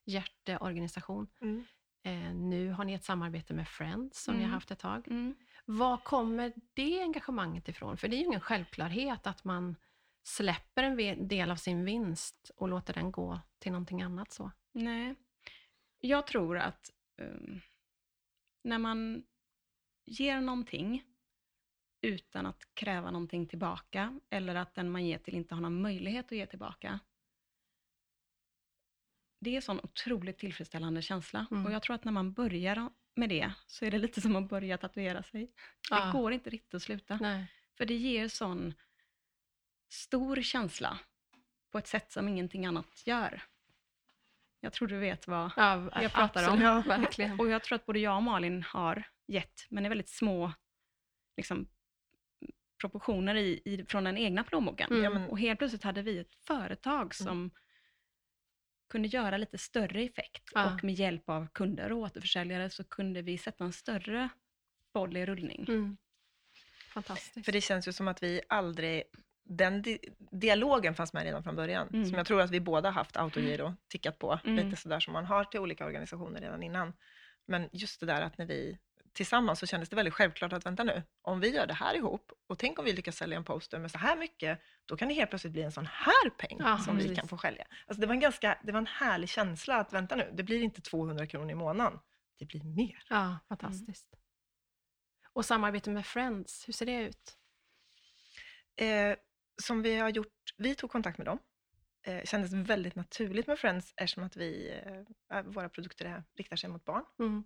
hjärteorganisation. 0.06 1.28
Mm. 1.40 1.64
Eh, 2.02 2.34
nu 2.34 2.70
har 2.72 2.84
ni 2.84 2.92
ett 2.94 3.04
samarbete 3.04 3.54
med 3.54 3.68
Friends, 3.68 4.22
som 4.24 4.34
ni 4.34 4.40
Mm. 4.40 4.50
har 4.50 4.56
haft 4.56 4.70
ett 4.70 4.78
tag. 4.78 5.08
Mm. 5.08 5.34
Var 5.64 5.96
kommer 5.96 6.52
det 6.74 7.02
engagemanget 7.02 7.68
ifrån? 7.68 7.96
För 7.96 8.08
det 8.08 8.16
är 8.16 8.18
ju 8.18 8.24
ingen 8.24 8.40
självklarhet 8.40 9.26
att 9.26 9.44
man 9.44 9.76
släpper 10.22 10.82
en 10.82 11.28
del 11.28 11.50
av 11.50 11.56
sin 11.56 11.84
vinst 11.84 12.50
och 12.56 12.68
låter 12.68 12.94
den 12.94 13.12
gå 13.12 13.40
till 13.58 13.72
någonting 13.72 14.02
annat. 14.02 14.32
så. 14.32 14.50
Nej, 14.72 15.14
jag 16.00 16.26
tror 16.26 16.58
att 16.58 16.90
um, 17.16 17.60
när 18.64 18.78
man 18.78 19.22
ger 20.06 20.40
någonting 20.40 21.04
utan 22.00 22.46
att 22.46 22.74
kräva 22.74 23.10
någonting 23.10 23.46
tillbaka, 23.46 24.20
eller 24.30 24.54
att 24.54 24.74
den 24.74 24.90
man 24.90 25.06
ger 25.06 25.18
till 25.18 25.34
inte 25.34 25.54
har 25.54 25.62
någon 25.62 25.82
möjlighet 25.82 26.26
att 26.26 26.32
ge 26.38 26.46
tillbaka, 26.46 27.00
det 29.40 29.50
är 29.50 29.56
en 29.56 29.62
sån 29.62 29.80
otroligt 29.82 30.38
tillfredsställande 30.38 31.02
känsla. 31.02 31.46
Mm. 31.50 31.66
Och 31.66 31.72
jag 31.72 31.82
tror 31.82 31.94
att 31.94 32.04
när 32.04 32.12
man 32.12 32.32
börjar 32.32 32.90
med 33.14 33.28
det, 33.28 33.52
så 33.66 33.84
är 33.84 33.90
det 33.90 33.98
lite 33.98 34.20
som 34.20 34.36
att 34.36 34.48
börja 34.48 34.78
tatuera 34.78 35.22
sig. 35.22 35.52
Ja. 35.90 36.04
Det 36.04 36.12
går 36.12 36.32
inte 36.32 36.50
riktigt 36.50 36.74
att 36.74 36.82
sluta. 36.82 37.18
Nej. 37.20 37.46
För 37.76 37.86
det 37.86 37.94
ger 37.94 38.28
sån 38.28 38.74
stor 39.88 40.42
känsla 40.42 40.98
på 41.72 41.78
ett 41.78 41.86
sätt 41.86 42.12
som 42.12 42.28
ingenting 42.28 42.66
annat 42.66 43.06
gör. 43.06 43.42
Jag 44.60 44.72
tror 44.72 44.88
du 44.88 44.98
vet 44.98 45.26
vad 45.26 45.50
Ja, 45.56 46.02
jag 46.02 46.12
pratar 46.12 46.48
om. 46.48 46.62
absolut, 46.66 46.86
Verkligen. 47.00 47.40
Och 47.40 47.48
jag 47.48 47.64
tror 47.64 47.76
att 47.76 47.86
både 47.86 47.98
jag 47.98 48.16
och 48.16 48.22
Malin 48.22 48.62
har 48.62 49.02
gett, 49.26 49.66
men 49.68 49.86
i 49.86 49.88
väldigt 49.88 50.08
små 50.08 50.52
liksom, 51.36 51.68
proportioner 52.80 53.34
i, 53.34 53.62
i, 53.64 53.84
från 53.88 54.04
den 54.04 54.18
egna 54.18 54.44
plånboken. 54.44 54.92
Mm. 54.92 55.22
Ja, 55.22 55.28
Och 55.28 55.38
helt 55.38 55.58
plötsligt 55.58 55.82
hade 55.82 56.02
vi 56.02 56.18
ett 56.18 56.34
företag 56.34 57.14
som 57.14 57.50
kunde 58.90 59.08
göra 59.08 59.36
lite 59.36 59.58
större 59.58 60.02
effekt. 60.02 60.42
Ja. 60.54 60.74
Och 60.74 60.84
med 60.84 60.94
hjälp 60.94 61.28
av 61.30 61.48
kunder 61.52 61.92
och 61.92 61.98
återförsäljare 61.98 62.70
så 62.70 62.84
kunde 62.84 63.22
vi 63.22 63.38
sätta 63.38 63.64
en 63.64 63.72
större 63.72 64.28
boll 64.94 65.16
i 65.16 65.26
rullning. 65.26 65.64
Mm. 65.68 65.96
Fantastiskt. 66.94 67.44
För 67.44 67.52
det 67.52 67.60
känns 67.60 67.88
ju 67.88 67.92
som 67.92 68.08
att 68.08 68.22
vi 68.22 68.40
aldrig... 68.48 69.02
Den 69.44 69.82
di 69.82 69.98
dialogen 70.30 70.94
fanns 70.94 71.12
med 71.12 71.22
redan 71.22 71.42
från 71.42 71.56
början, 71.56 71.88
Mm. 71.88 72.04
som 72.04 72.14
jag 72.14 72.26
tror 72.26 72.40
att 72.40 72.50
vi 72.50 72.60
båda 72.60 72.90
haft 72.90 73.16
autogiro 73.16 73.74
tickat 73.88 74.18
på, 74.18 74.40
Mm. 74.44 74.64
lite 74.66 74.80
sådär 74.80 75.00
som 75.00 75.12
man 75.12 75.24
har 75.24 75.44
till 75.44 75.60
olika 75.60 75.86
organisationer 75.86 76.40
redan 76.40 76.62
innan. 76.62 76.92
Men 77.46 77.68
just 77.72 78.00
det 78.00 78.06
där 78.06 78.22
att 78.22 78.38
när 78.38 78.46
vi 78.46 78.78
tillsammans 79.12 79.58
så 79.58 79.66
kändes 79.66 79.88
det 79.88 79.96
väldigt 79.96 80.14
självklart 80.14 80.52
att 80.52 80.66
vänta 80.66 80.84
nu, 80.84 81.02
om 81.22 81.40
vi 81.40 81.48
gör 81.54 81.66
det 81.66 81.74
här 81.74 81.94
ihop 81.94 82.32
och 82.46 82.58
tänk 82.58 82.78
om 82.78 82.84
vi 82.84 82.92
lyckas 82.92 83.16
sälja 83.16 83.36
en 83.36 83.44
poster 83.44 83.78
med 83.78 83.90
så 83.90 83.98
här 83.98 84.16
mycket, 84.16 84.60
då 84.84 84.96
kan 84.96 85.08
det 85.08 85.14
helt 85.14 85.30
plötsligt 85.30 85.52
bli 85.52 85.62
en 85.62 85.72
sån 85.72 85.86
här 85.86 86.30
peng 86.30 86.56
Ja, 86.60 86.78
som 86.78 86.96
vi 86.96 87.02
precis. 87.02 87.18
kan 87.18 87.28
få 87.28 87.38
sälja. 87.38 87.66
Alltså 87.86 88.00
det 88.00 88.06
var 88.06 88.14
en 88.14 88.20
ganska, 88.20 88.58
det 88.64 88.72
var 88.72 88.78
en 88.78 88.86
härlig 88.86 89.28
känsla 89.28 89.76
att 89.76 89.92
vänta 89.92 90.16
nu, 90.16 90.30
det 90.34 90.42
blir 90.42 90.62
inte 90.62 90.80
200 90.80 91.26
kronor 91.26 91.50
i 91.50 91.54
månaden, 91.54 91.98
det 92.38 92.46
blir 92.46 92.64
mer. 92.64 93.04
Ja, 93.08 93.38
fantastiskt. 93.48 94.06
Och 95.32 95.44
samarbete 95.44 95.90
med 95.90 96.06
Friends, 96.06 96.68
hur 96.68 96.72
ser 96.72 96.86
det 96.86 97.02
ut? 97.02 97.36
Eh, 98.76 99.16
som 99.62 99.82
vi 99.82 99.96
har 99.96 100.08
gjort, 100.08 100.54
vi 100.56 100.74
tog 100.74 100.90
kontakt 100.90 101.18
med 101.18 101.26
dem. 101.26 101.38
Eh, 102.06 102.24
kändes 102.24 102.52
väldigt 102.52 102.94
naturligt 102.94 103.46
med 103.46 103.58
Friends 103.58 103.94
eftersom 103.96 104.24
att 104.24 104.36
vi, 104.36 104.80
eh, 105.32 105.42
våra 105.42 105.68
produkter 105.68 106.04
är, 106.04 106.24
riktar 106.36 106.56
sig 106.56 106.70
mot 106.70 106.84
barn. 106.84 107.04
Mm. 107.18 107.44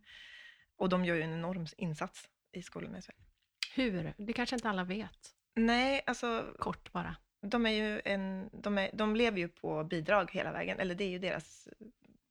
Och 0.77 0.89
de 0.89 1.05
gör 1.05 1.15
ju 1.15 1.23
en 1.23 1.33
enorm 1.33 1.67
insats 1.77 2.29
i 2.53 2.63
skolorna 2.63 2.99
i 2.99 3.03
Sverige. 3.03 3.21
Hur? 3.75 4.15
Det 4.17 4.33
kanske 4.33 4.57
inte 4.57 4.69
alla 4.69 4.85
vet. 4.85 5.35
Nej, 5.55 6.03
alltså 6.07 6.55
Kort 6.59 6.93
bara. 6.93 7.17
de, 7.41 7.67
är 7.67 7.71
ju 7.71 8.01
en, 8.05 8.51
de, 8.53 8.79
är, 8.79 8.91
de 8.93 9.17
lever 9.17 9.39
ju 9.39 9.49
på 9.49 9.85
bidrag 9.85 10.31
hela 10.33 10.53
vägen, 10.53 10.81
eller 10.81 10.95
det 10.95 11.05
är 11.05 11.09
ju 11.09 11.19
deras, 11.19 11.69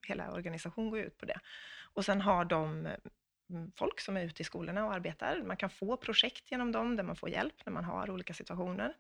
hela 0.08 0.32
organisation 0.32 0.90
går 0.90 1.00
ju 1.00 1.06
ut 1.06 1.18
på 1.18 1.26
det. 1.26 1.40
Och 1.94 2.06
sen 2.06 2.22
har 2.22 2.46
de 2.46 2.88
mm, 3.50 3.72
folk 3.76 4.00
som 4.00 4.18
är 4.18 4.26
ute 4.26 4.42
i 4.42 4.46
skolorna 4.46 4.86
och 4.86 4.94
arbetar. 4.94 5.44
Man 5.44 5.58
kan 5.58 5.70
få 5.70 5.98
projekt 5.98 6.52
genom 6.52 6.72
dem 6.72 6.96
där 6.96 7.04
man 7.04 7.16
får 7.16 7.30
hjälp 7.30 7.66
när 7.66 7.74
man 7.74 7.84
har 7.84 8.10
olika 8.12 8.34
situationer. 8.34 8.94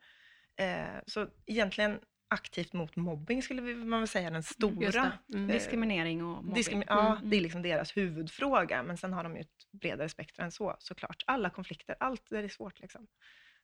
Eh, 0.55 1.01
så 1.07 1.27
egentligen 1.45 1.99
aktivt 2.27 2.73
mot 2.73 2.95
mobbing 2.95 3.43
skulle 3.43 3.61
man 3.61 3.99
väl 3.99 4.07
säga 4.07 4.29
den 4.29 4.35
Just 4.37 4.53
stora. 4.53 5.11
Mm. 5.33 5.49
Eh, 5.49 5.53
Diskriminering 5.53 6.23
och 6.25 6.43
mobbing. 6.43 6.53
Diskrimi- 6.63 6.85
ja, 6.87 7.15
Mm. 7.17 7.29
det 7.29 7.37
är 7.37 7.41
liksom 7.41 7.61
deras 7.61 7.97
huvudfråga, 7.97 8.83
men 8.83 8.97
sen 8.97 9.13
har 9.13 9.23
de 9.23 9.35
ju 9.35 9.41
ett 9.41 9.67
bredare 9.71 10.09
spektra 10.09 10.45
än 10.45 10.51
så 10.51 10.75
såklart. 10.79 11.23
Alla 11.27 11.49
konflikter, 11.49 11.95
allt 11.99 12.29
där 12.29 12.37
det 12.37 12.47
är 12.47 12.49
svårt 12.49 12.79
liksom. 12.79 13.07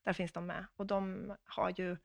Där 0.06 0.14
finns 0.14 0.32
de 0.32 0.46
med. 0.46 0.66
Och 0.76 0.86
de 0.86 1.32
har 1.46 1.74
ju 1.78 1.98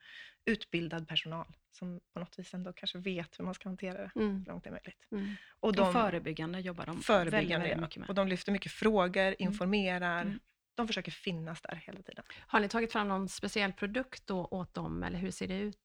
utbildad 0.45 1.09
personal 1.09 1.47
som 1.71 2.01
på 2.13 2.21
något 2.21 2.39
vis 2.39 2.55
ändå 2.55 2.73
kanske 2.73 2.99
vet 2.99 3.39
hur 3.39 3.45
man 3.45 3.55
ska 3.55 3.69
hantera 3.69 3.99
det 3.99 4.11
Mm. 4.21 4.45
så 4.45 4.51
långt 4.51 4.65
det 4.65 4.71
är 4.71 4.73
möjligt. 4.73 5.07
Mm. 5.13 5.35
Och 5.61 5.69
Och 5.69 5.77
de 5.77 5.93
förebyggande 5.93 6.61
jobbar 6.61 6.87
de 6.87 7.01
förebyggande, 7.03 7.67
väldigt 7.69 7.81
mycket 7.81 7.97
med. 8.01 8.09
Och 8.09 8.15
de 8.15 8.29
lyfter 8.29 8.53
mycket 8.53 8.73
frågor, 8.73 9.35
informerar. 9.39 10.23
Mm. 10.23 10.41
De 10.75 10.87
försöker 10.87 11.13
finnas 11.13 11.61
där 11.63 11.83
hela 11.87 12.03
tiden. 12.03 12.25
Har 12.47 12.61
ni 12.61 12.69
tagit 12.69 12.93
fram 12.93 13.09
någon 13.09 13.29
speciell 13.29 13.73
produkt 13.73 14.27
då 14.27 14.45
åt 14.51 14.75
dem, 14.75 15.03
eller 15.03 15.19
hur 15.19 15.31
ser 15.31 15.49
det 15.49 15.59
ut? 15.59 15.79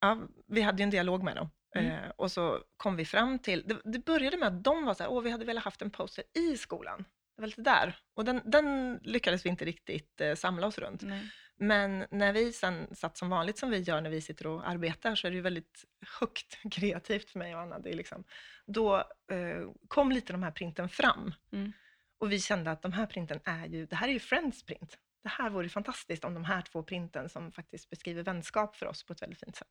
Ja, 0.00 0.28
vi 0.46 0.60
hade 0.60 0.78
ju 0.78 0.84
en 0.84 0.90
dialog 0.90 1.22
med 1.22 1.36
dem. 1.36 1.50
Mm. 1.74 1.92
Eh, 1.92 2.10
och 2.16 2.32
så 2.32 2.62
kom 2.76 2.96
vi 2.96 3.04
fram 3.04 3.38
till, 3.38 3.64
det, 3.66 3.80
det 3.84 4.04
började 4.04 4.36
med 4.36 4.48
att 4.48 4.64
de 4.64 4.84
var 4.84 4.94
så 4.94 5.02
här, 5.02 5.10
åh 5.10 5.22
vi 5.22 5.30
hade 5.30 5.44
velat 5.44 5.64
haft 5.64 5.82
en 5.82 5.90
poster 5.90 6.24
i 6.34 6.56
skolan. 6.56 7.04
Det 7.36 7.42
var 7.42 7.46
lite 7.46 7.62
där. 7.62 7.96
Och 8.14 8.24
den, 8.24 8.42
den 8.44 8.98
lyckades 9.02 9.44
vi 9.44 9.48
inte 9.48 9.64
riktigt 9.64 10.20
eh, 10.20 10.34
samla 10.34 10.66
oss 10.66 10.78
runt. 10.78 11.02
Nej. 11.02 11.30
Men 11.56 12.06
när 12.10 12.32
vi 12.32 12.52
sen 12.52 12.94
satt 12.94 13.16
som 13.16 13.30
vanligt 13.30 13.58
som 13.58 13.70
vi 13.70 13.78
gör 13.78 14.00
när 14.00 14.10
vi 14.10 14.20
sitter 14.20 14.46
och 14.46 14.68
arbetar 14.68 15.14
så 15.14 15.26
är 15.26 15.30
det 15.30 15.36
ju 15.36 15.42
väldigt 15.42 15.84
högt 16.20 16.58
kreativt 16.70 17.30
för 17.30 17.38
mig 17.38 17.54
och 17.54 17.60
Anna. 17.60 17.78
Det 17.78 17.90
är 17.90 17.96
liksom, 17.96 18.24
då 18.66 18.96
eh, 19.32 19.70
kom 19.88 20.12
lite 20.12 20.32
de 20.32 20.42
här 20.42 20.50
printen 20.50 20.88
fram. 20.88 21.34
Mm. 21.52 21.72
Och 22.18 22.32
vi 22.32 22.40
kände 22.40 22.70
att 22.70 22.82
de 22.82 22.92
här 22.92 23.06
printen 23.06 23.40
är 23.44 23.66
ju, 23.66 23.86
det 23.86 23.96
här 23.96 24.08
är 24.08 24.12
ju 24.12 24.18
Friends 24.18 24.62
print. 24.62 24.98
Det 25.22 25.28
här 25.28 25.50
vore 25.50 25.68
fantastiskt 25.68 26.24
om 26.24 26.34
de 26.34 26.44
här 26.44 26.62
två 26.62 26.82
printen 26.82 27.28
som 27.28 27.52
faktiskt 27.52 27.90
beskriver 27.90 28.22
vänskap 28.22 28.76
för 28.76 28.86
oss 28.86 29.02
på 29.04 29.12
ett 29.12 29.22
väldigt 29.22 29.40
fint 29.40 29.56
sätt. 29.56 29.68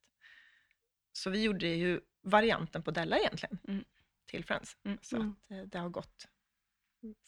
Så 1.11 1.29
vi 1.29 1.43
gjorde 1.43 1.67
ju 1.67 2.01
varianten 2.21 2.83
på 2.83 2.91
Della 2.91 3.17
egentligen 3.17 3.57
Mm. 3.67 3.85
till 4.25 4.45
Friends. 4.45 4.77
Mm. 4.83 4.97
Så 5.01 5.15
Mm. 5.15 5.31
att 5.31 5.51
eh, 5.51 5.61
det 5.63 5.79
har 5.79 5.89
gått 5.89 6.27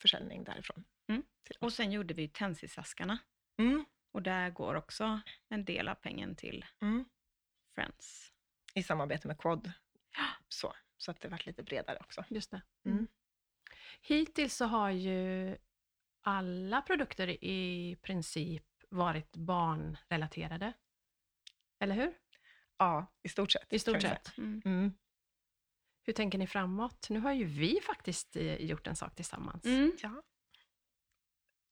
försäljning 0.01 0.43
därifrån. 0.43 0.83
Mm. 1.07 1.23
Och 1.59 1.73
sen 1.73 1.91
gjorde 1.91 2.13
vi 2.13 2.27
Tensisaskarna. 2.27 3.17
Mm. 3.57 3.85
Och 4.11 4.21
där 4.21 4.49
går 4.49 4.75
också 4.75 5.21
en 5.49 5.65
del 5.65 5.87
av 5.87 5.95
pengen 5.95 6.35
till 6.35 6.65
Mm. 6.81 7.05
Friends. 7.75 8.31
I 8.73 8.83
samarbete 8.83 9.27
med 9.27 9.37
Quad. 9.37 9.71
Så, 10.49 10.73
så 10.97 11.11
att 11.11 11.21
det 11.21 11.27
varit 11.27 11.45
lite 11.45 11.63
bredare 11.63 11.97
också. 11.99 12.23
Just 12.29 12.51
det. 12.51 12.61
Hittills 14.01 14.55
så 14.55 14.65
har 14.65 14.89
ju 14.89 15.57
alla 16.21 16.81
produkter 16.81 17.43
i 17.43 17.97
princip 18.01 18.63
varit 18.89 19.35
barnrelaterade. 19.35 20.73
Eller 21.79 21.95
hur? 21.95 22.13
Ja, 22.77 23.13
i 23.23 23.29
stort 23.29 23.51
sett. 23.51 23.73
I 23.73 23.79
stort 23.79 24.01
sett. 24.01 24.37
Mm. 24.37 24.61
Mm. 24.65 24.93
Hur 26.03 26.13
tänker 26.13 26.37
ni 26.37 26.47
framåt? 26.47 27.07
Nu 27.09 27.19
har 27.19 27.33
ju 27.33 27.45
vi 27.45 27.79
faktiskt 27.81 28.35
eh, 28.35 28.55
gjort 28.55 28.87
en 28.87 28.95
sak 28.95 29.15
tillsammans. 29.15 29.65
Mm. 29.65 29.91
Ja. 30.01 30.23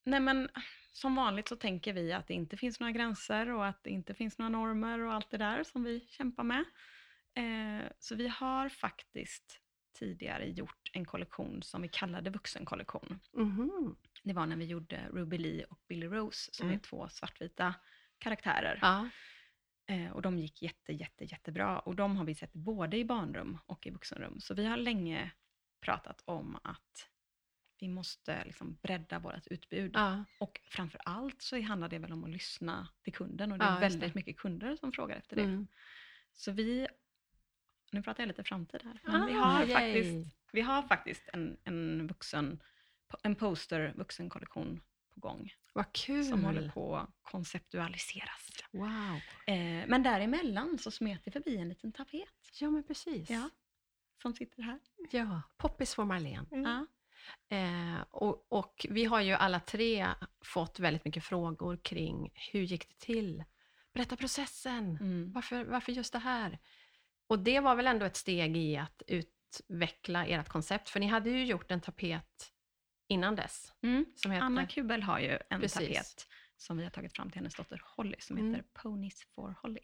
Nej 0.06 0.20
men 0.20 0.50
som 0.92 1.16
vanligt 1.16 1.48
så 1.48 1.56
tänker 1.56 1.94
vi 1.94 2.14
att 2.14 2.28
det 2.28 2.34
inte 2.34 2.58
finns 2.58 2.80
några 2.80 2.92
gränser 2.92 3.50
och 3.50 3.66
att 3.66 3.84
det 3.84 3.90
inte 3.90 4.14
finns 4.14 4.38
några 4.38 4.50
normer 4.50 5.00
och 5.00 5.14
allt 5.14 5.32
det 5.32 5.38
där 5.38 5.64
som 5.64 5.84
vi 5.84 6.00
kämpar 6.00 6.44
med. 6.44 6.66
Eh, 7.34 7.92
så 8.00 8.16
vi 8.16 8.28
har 8.28 8.70
faktiskt 8.70 9.62
tidigare 10.00 10.50
gjort 10.50 10.90
en 10.94 11.06
kollektion 11.06 11.64
som 11.64 11.82
vi 11.82 11.88
kallade 11.88 12.30
vuxenkollektion. 12.30 13.20
Mhm. 13.34 13.96
Det 14.24 14.34
var 14.34 14.46
när 14.46 14.56
vi 14.56 14.66
gjorde 14.66 15.08
Ruby 15.14 15.38
Lee 15.38 15.64
och 15.70 15.80
Billy 15.88 16.08
Rose 16.08 16.50
som 16.54 16.66
Mm. 16.68 16.78
är 16.80 16.84
två 16.84 17.10
svartvita 17.10 17.76
karaktärer. 18.18 18.80
Ja. 18.82 19.10
Eh, 19.86 20.12
och 20.12 20.22
de 20.22 20.38
gick 20.38 20.62
jätte, 20.62 20.94
jätte, 20.94 21.26
jättebra. 21.26 21.80
Och 21.80 21.96
de 21.96 22.18
har 22.18 22.26
vi 22.26 22.36
sett 22.36 22.54
både 22.54 22.98
i 22.98 23.06
barnrum 23.06 23.58
och 23.66 23.88
i 23.88 23.90
vuxenrum. 23.90 24.40
Så 24.40 24.54
vi 24.54 24.66
har 24.66 24.78
länge 24.78 25.32
pratat 25.82 26.22
om 26.26 26.60
att 26.64 27.10
vi 27.80 27.88
måste 27.88 28.44
liksom 28.46 28.78
bredda 28.82 29.20
vårt 29.20 29.48
utbud. 29.48 29.92
ja. 29.94 30.24
Och 30.40 30.62
framför 30.64 31.02
allt 31.06 31.42
så 31.42 31.62
handlar 31.62 31.90
det 31.90 32.00
väl 32.00 32.12
om 32.12 32.24
att 32.24 32.30
lyssna 32.30 32.88
till 33.04 33.14
kunden. 33.14 33.52
Och 33.52 33.58
det 33.60 33.66
är 33.66 33.74
Ja, 33.74 33.80
väldigt 33.80 34.02
det. 34.14 34.16
mycket 34.16 34.38
kunder 34.38 34.76
som 34.76 34.92
frågar 34.92 35.18
efter 35.18 35.36
det. 35.36 35.42
Mm. 35.44 35.68
Så 36.34 36.52
vi, 36.52 36.88
nu 37.92 38.04
pratar 38.04 38.24
jag 38.24 38.28
lite 38.28 38.44
framtid 38.44 38.82
här. 38.84 39.00
Ah, 39.04 39.12
Men 39.12 39.26
vi, 39.28 39.34
har 39.34 39.64
yay. 39.66 39.74
faktiskt, 39.74 40.38
vi 40.52 40.62
har 40.62 40.84
faktiskt 40.84 41.30
en, 41.34 41.58
en 41.64 42.08
vuxen, 42.08 42.64
en 43.24 43.36
poster 43.36 43.94
vuxenkollektion 43.98 44.82
på 45.14 45.20
gång. 45.20 45.54
Vad 45.74 45.94
kul! 45.94 46.26
Som 46.26 46.44
håller 46.44 46.70
på 46.70 46.96
att 46.98 47.10
konceptualiseras. 47.22 48.50
Wow. 48.72 49.22
Eh, 49.48 49.88
men 49.88 50.04
däremellan 50.04 50.78
så 50.78 50.92
smet 50.92 51.22
det 51.26 51.32
förbi 51.32 51.58
en 51.58 51.70
liten 51.70 51.92
tapet. 51.92 52.30
Ja, 52.60 52.70
men 52.70 52.84
precis. 52.84 53.30
Ja. 53.30 53.50
Som 54.22 54.34
sitter 54.34 54.64
här. 54.64 54.80
ja. 55.12 55.42
Poppis 55.58 55.96
för 55.96 56.04
Marlene. 56.04 56.46
Mm. 56.52 56.64
Ja. 56.64 56.86
Eh, 57.58 58.02
och, 58.12 58.46
och 58.50 58.86
vi 58.90 59.06
har 59.06 59.22
ju 59.22 59.34
alla 59.34 59.60
tre 59.60 60.08
fått 60.46 60.80
väldigt 60.80 61.06
mycket 61.06 61.24
frågor 61.24 61.78
kring 61.78 62.32
hur 62.52 62.62
gick 62.62 62.90
det 62.90 63.00
till? 63.06 63.44
Berätta 63.94 64.16
processen. 64.16 64.98
Mm. 65.02 65.32
Varför, 65.32 65.64
varför 65.64 65.92
just 65.92 66.14
det 66.14 66.20
här? 66.20 66.60
Och 67.28 67.40
det 67.40 67.60
var 67.60 67.76
väl 67.76 67.88
ändå 67.88 68.06
ett 68.06 68.16
steg 68.16 68.58
i 68.58 68.78
att 68.78 69.02
utveckla 69.08 70.26
ert 70.26 70.50
koncept, 70.50 70.90
för 70.90 71.00
ni 71.00 71.08
hade 71.08 71.30
ju 71.30 71.46
gjort 71.46 71.72
en 71.72 71.82
tapet 71.82 72.54
innan 73.10 73.36
dess. 73.36 73.74
Mm. 73.84 74.06
Som 74.16 74.32
heter, 74.32 74.46
Anna 74.46 74.66
Kubel 74.68 75.04
har 75.04 75.20
ju 75.20 75.40
en 75.50 75.62
Precis. 75.62 75.74
tapet 75.98 76.28
som 76.58 76.78
vi 76.78 76.84
har 76.84 76.92
tagit 76.92 77.16
fram 77.16 77.30
till 77.30 77.40
hennes 77.40 77.56
dotter 77.56 77.82
Holly 77.86 78.16
som 78.20 78.38
Mm. 78.38 78.54
heter 78.54 78.68
Ponies 78.74 79.24
for 79.36 79.56
Holly. 79.62 79.82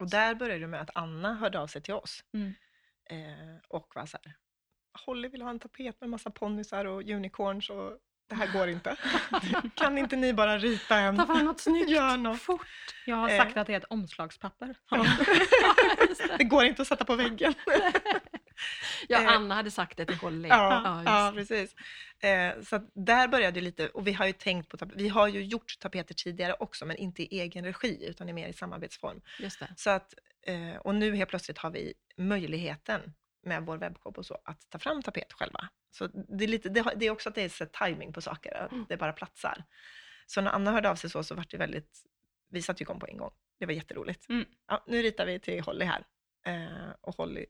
Och 0.00 0.10
där 0.10 0.34
började 0.34 0.60
det 0.60 0.66
med 0.66 0.80
att 0.80 0.90
Anna 0.94 1.34
hörde 1.34 1.58
av 1.60 1.66
sig 1.66 1.82
till 1.82 1.94
oss. 1.94 2.24
Mm. 2.34 2.54
Eh, 3.10 3.56
och 3.68 3.92
var 3.94 4.06
så 4.06 4.18
här, 4.24 4.34
Holly 5.06 5.28
vill 5.28 5.42
ha 5.42 5.50
en 5.50 5.58
tapet 5.58 6.00
med 6.00 6.10
massa 6.10 6.30
ponnysar 6.30 6.84
och 6.84 7.02
unicorns 7.02 7.70
och 7.70 7.98
det 8.28 8.34
här 8.34 8.52
går 8.52 8.68
inte. 8.68 8.96
kan 9.74 9.98
inte 9.98 10.16
ni 10.16 10.32
bara 10.32 10.58
rita 10.58 10.96
en? 10.96 11.16
Ta 11.16 11.26
fram 11.26 11.44
något 11.44 11.60
snyggt, 11.60 11.90
Gör 11.90 12.16
något. 12.16 12.40
fort. 12.42 12.66
Jag 13.06 13.16
har 13.16 13.28
Eh. 13.30 13.36
sagt 13.38 13.56
att 13.56 13.66
det 13.66 13.72
är 13.72 13.76
ett 13.76 13.84
omslagspapper. 13.90 14.74
Ja. 14.90 15.06
Just 16.08 16.28
det. 16.28 16.36
det 16.38 16.44
går 16.44 16.64
inte 16.64 16.82
att 16.82 16.88
sätta 16.88 17.04
på 17.04 17.16
väggen. 17.16 17.54
Ja, 19.08 19.22
Eh. 19.22 19.28
Anna 19.32 19.54
hade 19.54 19.70
sagt 19.70 19.96
det 19.96 20.06
till 20.06 20.16
Holly. 20.16 20.48
Ja, 20.48 21.02
ja 21.06 21.30
det. 21.30 21.36
precis. 21.36 21.74
Eh, 22.22 22.62
så 22.62 22.88
där 22.94 23.28
började 23.28 23.60
det 23.60 23.64
lite, 23.64 23.88
och 23.88 24.06
vi 24.06 24.12
har 24.12 24.26
ju 24.26 24.32
tänkt 24.32 24.68
på, 24.68 24.86
vi 24.94 25.08
har 25.08 25.28
ju 25.28 25.44
gjort 25.44 25.78
tapeter 25.80 26.14
tidigare 26.14 26.54
också, 26.58 26.86
men 26.86 26.96
inte 26.96 27.22
i 27.22 27.40
egen 27.40 27.64
regi, 27.64 28.06
utan 28.08 28.28
i 28.28 28.32
mer 28.32 28.48
i 28.48 28.52
samarbetsform. 28.52 29.20
Just 29.40 29.58
det. 29.60 29.68
Så 29.76 29.90
att, 29.90 30.14
eh, 30.46 30.76
och 30.76 30.94
nu 30.94 31.14
helt 31.16 31.30
plötsligt 31.30 31.58
har 31.58 31.70
vi 31.70 31.94
möjligheten 32.16 33.14
med 33.44 33.62
vår 33.66 33.76
webbshop 33.78 34.18
och 34.18 34.26
så, 34.26 34.38
att 34.44 34.70
ta 34.70 34.78
fram 34.78 35.02
tapet 35.02 35.32
själva. 35.32 35.68
Så 35.90 36.06
det 36.06 36.44
är, 36.44 36.48
lite, 36.48 36.68
det, 36.68 37.06
är 37.06 37.10
också 37.10 37.28
att 37.28 37.34
det 37.34 37.60
är 37.60 37.66
timing 37.86 38.12
på 38.12 38.20
saker, 38.20 38.54
att 38.54 38.72
Mm. 38.72 38.86
det 38.88 38.96
bara 38.96 39.12
platsar. 39.12 39.64
Så 40.26 40.40
när 40.40 40.50
Anna 40.50 40.72
hörde 40.72 40.90
av 40.90 40.96
sig 40.96 41.10
så, 41.10 41.22
så 41.24 41.34
var 41.34 41.46
det 41.50 41.56
väldigt, 41.56 42.02
vi 42.50 42.62
satte 42.62 42.82
igång 42.82 43.00
på 43.00 43.06
en 43.06 43.16
gång. 43.16 43.32
Det 43.58 43.66
var 43.66 43.72
jätteroligt. 43.72 44.28
Mm. 44.28 44.44
Ja, 44.68 44.84
nu 44.86 45.02
ritar 45.02 45.26
vi 45.26 45.38
till 45.38 45.60
Holly 45.60 45.84
här. 45.84 46.04
Eh, 46.46 46.90
och 47.00 47.16
Holly 47.16 47.46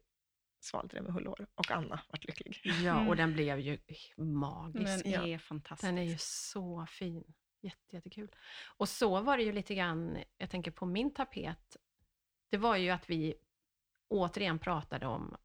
svalde 0.65 0.97
det 0.97 1.03
med 1.03 1.13
hull 1.13 1.27
och 1.55 1.71
Anna 1.71 2.01
vart 2.09 2.25
lycklig. 2.25 2.61
Ja, 2.65 2.93
Mm. 2.97 3.09
och 3.09 3.17
den 3.17 3.33
blev 3.33 3.59
ju 3.61 3.79
magisk. 4.17 5.05
Den 5.05 5.13
Ja. 5.13 5.27
är 5.27 5.39
fantastisk. 5.39 5.89
Den 5.89 5.99
är 5.99 6.03
ju 6.03 6.17
så 6.19 6.87
fin. 6.87 7.25
Jätte, 7.63 7.97
jättekul. 7.97 8.31
Och 8.77 8.89
så 8.89 9.21
var 9.21 9.37
det 9.37 9.43
ju 9.43 9.53
lite 9.53 9.75
grann, 9.75 10.19
jag 10.39 10.51
tänker 10.51 10.71
på 10.71 10.87
min 10.87 11.15
tapet, 11.15 11.77
det 12.51 12.57
var 12.57 12.77
ju 12.77 12.91
att 12.91 13.11
vi 13.11 13.35
återigen 14.09 14.59
pratade 14.59 15.07
om 15.07 15.37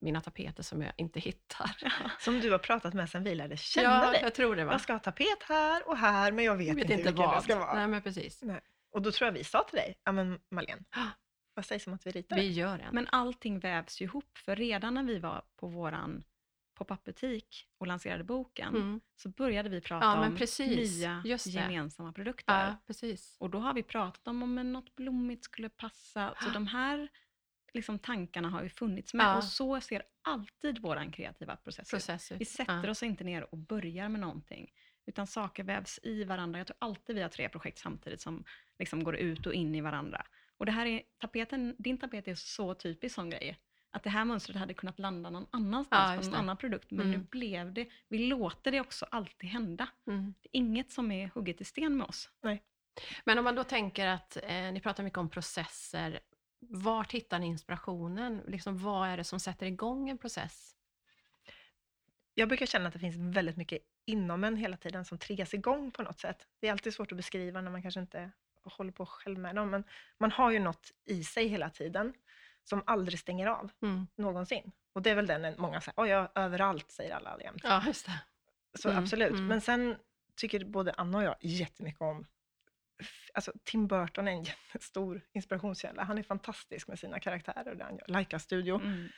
mina 0.00 0.20
tapeter 0.20 0.62
som 0.62 0.82
jag 0.82 0.92
inte 0.96 1.20
hittar. 1.20 1.70
Som 2.20 2.40
du 2.40 2.50
har 2.50 2.58
pratat 2.58 2.94
med 2.94 3.10
sen 3.10 3.24
vi 3.24 3.34
lärde 3.34 3.56
känna 3.56 4.04
ja, 4.04 4.10
dig. 4.10 4.20
jag 4.22 4.34
tror 4.34 4.56
det 4.56 4.64
va? 4.64 4.72
Jag 4.72 4.80
ska 4.80 4.92
ha 4.92 4.98
tapet 5.00 5.42
här 5.48 5.88
och 5.88 5.96
här, 5.96 6.32
men 6.32 6.44
jag 6.44 6.56
vet, 6.56 6.66
Jag 6.66 6.74
vet 6.74 6.82
inte, 6.84 6.92
inte 6.94 7.12
vilken 7.12 7.30
det 7.34 7.42
ska 7.42 7.58
vara. 7.58 7.74
Nej, 7.74 7.86
men 7.88 8.02
precis. 8.02 8.42
Och 8.90 9.02
då 9.02 9.12
tror 9.12 9.26
jag 9.26 9.32
vi 9.32 9.44
sa 9.44 9.62
till 9.62 9.76
dig, 9.76 10.00
ja 10.04 10.12
men 10.12 10.40
Malene, 10.50 10.82
Ah. 10.90 11.06
Vad 11.56 11.64
sägs 11.64 11.86
om 11.86 11.92
att 11.94 12.06
vi 12.06 12.10
ritar? 12.10 12.36
Vi 12.36 12.50
gör 12.50 12.78
en. 12.78 12.94
Men 12.94 13.06
allting 13.10 13.58
vävs 13.58 14.00
ju 14.00 14.04
ihop, 14.04 14.38
för 14.38 14.56
redan 14.56 14.94
när 14.94 15.02
vi 15.02 15.18
var 15.18 15.44
på 15.56 15.68
våran 15.68 16.24
pop-up-butik 16.74 17.68
och 17.78 17.86
lanserade 17.86 18.24
boken, 18.24 18.76
Mm. 18.76 19.00
så 19.16 19.28
började 19.28 19.68
vi 19.68 19.80
prata 19.80 20.06
Ja, 20.06 20.26
om 20.26 20.34
nya 20.58 21.22
gemensamma 21.46 22.12
produkter. 22.12 22.66
Ja, 22.66 22.76
precis. 22.86 23.36
Och 23.40 23.50
då 23.50 23.58
har 23.58 23.74
vi 23.74 23.82
pratat 23.82 24.28
om 24.28 24.42
om 24.42 24.72
något 24.72 24.96
blommigt 24.96 25.44
skulle 25.44 25.68
passa. 25.68 26.34
Så 26.42 26.50
de 26.50 26.66
här 26.66 27.08
liksom, 27.72 27.98
tankarna 27.98 28.48
har 28.50 28.62
ju 28.62 28.68
funnits 28.68 29.14
med. 29.14 29.26
Ja. 29.26 29.36
Och 29.36 29.44
så 29.44 29.80
ser 29.80 30.02
alltid 30.22 30.78
vår 30.78 31.12
kreativa 31.12 31.56
process. 31.56 31.90
Process 31.90 32.32
ut. 32.32 32.40
Vi 32.40 32.44
sätter 32.44 32.84
ja. 32.84 32.90
oss 32.90 33.02
inte 33.02 33.24
ner 33.24 33.54
och 33.54 33.58
börjar 33.58 34.08
med 34.08 34.20
någonting. 34.20 34.72
Utan 35.06 35.26
saker 35.26 35.64
vävs 35.64 36.00
i 36.02 36.24
varandra. 36.24 36.58
Jag 36.60 36.66
tror 36.66 36.76
alltid 36.80 37.16
vi 37.16 37.22
har 37.22 37.28
tre 37.28 37.48
projekt 37.48 37.78
samtidigt 37.78 38.20
som 38.20 38.44
liksom 38.78 39.04
går 39.04 39.16
ut 39.16 39.46
och 39.46 39.54
in 39.54 39.74
i 39.74 39.80
varandra. 39.80 40.26
Och 40.56 40.66
det 40.66 40.72
här 40.72 40.86
är, 40.86 41.02
tapeten, 41.18 41.76
din 41.78 41.98
tapet 41.98 42.28
är 42.28 42.34
så 42.34 42.74
typisk 42.74 43.14
sån 43.14 43.30
grej. 43.30 43.58
Att 43.90 44.02
det 44.02 44.10
här 44.10 44.24
mönstret 44.24 44.56
hade 44.56 44.74
kunnat 44.74 44.98
landa 44.98 45.30
någon 45.30 45.46
annanstans 45.50 46.10
Ja, 46.10 46.16
på 46.16 46.22
någon 46.22 46.32
det. 46.32 46.38
annan 46.38 46.56
produkt. 46.56 46.90
Men 46.90 47.06
nu 47.10 47.14
Mm. 47.14 47.26
blev 47.30 47.72
det, 47.72 47.88
vi 48.08 48.18
låter 48.18 48.72
det 48.72 48.80
också 48.80 49.06
alltid 49.10 49.50
hända. 49.50 49.88
Mm. 50.06 50.34
Det 50.42 50.48
är 50.52 50.58
inget 50.58 50.90
som 50.92 51.10
är 51.12 51.28
hugget 51.34 51.60
i 51.60 51.64
sten 51.64 51.96
med 51.96 52.06
oss. 52.06 52.30
Men 53.24 53.38
om 53.38 53.44
man 53.44 53.54
då 53.54 53.64
tänker 53.64 54.06
att 54.06 54.36
eh, 54.42 54.72
ni 54.72 54.80
pratar 54.80 55.02
mycket 55.04 55.18
om 55.18 55.28
processer, 55.30 56.20
vart 56.60 57.12
hittar 57.12 57.38
ni 57.38 57.46
inspirationen? 57.46 58.42
Liksom, 58.48 58.78
vad 58.78 59.08
är 59.08 59.16
det 59.16 59.24
som 59.24 59.40
sätter 59.40 59.66
igång 59.66 60.08
en 60.08 60.18
process? 60.18 60.72
Jag 62.34 62.48
brukar 62.48 62.66
känna 62.66 62.86
att 62.86 62.92
det 62.92 62.98
finns 62.98 63.36
väldigt 63.36 63.56
mycket 63.56 63.82
inom 64.06 64.44
en 64.44 64.56
hela 64.56 64.76
tiden 64.76 65.04
som 65.04 65.18
triggas 65.18 65.54
igång 65.54 65.90
på 65.90 66.02
något 66.02 66.18
sätt. 66.20 66.46
Det 66.60 66.68
är 66.68 66.72
alltid 66.72 66.94
svårt 66.94 67.12
att 67.12 67.16
beskriva 67.16 67.60
när 67.60 67.70
man 67.70 67.82
kanske 67.82 68.00
inte 68.00 68.30
håller 68.66 68.92
på 68.92 69.06
själv 69.06 69.38
med 69.38 69.54
dem, 69.54 69.70
men 69.70 69.84
man 70.20 70.30
har 70.30 70.50
ju 70.50 70.58
något 70.58 70.90
i 71.04 71.24
sig 71.24 71.46
hela 71.48 71.70
tiden 71.70 72.14
som 72.64 72.82
aldrig 72.86 73.18
stänger 73.18 73.46
av, 73.46 73.70
Mm. 73.82 74.06
någonsin. 74.16 74.72
Och 74.92 75.02
det 75.02 75.10
är 75.10 75.14
väl 75.14 75.26
den 75.26 75.44
en- 75.44 75.54
många 75.58 75.80
säger, 75.80 75.94
oj, 75.96 76.08
ja, 76.08 76.32
överallt 76.34 76.90
säger 76.90 77.14
alla 77.14 77.40
jämt. 77.40 77.60
Ja, 77.64 77.82
just 77.86 78.06
det. 78.06 78.20
Så 78.78 78.88
Mm, 78.90 79.02
absolut. 79.02 79.30
mm. 79.32 79.46
Men 79.46 79.60
sen 79.60 79.96
tycker 80.36 80.64
både 80.64 80.92
Anna 80.92 81.18
och 81.18 81.24
jag 81.24 81.36
jättemycket 81.40 82.00
om 82.00 82.26
Alltså, 83.34 83.52
Tim 83.64 83.86
Burton 83.86 84.28
är 84.28 84.32
en 84.32 84.42
jättestor 84.72 85.20
inspirationskälla. 85.32 86.04
Han 86.04 86.18
är 86.18 86.22
fantastisk 86.22 86.88
med 86.88 86.98
sina 86.98 87.20
karaktärer 87.20 87.70
och 87.70 87.76
det 87.76 87.84
han 87.84 87.96
gör. 87.96 88.04
Laika 88.08 88.38
Studio. 88.38 88.74
Mm. 88.80 89.08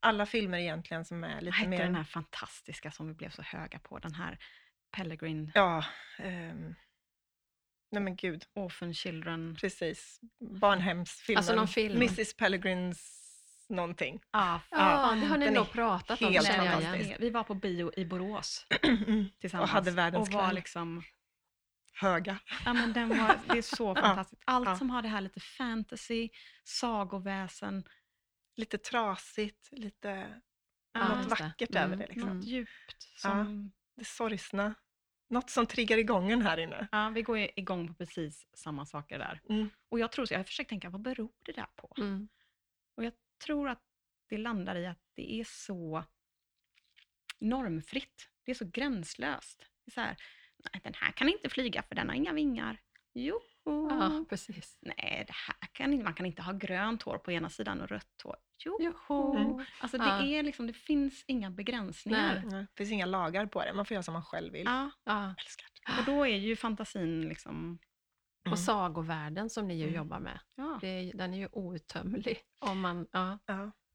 Alla 0.00 0.26
filmer 0.26 0.58
egentligen 0.58 1.04
som 1.04 1.24
är 1.24 1.34
Vad 1.34 1.42
lite 1.42 1.56
hette 1.56 1.70
mer... 1.70 1.78
den 1.78 1.94
här 1.94 2.04
fantastiska 2.04 2.90
som 2.90 3.08
vi 3.08 3.14
blev 3.14 3.30
så 3.30 3.42
höga 3.42 3.78
på? 3.78 3.98
Den 3.98 4.14
här 4.14 4.38
Pellegrin... 4.96 5.52
Ja, 5.54 5.84
ehm, 6.18 6.74
Nej 7.94 8.02
men 8.02 8.16
gud, 8.16 8.44
Orphan 8.54 8.94
Children. 8.94 9.56
precis. 9.60 10.20
Barnhemsfilmen. 10.40 11.38
Alltså 11.38 11.54
någon 11.54 11.68
film. 11.68 11.96
Mrs 11.96 12.34
Pellegrins 12.36 13.20
någonting. 13.68 14.20
Ja, 14.32 14.60
Ja, 14.70 15.14
det 15.20 15.26
har 15.26 15.38
ni 15.38 15.50
nog 15.50 15.72
pratat 15.72 16.22
om. 16.22 16.32
helt. 16.32 17.20
Vi 17.20 17.30
var 17.30 17.44
på 17.44 17.54
bio 17.54 17.90
i 17.96 18.04
Borås 18.04 18.66
Mm. 18.82 19.24
tillsammans. 19.40 19.68
Och 19.70 19.74
hade 19.74 19.90
världens 19.90 20.28
och 20.28 20.34
var 20.34 20.44
kväll. 20.46 20.54
liksom, 20.54 21.02
Höga. 22.00 22.38
ja, 22.64 22.72
men 22.72 22.92
den 22.92 23.08
var, 23.08 23.38
Det 23.48 23.58
är 23.58 23.62
så 23.62 23.94
fantastiskt. 23.94 24.42
Allt 24.44 24.68
ja. 24.68 24.76
som 24.76 24.90
har 24.90 25.02
det 25.02 25.08
här 25.08 25.20
lite 25.20 25.40
fantasy, 25.40 26.28
sagoväsen, 26.64 27.84
Lite 28.56 28.78
trasigt, 28.78 29.68
lite 29.72 30.40
Ja, 30.92 31.08
något 31.08 31.26
vackert 31.40 31.70
Mm. 31.70 31.82
över 31.82 31.96
det. 31.96 32.06
Liksom. 32.12 32.36
något 32.36 32.46
djupt. 32.46 33.02
Som, 33.16 33.72
Det 33.96 34.04
sorgsna. 34.04 34.74
Något 35.34 35.50
som 35.50 35.66
triggar 35.66 35.98
igång 35.98 36.30
en 36.30 36.42
här 36.42 36.58
inne. 36.58 36.88
ja. 36.92 37.10
vi 37.14 37.22
går 37.22 37.38
igång 37.38 37.88
på 37.88 37.94
precis 37.94 38.46
samma 38.54 38.86
saker 38.86 39.18
där. 39.18 39.40
Mm. 39.48 39.70
Och 39.88 39.98
jag 39.98 40.12
tror 40.12 40.26
så, 40.26 40.34
jag 40.34 40.38
har 40.38 40.44
försökt 40.44 40.70
tänka, 40.70 40.90
vad 40.90 41.00
beror 41.00 41.32
det 41.42 41.52
där 41.52 41.66
på? 41.76 41.94
Mm. 41.98 42.28
Och 42.96 43.04
jag 43.04 43.12
tror 43.44 43.68
att 43.68 43.82
det 44.28 44.38
landar 44.38 44.76
i 44.76 44.86
att 44.86 44.98
det 45.14 45.40
är 45.40 45.44
så 45.44 46.04
normfritt. 47.38 48.30
Det 48.44 48.50
är 48.50 48.54
så 48.54 48.64
gränslöst. 48.64 49.58
Det 49.84 49.88
är 49.88 49.92
så 49.92 50.00
här, 50.00 50.16
nej 50.72 50.80
den 50.84 50.94
här 50.94 51.12
kan 51.12 51.28
inte 51.28 51.48
flyga 51.48 51.82
för 51.82 51.94
den 51.94 52.08
har 52.08 52.16
inga 52.16 52.32
vingar. 52.32 52.80
Jo. 53.12 53.40
Ja, 53.64 54.24
precis. 54.28 54.78
Nej, 54.82 55.24
det 55.26 55.32
här 55.32 55.68
kan 55.72 55.92
inte, 55.92 56.04
man 56.04 56.14
kan 56.14 56.26
inte 56.26 56.42
ha 56.42 56.52
grönt 56.52 57.02
hår 57.02 57.18
på 57.18 57.32
ena 57.32 57.50
sidan 57.50 57.80
och 57.80 57.88
rött 57.88 58.20
hår. 58.24 58.36
Jo. 58.64 58.78
Joho. 58.80 59.36
Mm. 59.36 59.64
Alltså 59.80 59.98
det, 59.98 60.04
Ja. 60.04 60.22
är 60.22 60.42
liksom, 60.42 60.66
det 60.66 60.72
finns 60.72 61.24
inga 61.26 61.50
begränsningar. 61.50 62.42
Nej. 62.46 62.60
Det 62.60 62.76
finns 62.76 62.90
inga 62.92 63.06
lagar 63.06 63.46
på 63.46 63.64
det. 63.64 63.72
Man 63.74 63.86
får 63.86 63.94
göra 63.94 64.02
som 64.02 64.12
man 64.14 64.22
själv 64.24 64.52
vill. 64.52 64.64
Ja, 64.66 64.90
Ja. 65.04 65.34
Älskar 65.38 65.66
det. 65.74 66.00
och 66.00 66.04
då 66.16 66.26
är 66.26 66.36
ju 66.36 66.56
fantasin 66.56 67.28
liksom... 67.28 67.78
Och 68.40 68.46
Mm. 68.46 68.56
sagovärlden 68.56 69.50
som 69.50 69.68
ni 69.68 69.74
ju 69.74 69.82
Mm. 69.82 69.94
jobbar 69.94 70.20
med, 70.20 70.40
Ja. 70.54 70.78
det 70.80 70.88
är, 70.88 71.16
den 71.16 71.34
är 71.34 71.38
ju 71.38 71.48
outtömlig. 71.52 72.38
Om 72.60 72.80
man, 72.80 73.06
ja. 73.12 73.38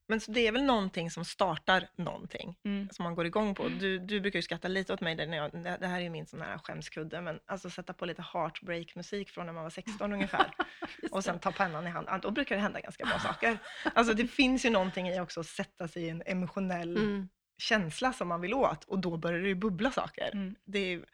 Men 0.09 0.19
så 0.19 0.31
det 0.31 0.47
är 0.47 0.51
väl 0.51 0.63
någonting 0.63 1.11
som 1.11 1.25
startar 1.25 1.87
någonting 1.95 2.55
Mm. 2.65 2.89
som 2.91 3.03
man 3.03 3.15
går 3.15 3.25
igång 3.25 3.55
på. 3.55 3.67
Du, 3.67 3.99
du 3.99 4.19
brukar 4.21 4.39
ju 4.39 4.43
skratta 4.43 4.67
lite 4.67 4.93
åt 4.93 5.01
mig 5.01 5.15
där 5.15 5.27
när 5.27 5.37
jag, 5.37 5.51
det 5.79 5.87
här 5.87 5.97
är 5.97 6.03
ju 6.03 6.09
min 6.09 6.25
sån 6.25 6.41
här 6.41 6.57
skämskudde, 6.57 7.21
men 7.21 7.39
alltså 7.45 7.69
sätta 7.69 7.93
på 7.93 8.05
lite 8.05 8.21
heartbreak-musik 8.33 9.29
från 9.29 9.45
när 9.45 9.53
man 9.53 9.63
var 9.63 9.69
16 9.69 10.13
ungefär 10.13 10.51
och 11.11 11.23
sen 11.23 11.39
ta 11.39 11.51
pennan 11.51 11.87
i 11.87 11.89
hand, 11.89 12.07
ja, 12.09 12.17
då 12.17 12.31
brukar 12.31 12.55
det 12.55 12.61
hända 12.61 12.79
ganska 12.79 13.05
bra 13.05 13.19
saker. 13.19 13.57
Alltså 13.95 14.13
det 14.13 14.27
finns 14.27 14.65
ju 14.65 14.69
någonting 14.69 15.07
i 15.09 15.19
också 15.19 15.39
att 15.39 15.45
sätta 15.47 15.87
sig 15.87 16.03
i 16.03 16.09
en 16.09 16.23
emotionell 16.25 16.97
Mm. 16.97 17.29
känsla 17.57 18.13
som 18.13 18.27
man 18.27 18.41
vill 18.41 18.53
åt 18.53 18.83
och 18.83 18.99
då 18.99 19.17
börjar 19.17 19.39
det 19.41 19.47
ju 19.47 19.55
bubbla 19.55 19.91
saker. 19.91 20.29
Mm. 20.33 20.55
Det 20.65 20.79
är 20.79 21.05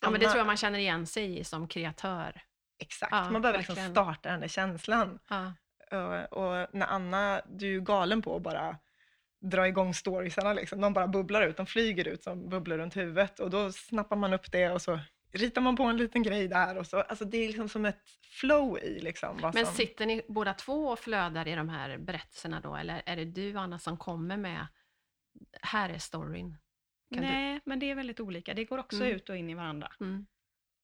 ja, 0.00 0.10
men 0.10 0.20
det 0.20 0.26
tror 0.26 0.38
jag 0.38 0.46
man 0.46 0.56
känner 0.56 0.78
igen 0.78 1.06
sig 1.06 1.38
i 1.38 1.44
som 1.44 1.68
kreatör. 1.68 2.42
Exakt, 2.78 3.12
Ja, 3.12 3.30
man 3.30 3.42
behöver 3.42 3.58
liksom 3.58 3.74
verkligen. 3.74 3.94
starta 3.94 4.30
den 4.30 4.40
där 4.40 4.48
känslan. 4.48 5.18
Ja. 5.28 5.52
Och, 5.92 6.32
och 6.32 6.66
när 6.72 6.86
Anna, 6.86 7.42
du 7.48 7.66
är 7.66 7.70
ju 7.70 7.80
galen 7.80 8.22
på 8.22 8.36
att 8.36 8.42
bara 8.42 8.76
dra 9.40 9.68
igång 9.68 9.94
storiesarna 9.94 10.52
liksom. 10.52 10.80
De 10.80 10.92
bara 10.92 11.08
bubblar 11.08 11.42
ut, 11.42 11.56
de 11.56 11.66
flyger 11.66 12.08
ut 12.08 12.22
som 12.22 12.48
bubblor 12.48 12.78
runt 12.78 12.96
huvudet 12.96 13.40
och 13.40 13.50
då 13.50 13.72
snappar 13.72 14.16
man 14.16 14.32
upp 14.32 14.52
det 14.52 14.68
och 14.70 14.82
så 14.82 15.00
ritar 15.32 15.60
man 15.60 15.76
på 15.76 15.82
en 15.82 15.96
liten 15.96 16.22
grej 16.22 16.48
där 16.48 16.78
och 16.78 16.86
så. 16.86 17.00
Alltså 17.00 17.24
det 17.24 17.38
är 17.38 17.46
liksom 17.46 17.68
som 17.68 17.84
ett 17.84 18.00
flow 18.40 18.78
i 18.78 19.00
liksom. 19.00 19.38
Vad 19.38 19.54
Men 19.54 19.66
som, 19.66 19.74
sitter 19.74 20.06
ni 20.06 20.22
båda 20.28 20.54
två 20.54 20.88
och 20.88 20.98
flödar 20.98 21.48
i 21.48 21.54
de 21.54 21.68
här 21.68 21.98
berättelserna 21.98 22.60
då, 22.60 22.76
eller 22.76 23.02
är 23.06 23.16
det 23.16 23.24
du 23.24 23.56
Anna 23.56 23.78
som 23.78 23.96
kommer 23.96 24.36
med, 24.36 24.66
här 25.62 25.88
är 25.90 25.98
storyn? 25.98 26.58
Kan 27.14 27.22
du- 27.22 27.28
Nej, 27.28 27.60
men 27.64 27.78
det 27.78 27.90
är 27.90 27.94
väldigt 27.94 28.20
olika. 28.20 28.54
Det 28.54 28.64
går 28.64 28.78
också 28.78 28.96
Mm. 28.96 29.16
ut 29.16 29.28
och 29.28 29.36
in 29.36 29.50
i 29.50 29.54
varandra. 29.54 29.92
Mm. 30.00 30.26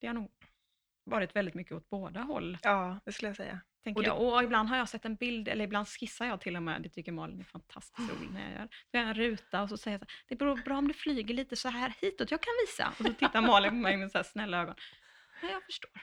Det 0.01 0.07
har 0.07 0.13
nog 0.13 0.31
varit 1.03 1.35
väldigt 1.35 1.53
mycket 1.55 1.73
åt 1.73 1.89
båda 1.89 2.21
håll. 2.21 2.57
Ja, 2.61 2.99
det 3.05 3.11
skulle 3.11 3.29
jag 3.29 3.35
säga. 3.37 3.59
Tänker 3.83 3.99
Och 3.99 4.03
det- 4.03 4.07
jag. 4.07 4.21
och 4.21 4.43
ibland 4.43 4.69
har 4.69 4.77
jag 4.77 4.89
sett 4.89 5.05
en 5.05 5.15
bild, 5.15 5.47
eller 5.47 5.63
ibland 5.63 5.87
skissar 5.87 6.25
jag 6.25 6.41
till 6.41 6.55
och 6.55 6.63
med, 6.63 6.81
det 6.81 6.89
tycker 6.89 7.11
Malin 7.11 7.39
är 7.39 7.43
fantastiskt 7.43 8.09
roligt 8.11 8.31
när 8.33 8.41
jag 8.41 8.51
gör. 8.59 8.67
Så 8.67 8.87
jag 8.91 8.99
har 9.01 9.07
en 9.07 9.13
ruta 9.13 9.61
och 9.61 9.69
så 9.69 9.77
säger 9.77 9.97
jag 9.99 10.07
så 10.07 10.11
här, 10.13 10.23
det 10.27 10.35
beror 10.35 10.55
bra 10.57 10.77
om 10.77 10.87
det 10.87 10.93
flyger 10.93 11.33
lite 11.33 11.55
så 11.55 11.69
här 11.69 11.93
hitåt, 12.01 12.31
jag 12.31 12.41
kan 12.41 12.53
visa. 12.67 12.87
Och 12.99 13.05
så 13.05 13.13
tittar 13.13 13.41
Malin 13.41 13.69
på 13.69 13.75
mig 13.75 13.97
med 13.97 14.11
så 14.11 14.17
här 14.17 14.23
snälla 14.23 14.61
ögon. 14.61 14.75
Nej, 15.41 15.51
jag 15.51 15.63
förstår. 15.63 15.91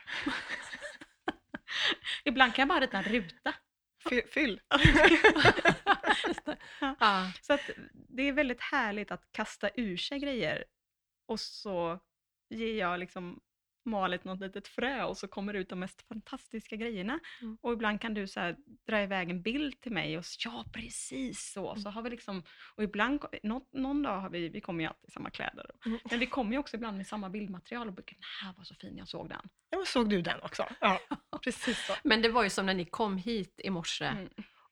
ibland 2.23 2.53
kan 2.55 2.61
jag 2.61 2.69
bara 2.69 2.79
rita 2.79 2.97
en 2.97 3.03
ruta. 3.03 3.53
Fy- 4.09 4.27
Fyll. 4.27 4.61
Ja. 6.99 7.31
Så 7.41 7.53
att 7.53 7.69
det 7.93 8.23
är 8.23 8.31
väldigt 8.33 8.61
härligt 8.61 9.11
att 9.11 9.31
kasta 9.31 9.69
ur 9.75 9.97
sig 9.97 10.19
grejer 10.19 10.63
och 11.25 11.39
så 11.39 11.99
ger 12.49 12.79
jag 12.79 12.99
liksom 12.99 13.39
Malit 13.87 14.23
något 14.23 14.39
litet 14.39 14.67
frö 14.67 15.03
och 15.03 15.17
så 15.17 15.27
kommer 15.27 15.53
det 15.53 15.59
ut 15.59 15.69
de 15.69 15.79
mest 15.79 16.01
fantastiska 16.07 16.75
grejerna. 16.75 17.19
Mm. 17.41 17.57
Och 17.61 17.73
ibland 17.73 18.01
kan 18.01 18.13
du 18.13 18.27
så 18.27 18.39
här, 18.39 18.55
dra 18.87 19.01
iväg 19.01 19.29
en 19.29 19.41
bild 19.41 19.81
till 19.81 19.91
mig 19.91 20.17
och 20.17 20.23
ja 20.45 20.65
precis 20.73 21.51
så. 21.53 21.69
Mm. 21.71 21.81
så 21.81 21.89
har 21.89 22.01
vi 22.01 22.09
liksom, 22.09 22.43
och 22.75 22.83
ibland, 22.83 23.25
någon, 23.43 23.61
någon 23.73 24.03
dag 24.03 24.19
har 24.19 24.29
vi, 24.29 24.49
vi 24.49 24.61
kommer 24.61 24.83
ju 24.83 24.87
alltid 24.87 25.09
i 25.09 25.11
samma 25.11 25.29
kläder. 25.29 25.71
Mm. 25.85 25.99
Men 26.09 26.19
vi 26.19 26.27
kommer 26.27 26.51
ju 26.51 26.57
också 26.57 26.75
ibland 26.75 26.97
med 26.97 27.07
samma 27.07 27.29
bildmaterial 27.29 27.87
och 27.87 27.93
brukar, 27.93 28.15
den 28.15 28.23
här 28.47 28.53
var 28.57 28.63
så 28.63 28.75
fin, 28.75 28.97
jag 28.97 29.07
såg 29.07 29.29
den. 29.29 29.49
Ja, 29.69 29.83
såg 29.85 30.09
du 30.09 30.21
den 30.21 30.41
också? 30.41 30.65
Ja, 30.79 30.99
precis 31.43 31.85
så. 31.85 31.93
Men 32.03 32.21
det 32.21 32.29
var 32.29 32.43
ju 32.43 32.49
som 32.49 32.65
när 32.65 32.73
ni 32.73 32.85
kom 32.85 33.17
hit 33.17 33.59
i 33.63 33.69
morse 33.69 34.05
Mm. 34.05 34.29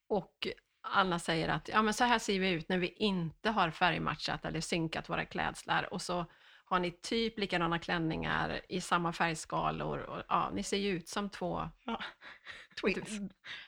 och 0.07 0.47
Anna 0.87 1.19
säger 1.19 1.49
att 1.49 1.69
ja, 1.69 1.81
men 1.81 1.93
så 1.93 2.03
här 2.03 2.19
ser 2.19 2.39
vi 2.39 2.49
ut 2.49 2.69
när 2.69 2.77
vi 2.77 2.87
inte 2.87 3.49
har 3.49 3.71
färgmatchat 3.71 4.45
eller 4.45 4.61
synkat 4.61 5.09
våra 5.09 5.25
klädslar 5.25 5.93
och 5.93 6.01
så 6.01 6.25
har 6.65 6.79
ni 6.79 6.91
typ 6.91 7.39
likadana 7.39 7.79
klänningar 7.79 8.61
i 8.69 8.81
samma 8.81 9.13
färgskalor. 9.13 9.97
Och, 9.99 10.23
ja, 10.27 10.49
ni 10.53 10.63
ser 10.63 10.77
ju 10.77 10.89
ut 10.89 11.07
som 11.07 11.29
två 11.29 11.69
Twins. 12.81 13.19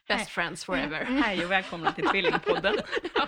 best 0.07 0.29
friends 0.29 0.65
forever. 0.65 1.03
Hej 1.05 1.45
och 1.45 1.51
välkomna 1.51 1.91
till 1.91 2.05
Tvillingpodden. 2.07 2.75
ja, 3.15 3.27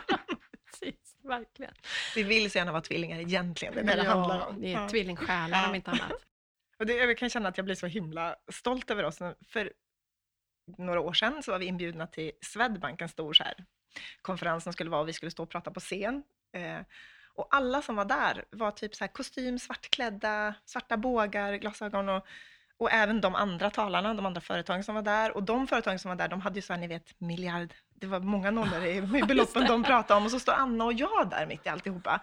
precis, 0.72 1.16
verkligen. 1.24 1.74
Vi 2.16 2.24
vill 2.24 2.52
så 2.52 2.58
gärna 2.58 2.72
vara 2.72 2.82
tvillingar 2.82 3.20
egentligen, 3.20 3.74
det 3.74 3.82
är 3.82 3.86
det 3.86 3.96
det 3.96 4.10
handlar 4.10 4.48
om. 4.48 4.56
Ni 4.56 4.72
är 4.74 4.82
Ja. 4.82 4.90
tvillingsjälar 4.90 5.64
om 5.66 5.70
Ja. 5.70 5.76
inte 5.76 5.92
annat. 5.92 6.12
Och 6.80 6.86
det, 6.86 6.94
jag 6.94 7.18
kan 7.18 7.30
känna 7.30 7.50
att 7.50 7.58
jag 7.58 7.66
blir 7.66 7.76
så 7.76 7.88
himla 7.88 8.36
stolt 8.52 8.92
över 8.92 9.04
oss. 9.04 9.20
För 9.48 9.74
några 10.78 11.00
år 11.02 11.14
sedan 11.14 11.44
så 11.44 11.52
var 11.52 11.60
vi 11.60 11.66
inbjudna 11.66 12.08
till 12.08 12.32
Swedbank, 12.42 13.02
en 13.02 13.10
stor 13.10 13.34
så 13.34 13.44
här 13.44 13.66
konferens 14.22 14.64
som 14.64 14.74
skulle 14.74 14.90
vara 14.90 15.02
och 15.02 15.08
vi 15.08 15.14
skulle 15.14 15.32
stå 15.32 15.44
och 15.44 15.50
prata 15.50 15.72
på 15.72 15.80
scen. 15.80 16.24
Eh, 16.54 16.80
och 17.40 17.48
alla 17.50 17.82
som 17.82 17.96
var 17.96 18.06
där 18.06 18.46
var 18.52 18.72
typ 18.72 18.96
så 18.96 19.04
här 19.04 19.12
kostym, 19.12 19.60
svartklädda, 19.60 20.54
svarta 20.66 20.98
bågar, 20.98 21.54
glasögon 21.54 22.10
och, 22.10 22.26
och 22.78 22.92
även 22.92 23.22
de 23.22 23.36
andra 23.36 23.70
talarna, 23.70 24.14
de 24.14 24.26
andra 24.26 24.42
företagen 24.42 24.84
som 24.84 24.96
var 24.96 25.02
där. 25.02 25.36
Och 25.38 25.44
de 25.44 25.68
företagen 25.68 26.00
som 26.00 26.10
var 26.10 26.16
där, 26.16 26.28
de 26.28 26.42
hade 26.42 26.56
ju 26.56 26.62
så 26.62 26.74
här, 26.74 26.80
ni 26.80 26.88
vet, 26.88 27.20
miljard, 27.22 27.74
det 27.96 28.08
var 28.08 28.20
många 28.20 28.52
nollor 28.52 28.86
i 28.86 28.98
i 28.98 29.24
beloppen 29.28 29.66
de 29.68 29.84
pratade 29.84 30.18
om. 30.18 30.26
Och 30.26 30.32
så 30.32 30.40
står 30.40 30.54
Anna 30.54 30.86
och 30.86 30.94
jag 30.94 31.30
där 31.30 31.46
mitt 31.46 31.66
i 31.66 31.70
alltihopa. 31.70 32.22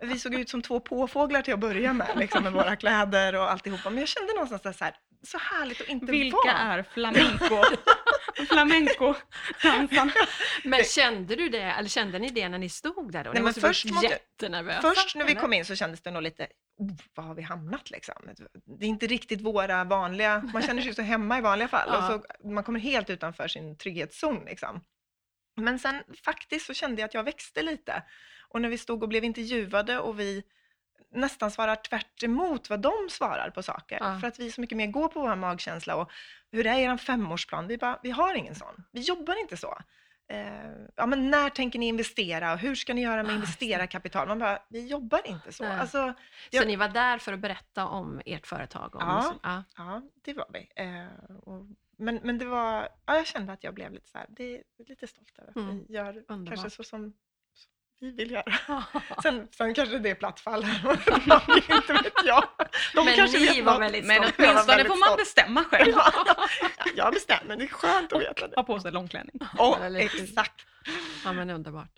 Vi 0.00 0.18
såg 0.18 0.34
ut 0.34 0.48
som 0.48 0.62
två 0.62 0.80
påfåglar 0.80 1.42
till 1.42 1.54
att 1.54 1.60
börja 1.60 1.92
med, 1.92 2.08
liksom 2.16 2.42
med 2.42 2.52
våra 2.52 2.76
kläder 2.76 3.34
och 3.36 3.50
alltihopa. 3.52 3.90
Men 3.90 3.98
jag 3.98 4.08
kände 4.08 4.32
någonstans 4.32 4.78
så 4.78 4.84
här, 4.84 4.94
så 5.22 5.38
härligt 5.38 5.80
att 5.80 5.88
inte 5.88 6.12
Vilka 6.12 6.36
vara. 6.36 6.52
är 6.52 6.82
flamenco? 6.82 7.56
Flamenco-dansarna. 8.48 10.12
Men 10.64 10.84
kände 10.84 11.36
du 11.36 11.48
det, 11.48 11.62
eller 11.62 11.88
kände 11.88 12.18
ni 12.18 12.28
det 12.28 12.48
när 12.48 12.58
ni 12.58 12.68
stod 12.68 13.12
där 13.12 13.24
då? 13.24 13.32
Nej, 13.32 13.42
men 13.42 13.54
först 13.54 13.86
jättenervösa. 14.02 14.94
Först 14.94 15.16
när 15.16 15.24
vi 15.24 15.34
kom 15.34 15.52
in 15.52 15.64
så 15.64 15.74
kändes 15.74 16.00
det 16.00 16.10
nog 16.10 16.22
lite, 16.22 16.46
oh, 16.78 16.96
vad 17.14 17.26
har 17.26 17.34
vi 17.34 17.42
hamnat 17.42 17.90
liksom? 17.90 18.14
Det 18.78 18.84
är 18.84 18.88
inte 18.88 19.06
riktigt 19.06 19.40
våra 19.40 19.84
vanliga, 19.84 20.50
man 20.52 20.62
känner 20.62 20.82
sig 20.82 20.94
så 20.94 21.02
hemma 21.02 21.38
i 21.38 21.40
vanliga 21.40 21.68
fall. 21.68 21.88
Ja. 21.92 21.98
Och 22.14 22.22
så, 22.22 22.48
man 22.48 22.64
kommer 22.64 22.80
helt 22.80 23.10
utanför 23.10 23.48
sin 23.48 23.76
trygghetszon 23.76 24.44
liksom. 24.44 24.80
Men 25.56 25.78
sen 25.78 26.02
faktiskt 26.24 26.66
så 26.66 26.74
kände 26.74 27.02
jag 27.02 27.08
att 27.08 27.14
jag 27.14 27.24
växte 27.24 27.62
lite. 27.62 28.02
Och 28.48 28.60
när 28.60 28.68
vi 28.68 28.78
stod 28.78 29.02
och 29.02 29.08
blev 29.08 29.24
intervjuade 29.24 29.98
och 29.98 30.20
vi 30.20 30.42
nästan 31.10 31.50
svarar 31.50 31.76
tvärt 31.76 32.22
emot 32.22 32.70
vad 32.70 32.80
de 32.80 32.92
svarar 33.10 33.50
på 33.50 33.62
saker. 33.62 33.98
Ja. 34.00 34.18
För 34.20 34.28
att 34.28 34.38
vi 34.38 34.50
så 34.50 34.60
mycket 34.60 34.76
mer 34.78 34.86
går 34.86 35.08
på 35.08 35.20
vår 35.20 35.36
magkänsla 35.36 35.96
och 35.96 36.10
hur 36.52 36.66
är 36.66 36.78
er 36.78 36.96
femårsplan? 36.96 37.66
Vi 37.66 37.78
bara, 37.78 38.00
vi 38.02 38.10
har 38.10 38.34
ingen 38.34 38.54
sån. 38.54 38.84
Vi 38.92 39.00
jobbar 39.00 39.40
inte 39.40 39.56
så. 39.56 39.78
Eh, 40.28 40.70
ja, 40.96 41.06
men 41.06 41.30
när 41.30 41.50
tänker 41.50 41.78
ni 41.78 41.86
investera 41.88 42.52
och 42.52 42.58
hur 42.58 42.74
ska 42.74 42.94
ni 42.94 43.02
göra 43.02 43.22
med 43.22 43.32
Ah, 43.32 43.34
investerarkapital? 43.34 44.28
Man 44.28 44.38
bara, 44.38 44.58
vi 44.68 44.86
jobbar 44.86 45.26
inte 45.26 45.52
så. 45.52 45.64
Alltså, 45.64 46.14
Så 46.50 46.56
jag- 46.56 46.66
ni 46.66 46.76
var 46.76 46.88
där 46.88 47.18
för 47.18 47.32
att 47.32 47.38
berätta 47.40 47.86
om 47.86 48.20
ert 48.26 48.46
företag? 48.46 48.94
Om 48.94 49.00
Ja. 49.02 49.34
ja. 49.42 49.64
ja, 49.76 50.02
det 50.24 50.32
var 50.34 50.46
vi. 50.52 50.68
Eh, 50.76 51.36
och, 51.36 51.66
men, 51.98 52.20
men 52.22 52.38
det 52.38 52.44
var, 52.44 52.88
ja, 53.06 53.16
jag 53.16 53.26
kände 53.26 53.52
att 53.52 53.64
jag 53.64 53.74
blev 53.74 53.92
lite 53.92 54.08
så 54.08 54.18
här, 54.18 54.26
det 54.30 54.54
är 54.56 54.62
lite 54.88 55.06
stolt 55.06 55.38
över 55.38 55.50
att 55.50 55.56
Mm, 55.56 55.84
vi 55.88 55.94
gör 55.94 56.24
underbart. 56.28 56.48
kanske 56.48 56.70
så 56.76 56.84
som 56.84 57.12
vi 58.00 58.10
vill 58.10 58.30
göra. 58.30 58.52
Sen, 59.22 59.48
sen 59.52 59.74
kanske 59.74 59.98
det 59.98 60.10
är 60.10 60.14
platt 60.14 60.40
fall, 60.40 60.64
inte 61.70 61.92
vet 61.92 62.12
jag. 62.24 62.44
De 62.94 63.04
Men 63.04 63.16
kanske 63.16 63.38
ni 63.38 63.46
vet 63.46 63.64
var 63.64 63.72
något. 63.72 63.82
väldigt 63.82 64.06
Men 64.06 64.18
åtminstone 64.38 64.84
får 64.84 65.08
man 65.08 65.16
bestämma 65.16 65.64
själv. 65.64 65.92
Ja, 65.96 66.46
jag 66.96 67.12
bestämmer, 67.12 67.56
det 67.56 67.64
är 67.64 67.68
skönt 67.68 68.12
att 68.12 68.20
veta 68.20 68.48
det. 68.48 68.56
Ha 68.56 68.62
på 68.62 68.80
sig 68.80 68.92
långklänning. 68.92 69.38
Lite- 69.90 70.22
exakt. 70.22 70.66
Ja, 71.24 71.32
men 71.32 71.50
underbart. 71.50 71.90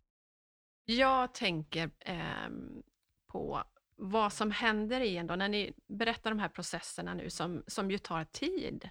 Jag 0.85 1.35
tänker 1.35 1.91
ehm, 2.01 2.83
på 3.27 3.65
vad 3.97 4.33
som 4.33 4.51
händer 4.51 5.01
i 5.01 5.17
en 5.17 5.27
då, 5.27 5.37
när 5.37 5.49
ni 5.49 5.73
berättar 5.89 6.31
de 6.31 6.39
här 6.39 6.49
processerna 6.49 7.15
nu 7.15 7.31
som, 7.31 7.65
som 7.67 7.91
ju 7.91 7.99
tar 7.99 8.25
tid. 8.25 8.89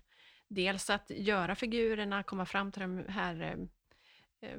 Dels 0.47 0.89
att 0.89 1.09
göra 1.09 1.55
figurerna, 1.55 2.23
komma 2.23 2.45
fram 2.45 2.71
till 2.71 2.81
de 2.81 3.05
här 3.09 3.41
eh, 3.41 4.49
eh, 4.49 4.57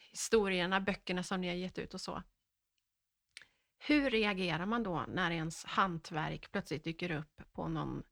historierna, 0.00 0.80
böckerna 0.80 1.22
som 1.22 1.40
ni 1.40 1.48
har 1.48 1.54
gett 1.54 1.78
ut 1.78 1.94
och 1.94 2.00
så. 2.00 2.22
Hur 3.78 4.10
reagerar 4.10 4.66
man 4.66 4.82
då 4.82 5.04
när 5.08 5.30
ens 5.30 5.64
hantverk 5.64 6.52
plötsligt 6.52 6.84
dyker 6.84 7.10
upp 7.10 7.42
på 7.52 7.68
någon 7.68 8.02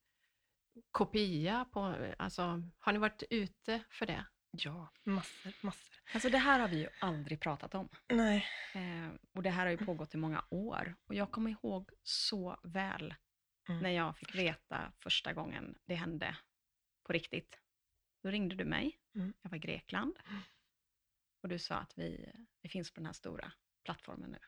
kopia? 0.90 1.64
På, 1.72 2.06
alltså, 2.18 2.62
har 2.78 2.92
ni 2.92 2.98
varit 2.98 3.22
ute 3.30 3.82
för 3.90 4.06
det? 4.06 4.26
Ja, 4.50 4.92
massor, 5.04 5.52
massor. 5.62 5.94
Alltså 6.14 6.30
det 6.30 6.38
här 6.38 6.60
har 6.60 6.68
vi 6.68 6.78
ju 6.78 6.88
aldrig 7.00 7.40
pratat 7.40 7.74
om. 7.74 7.88
Nej. 8.08 8.44
Eh, 8.74 9.10
och 9.34 9.42
det 9.42 9.50
här 9.50 9.64
har 9.64 9.70
ju 9.70 9.78
pågått 9.78 10.14
i 10.14 10.16
många 10.18 10.44
år. 10.50 10.96
Och 11.06 11.14
jag 11.14 11.30
kommer 11.30 11.50
ihåg 11.50 11.90
så 12.02 12.60
väl 12.62 13.14
Mm. 13.68 13.82
när 13.82 13.90
jag 13.90 14.16
fick 14.18 14.34
veta 14.34 14.92
första 15.00 15.32
gången 15.32 15.78
det 15.86 15.94
hände 15.94 16.36
på 17.06 17.12
riktigt. 17.12 17.58
Då 18.22 18.30
ringde 18.30 18.54
du 18.54 18.64
mig. 18.64 18.98
Mm. 19.14 19.34
Jag 19.42 19.50
var 19.50 19.56
i 19.56 19.60
Grekland. 19.60 20.18
Och 21.46 21.50
du 21.50 21.58
sa 21.58 21.74
att 21.74 21.98
vi, 21.98 22.32
vi 22.62 22.68
finns 22.68 22.90
på 22.90 23.00
den 23.00 23.06
här 23.06 23.12
stora 23.12 23.52
plattformen 23.84 24.30
nu. 24.30 24.38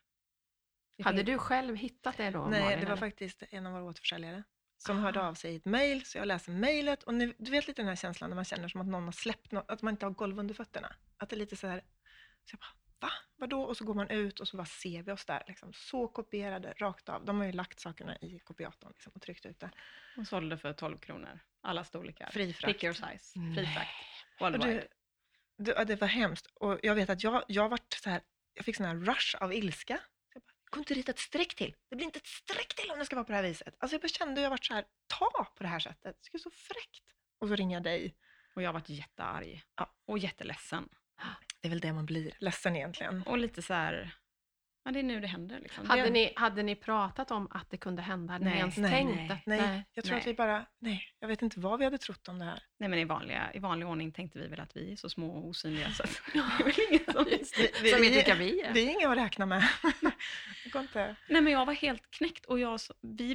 Vi 0.96 1.04
Hade 1.04 1.22
du 1.22 1.38
själv 1.38 1.76
hittat 1.76 2.16
det 2.16 2.30
då? 2.30 2.46
Nej, 2.46 2.62
Malin, 2.62 2.78
det 2.78 2.84
var 2.84 2.92
eller? 2.92 2.96
faktiskt 2.96 3.42
en 3.50 3.66
av 3.66 3.72
våra 3.72 3.82
återförsäljare 3.84 4.42
som 4.78 4.98
Ah. 4.98 5.00
hörde 5.00 5.20
av 5.22 5.34
sig 5.34 5.52
i 5.52 5.56
ett 5.56 5.64
mejl, 5.64 6.04
så 6.04 6.18
jag 6.18 6.26
läser 6.26 6.52
mejlet 6.52 7.02
och 7.02 7.14
nu, 7.14 7.34
du 7.38 7.50
vet 7.50 7.66
lite 7.66 7.82
den 7.82 7.88
här 7.88 7.96
känslan 7.96 8.30
när 8.30 8.34
man 8.34 8.44
känner 8.44 8.68
som 8.68 8.80
att 8.80 8.86
någon 8.86 9.04
har 9.04 9.12
släppt 9.12 9.52
något, 9.52 9.70
att 9.70 9.82
man 9.82 9.94
inte 9.94 10.06
har 10.06 10.10
golv 10.10 10.38
under 10.38 10.54
fötterna. 10.54 10.94
Att 11.16 11.28
det 11.28 11.36
är 11.36 11.38
lite 11.38 11.56
så 11.56 11.66
här, 11.66 11.80
så 12.44 12.54
jag 12.54 12.60
bara, 12.60 13.08
va? 13.08 13.12
Vadå? 13.36 13.62
Och 13.62 13.76
så 13.76 13.84
går 13.84 13.94
man 13.94 14.10
ut 14.10 14.40
och 14.40 14.48
så 14.48 14.56
bara 14.56 14.66
ser 14.66 15.02
vi 15.02 15.12
oss 15.12 15.24
där, 15.24 15.42
liksom, 15.46 15.72
så 15.72 16.08
kopierade, 16.08 16.74
rakt 16.76 17.08
av. 17.08 17.24
De 17.24 17.38
har 17.38 17.46
ju 17.46 17.52
lagt 17.52 17.80
sakerna 17.80 18.16
i 18.16 18.38
kopiatorn 18.38 18.92
liksom, 18.92 19.12
och 19.14 19.22
tryckt 19.22 19.46
ut 19.46 19.60
det. 19.60 19.70
Och 20.16 20.26
sålde 20.26 20.58
för 20.58 20.72
12 20.72 20.98
kronor. 20.98 21.40
Alla 21.60 21.84
storlekar. 21.84 22.30
Fri 22.30 22.52
frakt. 22.52 22.72
Pick 22.72 22.84
your 22.84 22.94
size. 22.94 23.40
Fri 23.54 23.66
frakt. 23.66 23.90
Och 24.34 24.40
Worldwide. 24.40 24.86
Det, 25.58 25.84
det, 25.84 25.96
var 26.00 26.08
hemskt. 26.08 26.46
Och 26.46 26.80
jag 26.82 26.94
vet 26.94 27.10
att 27.10 27.24
jag, 27.24 27.44
jag 27.48 27.68
vart 27.68 27.92
så 27.92 28.10
här, 28.10 28.22
jag 28.54 28.64
fick 28.64 28.76
sån 28.76 28.86
här 28.86 28.96
rush 28.96 29.36
av 29.40 29.52
ilska. 29.52 30.00
Jag 30.34 30.42
bara, 30.42 30.52
kunde 30.70 30.80
inte 30.80 30.94
rita 30.94 31.12
ett 31.12 31.18
streck 31.18 31.54
till. 31.54 31.74
Det 31.90 31.96
blir 31.96 32.06
inte 32.06 32.18
ett 32.18 32.26
streck 32.26 32.74
till 32.74 32.90
om 32.90 32.98
det 32.98 33.04
ska 33.04 33.16
vara 33.16 33.24
på 33.24 33.32
det 33.32 33.36
här 33.36 33.42
viset. 33.42 33.74
Alltså 33.78 33.94
jag 33.94 34.00
bara 34.00 34.08
kände 34.08 34.40
jag 34.40 34.50
vart 34.50 34.64
så 34.64 34.74
här, 34.74 34.84
ta 35.06 35.52
på 35.56 35.62
det 35.62 35.68
här 35.68 35.78
sättet. 35.78 36.16
Det 36.32 36.38
är 36.38 36.38
så 36.38 36.50
fräckt. 36.50 37.04
Och 37.38 37.48
så 37.48 37.54
ringer 37.54 37.76
jag 37.76 37.82
dig. 37.82 38.14
Och 38.54 38.62
jag 38.62 38.72
varit 38.72 38.88
jättearg. 38.88 39.62
Ja. 39.76 39.94
Och 40.06 40.18
jätteledsen. 40.18 40.88
Det 41.60 41.68
är 41.68 41.70
väl 41.70 41.80
det 41.80 41.92
man 41.92 42.06
blir, 42.06 42.36
ledsen 42.38 42.76
egentligen. 42.76 43.22
Och 43.22 43.38
lite 43.38 43.62
så 43.62 43.74
här, 43.74 44.14
ja 44.88 44.92
det 44.92 44.98
är 44.98 45.02
nu 45.02 45.20
det 45.20 45.26
händer. 45.26 45.60
Liksom. 45.60 45.86
Hade, 45.86 46.02
det, 46.02 46.10
ni, 46.10 46.32
hade 46.36 46.62
ni 46.62 46.74
pratat 46.74 47.30
om 47.30 47.48
att 47.50 47.70
det 47.70 47.76
kunde 47.76 48.02
hända? 48.02 48.32
Hade 48.32 48.44
ni 48.44 48.50
Nej, 48.50 48.58
ens 48.58 48.76
nej, 48.76 48.90
tänkt 48.90 49.16
nej, 49.16 49.30
att... 49.30 49.46
Nej, 49.46 49.84
jag 49.92 50.04
tror 50.04 50.16
att 50.16 50.24
nej. 50.24 50.32
vi 50.32 50.36
bara, 50.36 50.66
nej, 50.78 51.02
jag 51.20 51.28
vet 51.28 51.42
inte 51.42 51.60
vad 51.60 51.78
vi 51.78 51.84
hade 51.84 51.98
trott 51.98 52.28
om 52.28 52.38
det 52.38 52.44
här. 52.44 52.62
Nej 52.78 52.88
men 52.88 52.98
i, 52.98 53.04
vanliga, 53.04 53.52
i 53.54 53.58
vanlig 53.58 53.88
ordning 53.88 54.12
tänkte 54.12 54.38
vi 54.38 54.46
väl 54.46 54.60
att 54.60 54.76
vi 54.76 54.92
är 54.92 54.96
så 54.96 55.08
små 55.08 55.30
och 55.30 55.46
osynliga 55.46 55.90
så 55.90 56.02
att 56.02 56.22
det 56.32 56.38
är 56.38 56.64
väl 56.64 56.74
ingen 56.90 57.04
som... 57.12 57.24
Vi. 57.82 57.90
Som 57.90 58.00
vet 58.00 58.16
vilka 58.16 58.34
vi 58.34 58.60
är. 58.60 58.72
Vi 58.72 58.86
är 58.86 58.90
inga 58.90 59.10
att 59.10 59.18
räkna 59.18 59.46
med. 59.46 59.68
det 60.64 60.70
går 60.70 60.82
inte. 60.82 61.16
Nej 61.28 61.42
men 61.42 61.52
jag 61.52 61.66
var 61.66 61.74
helt 61.74 62.10
knäckt 62.10 62.46
och 62.46 62.60
jag, 62.60 62.80
så- 62.80 62.94
vi, 63.00 63.34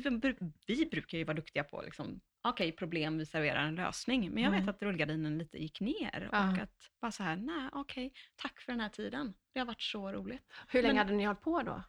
vi 0.67 0.85
brukar 0.85 1.17
ju 1.17 1.23
vara 1.23 1.35
duktiga 1.35 1.63
på 1.63 1.81
liksom, 1.81 2.21
okej 2.43 2.71
problem, 2.71 3.17
vi 3.17 3.25
serverar 3.25 3.63
en 3.63 3.75
lösning. 3.75 4.31
Men 4.31 4.43
jag 4.43 4.51
vet 4.51 4.59
Mm. 4.59 4.69
att 4.69 4.81
rullgardinen 4.81 5.37
lite 5.37 5.57
gick 5.57 5.79
ner 5.81 6.27
och 6.31 6.35
Ja. 6.37 6.61
att 6.61 6.89
bara 7.01 7.11
så 7.11 7.23
här, 7.23 7.35
nej 7.35 7.69
okej, 7.71 8.13
tack 8.35 8.59
för 8.61 8.71
den 8.71 8.81
här 8.81 8.89
tiden. 8.89 9.33
Det 9.53 9.59
har 9.59 9.65
varit 9.67 9.81
så 9.81 10.11
roligt. 10.11 10.43
Hur 10.67 10.81
länge 10.81 10.93
Men- 10.93 10.97
hade 11.07 11.13
ni 11.17 11.23
hållit 11.25 11.41
på 11.41 11.61
då? 11.61 11.83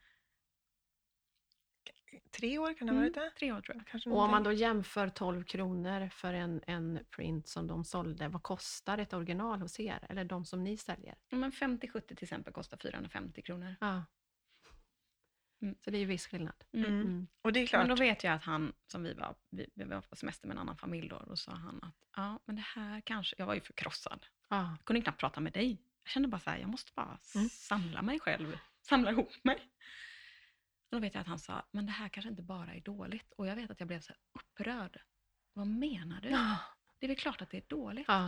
Tre 2.30 2.58
år 2.58 2.74
kan 2.74 2.86
det 2.86 2.92
ha 2.92 3.00
varit 3.00 3.14
det? 3.14 3.30
Tre 3.38 3.52
år 3.52 3.60
tror 3.60 3.76
jag. 3.76 3.86
Kanske 3.86 4.10
Och 4.10 4.18
om 4.18 4.30
man 4.30 4.42
då 4.42 4.52
jämför 4.52 5.08
12 5.08 5.44
kronor 5.44 6.08
för 6.08 6.32
en, 6.34 6.60
en 6.66 6.98
print 7.10 7.48
som 7.48 7.66
de 7.66 7.84
sålde, 7.84 8.28
vad 8.28 8.42
kostar 8.42 8.98
ett 8.98 9.12
original 9.12 9.60
hos 9.60 9.80
er? 9.80 10.06
Eller 10.08 10.24
de 10.24 10.44
som 10.44 10.64
ni 10.64 10.76
säljer? 10.76 11.14
Ja, 11.28 11.36
Men 11.36 11.52
50-70 11.52 12.00
till 12.14 12.24
exempel 12.24 12.52
kostar 12.52 12.76
450 12.76 13.42
kronor. 13.42 13.74
Ja. 13.80 14.02
Mm. 15.64 15.76
Så 15.84 15.90
det 15.90 15.96
är 15.96 16.00
ju 16.00 16.06
viss 16.06 16.26
skillnad. 16.26 16.64
Mm. 16.72 16.86
Mm. 16.86 17.00
Mm. 17.00 17.26
Och 17.42 17.52
det 17.52 17.60
är 17.60 17.66
klart. 17.66 17.80
Men 17.80 17.88
då 17.88 18.04
vet 18.04 18.24
jag 18.24 18.34
att 18.34 18.42
han, 18.44 18.72
som 18.86 19.02
vi 19.02 19.14
var, 19.14 19.34
vi, 19.50 19.66
vi 19.74 19.84
var 19.84 20.00
på 20.00 20.16
semester 20.16 20.48
med 20.48 20.54
en 20.54 20.60
annan 20.60 20.76
familj 20.76 21.08
då, 21.08 21.24
då 21.28 21.36
sa 21.36 21.52
han 21.52 21.80
att 21.82 21.94
ja, 22.16 22.38
men 22.44 22.56
det 22.56 22.62
här 22.62 23.00
kanske, 23.00 23.34
jag 23.38 23.46
var 23.46 23.54
ju 23.54 23.60
förkrossad. 23.60 24.26
Ja. 24.48 24.76
Jag 24.78 24.84
kunde 24.84 25.02
knappt 25.02 25.20
prata 25.20 25.40
med 25.40 25.52
dig. 25.52 25.78
Jag 26.02 26.10
kände 26.10 26.28
bara 26.28 26.40
så 26.40 26.50
här, 26.50 26.58
jag 26.58 26.68
måste 26.68 26.92
bara 26.94 27.18
Mm. 27.34 27.48
samla 27.48 28.02
mig 28.02 28.20
själv, 28.20 28.58
samla 28.80 29.10
ihop 29.10 29.44
mig. 29.44 29.56
Och 30.90 30.96
då 30.96 30.98
vet 30.98 31.14
jag 31.14 31.20
att 31.20 31.26
han 31.26 31.38
sa, 31.38 31.66
men 31.70 31.86
det 31.86 31.92
här 31.92 32.08
kanske 32.08 32.30
inte 32.30 32.42
bara 32.42 32.74
är 32.74 32.80
dåligt. 32.80 33.32
Och 33.36 33.46
jag 33.46 33.56
vet 33.56 33.70
att 33.70 33.80
jag 33.80 33.86
blev 33.86 34.00
så 34.00 34.12
här 34.12 34.18
upprörd. 34.32 35.00
Vad 35.52 35.66
menar 35.66 36.20
du? 36.20 36.28
Det 36.98 37.06
är 37.06 37.08
väl 37.08 37.16
klart 37.16 37.42
att 37.42 37.50
det 37.50 37.56
är 37.56 37.64
dåligt. 37.68 38.04
Ja. 38.08 38.26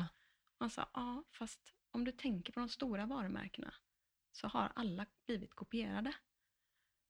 Och 0.58 0.60
han 0.60 0.70
sa, 0.70 0.88
ja, 0.94 1.24
fast 1.30 1.72
om 1.90 2.04
du 2.04 2.12
tänker 2.12 2.52
på 2.52 2.60
de 2.60 2.68
stora 2.68 3.06
varumärkena 3.06 3.74
så 4.32 4.48
har 4.48 4.72
alla 4.74 5.06
blivit 5.26 5.54
kopierade. 5.54 6.12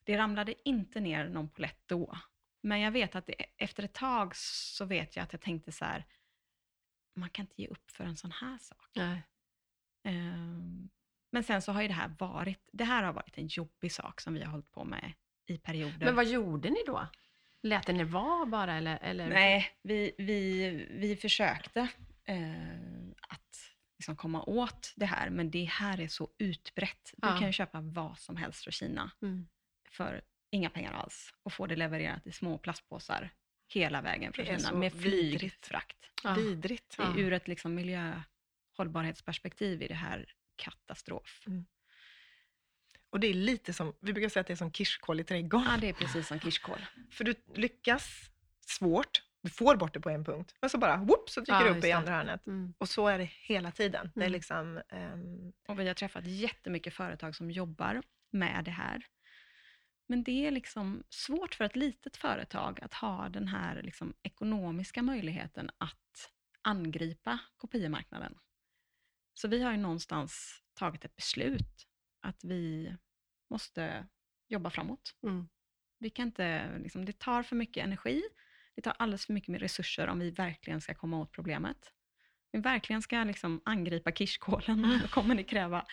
Det 0.07 0.17
ramlade 0.19 0.69
inte 0.69 1.01
ner 1.01 1.29
någon 1.29 1.49
polett 1.49 1.83
då. 1.87 2.19
Men 2.63 2.81
jag 2.81 2.91
vet 2.91 3.15
att 3.17 3.27
det, 3.27 3.35
efter 3.57 3.83
ett 3.83 3.93
tag 3.95 4.37
så 4.37 4.85
vet 4.85 5.17
jag 5.17 5.23
att 5.23 5.33
jag 5.33 5.41
tänkte 5.43 5.73
så 5.73 5.85
här, 5.85 6.05
man 7.17 7.31
kan 7.31 7.43
inte 7.43 7.63
ge 7.63 7.69
upp 7.69 7.91
för 7.91 8.05
en 8.05 8.17
sån 8.17 8.33
här 8.33 8.59
sak. 8.59 8.97
Ehm, 10.05 10.89
Men 11.33 11.45
sen 11.45 11.63
så 11.63 11.73
har 11.73 11.83
ju 11.83 11.89
det 11.89 11.95
här 11.95 12.15
varit, 12.19 12.69
det 12.73 12.85
här 12.85 13.03
har 13.03 13.13
varit 13.13 13.39
en 13.39 13.47
jobbig 13.47 13.93
sak 13.93 14.21
som 14.21 14.35
vi 14.35 14.43
har 14.43 14.51
hållit 14.51 14.71
på 14.71 14.85
med 14.85 15.13
i 15.47 15.59
perioder. 15.59 16.05
Men 16.07 16.15
vad 16.15 16.27
gjorde 16.27 16.71
ni 16.71 16.79
då? 16.87 17.09
Lät 17.63 17.89
ni 17.89 18.05
vara 18.05 18.47
bara 18.47 18.75
eller? 18.77 18.99
eller? 19.03 19.29
Nej, 19.29 19.71
vi, 19.83 20.13
vi, 20.19 20.69
vi 20.91 21.17
försökte 21.17 21.81
eh, 22.25 23.09
att 23.29 23.57
liksom 23.99 24.17
komma 24.17 24.43
åt 24.43 24.93
det 24.97 25.07
här, 25.07 25.31
men 25.31 25.51
det 25.51 25.65
här 25.65 26.01
är 26.01 26.09
så 26.09 26.31
utbrett. 26.39 27.15
Du 27.17 27.29
Ja. 27.29 27.39
kan 27.39 27.47
ju 27.47 27.53
köpa 27.53 27.81
vad 27.81 28.19
som 28.19 28.37
helst 28.37 28.65
från 28.65 28.73
Kina 28.73 29.11
Mm. 29.23 29.49
För 29.97 30.23
inga 30.51 30.71
pengar 30.71 30.93
alls 30.93 31.35
och 31.43 31.53
få 31.53 31.67
det 31.67 31.77
levererat 31.77 32.27
i 32.27 32.33
små 32.33 32.59
plastpåsar 32.59 33.31
hela 33.69 34.01
vägen 34.03 34.33
från 34.33 34.45
Det 34.45 34.51
är 34.53 34.59
Kina 34.59 34.73
med 34.73 34.93
flygfrakt. 34.93 35.97
Ja. 36.25 36.35
Vidrigt. 36.35 36.95
Ja. 36.99 37.15
Ur 37.19 37.33
ett 37.33 37.49
liksom 37.49 37.75
miljöhållbarhetsperspektiv 37.75 39.83
är 39.83 39.89
det 39.89 39.95
här 39.95 40.33
katastrof. 40.57 41.45
Och 43.11 43.21
det 43.21 43.27
är 43.27 43.35
lite 43.35 43.73
som, 43.73 43.95
vi 44.01 44.13
brukar 44.13 44.29
säga 44.29 44.41
att 44.41 44.47
det 44.47 44.53
är 44.53 44.57
som 44.57 44.73
kirskål 44.73 45.21
i 45.21 45.25
trädgården. 45.25 45.67
Ja, 45.71 45.77
det 45.81 45.89
är 45.89 45.93
precis 45.93 46.27
som 46.29 46.41
kirskål. 46.41 46.87
För 47.11 47.25
du 47.25 47.35
lyckas 47.55 48.31
svårt, 48.67 49.23
du 49.43 49.51
får 49.51 49.77
bort 49.77 49.95
det 49.95 50.01
på 50.01 50.11
en 50.11 50.25
punkt, 50.25 50.55
men 50.61 50.71
så 50.71 50.79
bara 50.79 50.97
whoop, 50.97 51.31
så 51.31 51.41
dyker 51.41 51.53
Ja, 51.53 51.65
det 51.65 51.71
upp 51.71 51.77
i 51.77 51.81
det. 51.81 51.93
andra 51.93 52.13
hörnet. 52.13 52.47
Mm. 52.47 52.75
Och 52.79 52.89
så 52.89 53.09
är 53.09 53.19
det 53.19 53.25
hela 53.25 53.71
tiden. 53.71 54.11
Det 54.15 54.21
är 54.21 54.25
Mm. 54.25 54.33
liksom, 54.33 54.81
ehm, 54.89 55.53
Och 55.69 55.81
vi 55.81 55.87
har 55.89 55.95
träffat 55.95 56.27
jättemycket 56.27 56.95
företag 56.95 57.37
som 57.37 57.51
jobbar 57.51 58.03
med 58.31 58.65
det 58.65 58.71
här. 58.71 59.07
Men 60.07 60.23
det 60.23 60.47
är 60.47 60.51
liksom 60.51 61.03
svårt 61.09 61.55
för 61.55 61.65
ett 61.65 61.77
litet 61.77 62.17
företag 62.17 62.79
att 62.83 62.95
ha 62.95 63.29
den 63.29 63.49
här 63.49 63.83
liksom 63.83 64.15
ekonomiska 64.23 65.03
möjligheten 65.03 65.71
att 65.79 66.33
angripa 66.63 67.39
kopiemarknaden. 67.57 68.39
Så 69.35 69.49
vi 69.49 69.63
har 69.63 69.73
ju 69.73 69.79
någonstans 69.79 70.63
tagit 70.75 71.05
ett 71.05 71.17
beslut 71.17 71.87
att 72.21 72.45
vi 72.45 72.97
måste 73.51 74.07
jobba 74.49 74.71
framåt. 74.71 75.15
Mm. 75.23 75.49
Vi 75.99 76.11
kan 76.11 76.27
inte, 76.27 76.79
liksom, 76.79 77.05
det 77.05 77.19
tar 77.19 77.43
för 77.43 77.57
mycket 77.57 77.85
energi, 77.85 78.23
det 78.75 78.83
tar 78.83 78.95
alldeles 78.99 79.27
för 79.27 79.33
mycket 79.33 79.49
mer 79.49 79.59
resurser 79.59 80.09
om 80.09 80.19
vi 80.19 80.31
verkligen 80.31 80.81
ska 80.81 80.95
komma 80.95 81.19
åt 81.19 81.33
problemet. 81.33 81.93
Om 82.53 82.53
vi 82.53 82.61
verkligen 82.61 83.03
ska 83.03 83.25
liksom 83.25 83.61
angripa 83.65 84.13
kirskålen, 84.13 84.99
då 85.03 85.09
kommer 85.09 85.35
det 85.35 85.45
kräva, 85.45 85.87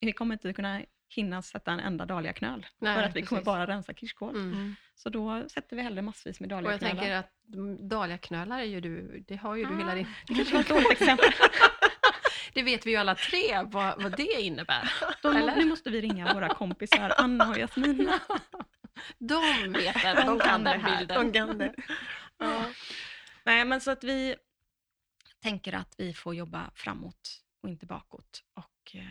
vi 0.00 0.12
kommer 0.12 0.34
inte 0.34 0.52
kunna 0.52 0.84
hinna 1.14 1.42
sätta 1.42 1.72
en 1.72 1.80
enda 1.80 2.06
dahliaknöl, 2.06 2.66
Nej, 2.78 2.96
för 2.96 3.02
att 3.02 3.16
vi 3.16 3.22
kommer 3.22 3.40
precis. 3.40 3.44
bara 3.46 3.66
rensa 3.66 3.94
kirskål. 3.94 4.34
Mm. 4.36 4.76
Så 4.94 5.08
då 5.08 5.48
sätter 5.48 5.76
vi 5.76 5.82
hellre 5.82 6.02
massvis 6.02 6.40
med 6.40 6.52
Och 6.52 6.56
jag 6.58 6.64
dahliaknölar. 6.64 6.94
tänker 6.96 7.14
att 7.14 7.54
mm, 7.54 7.88
dahliaknölar 7.88 8.58
är 8.58 8.64
ju 8.64 8.80
du, 8.80 9.24
det 9.28 9.36
har 9.36 9.56
ju 9.56 9.64
du 9.64 9.74
Ah, 9.74 9.78
hela 9.78 9.94
din... 9.94 10.06
Det 10.26 10.34
kanske 10.34 10.54
var 10.54 10.60
ett 10.60 10.68
dåligt 10.68 10.90
exempel. 10.90 11.30
Det 12.54 12.62
vet 12.62 12.86
vi 12.86 12.90
ju 12.90 12.96
alla 12.96 13.14
tre 13.14 13.62
vad, 13.62 14.02
vad 14.02 14.16
det 14.16 14.40
innebär. 14.42 14.92
Eller? 15.24 15.56
nu 15.56 15.64
måste 15.64 15.90
vi 15.90 16.00
ringa 16.00 16.34
våra 16.34 16.48
kompisar 16.48 17.14
Anna 17.18 17.48
och 17.50 17.58
Jasmina. 17.58 18.20
De 19.18 19.72
vet 19.72 20.02
det, 20.02 20.22
de 20.26 20.38
kan 20.38 20.64
den 20.64 20.80
här. 20.80 20.98
bilden. 20.98 21.26
De 21.26 21.32
kan 21.32 21.58
det. 21.58 21.74
Ja. 22.38 22.64
Nej, 23.44 23.64
men 23.64 23.80
så 23.80 23.90
att 23.90 24.04
vi 24.04 24.36
tänker 25.42 25.72
att 25.72 25.94
vi 25.98 26.14
får 26.14 26.34
jobba 26.34 26.70
framåt 26.74 27.40
och 27.62 27.68
inte 27.68 27.86
bakåt 27.86 28.42
och 28.54 28.96
eh, 28.96 29.02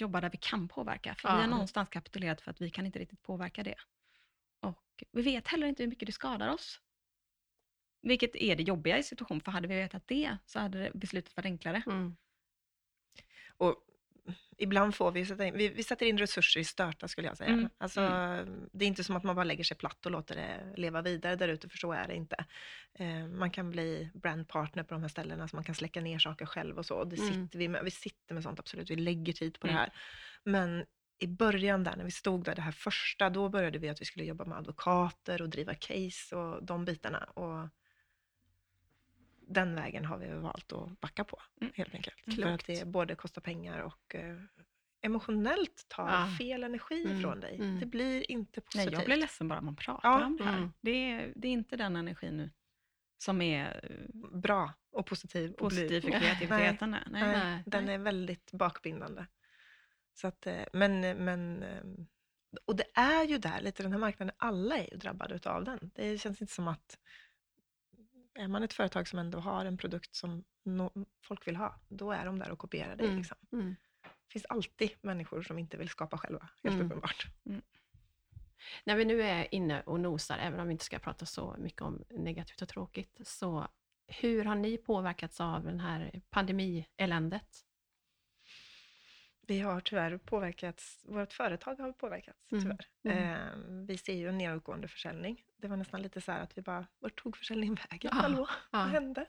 jobba 0.00 0.20
där 0.20 0.30
vi 0.30 0.38
kan 0.38 0.68
påverka. 0.68 1.14
För 1.14 1.28
vi 1.28 1.34
Ja. 1.34 1.40
har 1.40 1.46
någonstans 1.46 1.88
kapitulerat 1.88 2.40
för 2.40 2.50
att 2.50 2.60
vi 2.60 2.70
kan 2.70 2.86
inte 2.86 2.98
riktigt 2.98 3.22
påverka 3.22 3.62
det. 3.62 3.74
Och 4.60 5.04
vi 5.12 5.22
vet 5.22 5.48
heller 5.48 5.66
inte 5.66 5.82
hur 5.82 5.90
mycket 5.90 6.06
det 6.06 6.12
skadar 6.12 6.48
oss. 6.48 6.80
Vilket 8.02 8.36
är 8.36 8.56
det 8.56 8.62
jobbiga 8.62 8.98
i 8.98 9.02
situationen, 9.02 9.40
för 9.40 9.52
hade 9.52 9.68
vi 9.68 9.74
vetat 9.74 10.08
det 10.08 10.36
så 10.46 10.58
hade 10.58 10.90
beslutet 10.94 11.36
varit 11.36 11.46
enklare. 11.46 11.82
Mm. 11.86 12.16
Och 13.56 13.87
ibland 14.58 14.94
får 14.94 15.12
vi 15.12 15.26
sätta 15.26 15.46
in, 15.46 15.54
vi, 15.56 15.68
vi 15.68 15.82
sätter 15.82 16.06
in 16.06 16.18
resurser 16.18 16.60
i 16.60 16.64
störta 16.64 17.08
skulle 17.08 17.28
jag 17.28 17.36
säga. 17.36 17.50
Mm. 17.50 17.68
Alltså, 17.78 18.00
Det 18.72 18.84
är 18.84 18.88
inte 18.88 19.04
som 19.04 19.16
att 19.16 19.24
man 19.24 19.36
bara 19.36 19.44
lägger 19.44 19.64
sig 19.64 19.76
platt 19.76 20.06
och 20.06 20.12
låter 20.12 20.36
det 20.36 20.80
leva 20.80 21.02
vidare 21.02 21.36
där 21.36 21.48
ute, 21.48 21.68
för 21.68 21.78
så 21.78 21.92
är 21.92 22.08
det 22.08 22.14
inte. 22.14 22.44
Eh, 22.94 23.26
man 23.28 23.50
kan 23.50 23.70
bli 23.70 24.10
brandpartner 24.14 24.82
på 24.82 24.94
de 24.94 25.00
här 25.02 25.08
ställena, 25.08 25.48
så 25.48 25.56
man 25.56 25.64
kan 25.64 25.74
släcka 25.74 26.00
ner 26.00 26.18
saker 26.18 26.46
själv 26.46 26.78
och 26.78 26.86
så. 26.86 27.04
Det 27.04 27.16
Mm. 27.16 27.28
sitter 27.44 27.58
vi, 27.58 27.68
med. 27.68 27.84
vi 27.84 27.90
sitter 27.90 28.34
med 28.34 28.42
sånt, 28.42 28.58
absolut. 28.58 28.90
Vi 28.90 28.96
lägger 28.96 29.32
tid 29.32 29.60
på 29.60 29.66
Mm. 29.66 29.74
det 29.76 29.80
här. 29.80 29.92
Men 30.44 30.84
i 31.18 31.26
början 31.26 31.84
där, 31.84 31.96
när 31.96 32.04
vi 32.04 32.10
stod 32.10 32.44
där, 32.44 32.54
det 32.54 32.62
här 32.62 32.72
första, 32.72 33.30
då 33.30 33.48
började 33.48 33.78
vi 33.78 33.88
att 33.88 34.00
vi 34.00 34.04
skulle 34.04 34.24
jobba 34.24 34.44
med 34.44 34.58
advokater 34.58 35.42
och 35.42 35.48
driva 35.48 35.74
case 35.74 36.36
och 36.36 36.64
de 36.64 36.84
bitarna. 36.84 37.18
Och 37.18 37.68
den 39.48 39.74
vägen 39.74 40.04
har 40.04 40.18
vi 40.18 40.28
valt 40.28 40.72
att 40.72 41.00
backa 41.00 41.24
på, 41.24 41.42
Mm. 41.60 41.72
helt 41.76 41.94
enkelt. 41.94 42.20
För 42.24 42.30
Klokt. 42.30 42.48
att 42.54 42.66
det 42.66 42.84
både 42.86 43.14
kostar 43.14 43.40
pengar 43.42 43.80
och 43.80 44.14
eh, 44.14 44.36
emotionellt 45.00 45.86
tar 45.88 46.08
Ja. 46.08 46.36
fel 46.38 46.64
energi 46.64 47.04
Mm, 47.06 47.22
från 47.22 47.40
dig. 47.40 47.54
mm. 47.54 47.80
Det 47.80 47.86
blir 47.86 48.30
inte 48.30 48.60
Nej, 48.60 48.64
positivt. 48.64 48.92
jag 48.92 49.04
blir 49.04 49.16
ledsen 49.16 49.48
bara 49.48 49.60
man 49.60 49.76
pratar 49.76 50.08
Ja. 50.08 50.26
om 50.26 50.36
det 50.36 50.44
här. 50.44 50.56
Mm. 50.58 50.72
Det, 50.80 50.90
är, 51.10 51.32
det 51.36 51.48
är 51.48 51.52
inte 51.52 51.76
den 51.76 51.96
energin 51.96 52.36
nu 52.36 52.50
som 53.18 53.42
är 53.42 53.90
eh, 53.90 54.38
Bra 54.38 54.72
och 54.92 55.06
positiv. 55.06 55.50
och 55.52 55.58
positiv 55.58 56.00
för 56.00 56.10
kreativiteten. 56.10 56.90
Nej. 56.90 57.00
Nej. 57.10 57.22
Nej, 57.22 57.32
Nej, 57.36 57.62
den 57.66 57.84
nej. 57.84 57.94
är 57.94 57.98
väldigt 57.98 58.52
bakbindande. 58.52 59.26
Så 60.14 60.26
att, 60.26 60.46
eh, 60.46 60.62
men, 60.72 61.00
men, 61.00 61.64
och 62.64 62.76
det 62.76 62.84
är 62.94 63.24
ju 63.24 63.38
där 63.38 63.60
lite, 63.60 63.82
den 63.82 63.92
här 63.92 63.98
marknaden, 63.98 64.34
alla 64.38 64.78
är 64.78 64.90
ju 64.92 64.96
drabbade 64.96 65.34
utav 65.34 65.64
den. 65.64 65.90
Det 65.94 66.18
känns 66.18 66.40
inte 66.40 66.54
som 66.54 66.68
att, 66.68 66.98
är 68.38 68.48
man 68.48 68.62
ett 68.62 68.72
företag 68.72 69.08
som 69.08 69.18
ändå 69.18 69.38
har 69.38 69.64
en 69.64 69.76
produkt 69.76 70.14
som 70.14 70.44
no, 70.62 71.06
folk 71.22 71.48
vill 71.48 71.56
ha, 71.56 71.80
då 71.88 72.12
är 72.12 72.24
de 72.24 72.38
där 72.38 72.50
och 72.50 72.58
kopierar 72.58 72.96
dig. 72.96 73.06
Mm. 73.06 73.18
Liksom. 73.18 73.36
Mm. 73.52 73.76
Det 74.02 74.32
finns 74.32 74.44
alltid 74.44 74.90
människor 75.00 75.42
som 75.42 75.58
inte 75.58 75.76
vill 75.76 75.88
skapa 75.88 76.18
själva, 76.18 76.48
helt 76.62 76.74
Mm. 76.74 76.86
uppenbart. 76.86 77.26
När 78.84 78.96
vi 78.96 79.04
nu 79.04 79.22
är 79.22 79.54
inne 79.54 79.80
och 79.80 80.00
nosar, 80.00 80.38
även 80.38 80.60
om 80.60 80.66
vi 80.66 80.72
inte 80.72 80.84
ska 80.84 80.98
prata 80.98 81.26
så 81.26 81.56
mycket 81.58 81.82
om 81.82 82.04
negativt 82.10 82.62
och 82.62 82.68
tråkigt, 82.68 83.20
så 83.22 83.68
hur 84.06 84.44
har 84.44 84.54
ni 84.54 84.78
påverkats 84.78 85.40
av 85.40 85.64
den 85.64 85.80
här 85.80 86.22
pandemieländet? 86.30 87.64
Vi 89.48 89.60
har 89.60 89.80
tyvärr 89.80 90.18
påverkats, 90.18 91.04
vårt 91.08 91.32
företag 91.32 91.74
har 91.78 91.92
påverkats 91.92 92.52
Mm. 92.52 92.62
tyvärr. 92.64 92.86
Mm. 93.18 93.32
Eh, 93.32 93.84
vi 93.86 93.98
ser 93.98 94.14
ju 94.14 94.28
en 94.28 94.38
nedåtgående 94.38 94.88
försäljning. 94.88 95.42
Det 95.56 95.68
var 95.68 95.76
nästan 95.76 96.02
lite 96.02 96.20
så 96.20 96.32
här 96.32 96.40
att 96.42 96.58
vi 96.58 96.62
bara, 96.62 96.86
vart 96.98 97.22
tog 97.22 97.36
försäljningen 97.36 97.74
vägen? 97.90 98.10
Ja, 98.14 98.20
Hallå, 98.20 98.48
vad 98.70 98.80
Ja, 98.82 98.86
hände? 98.86 99.20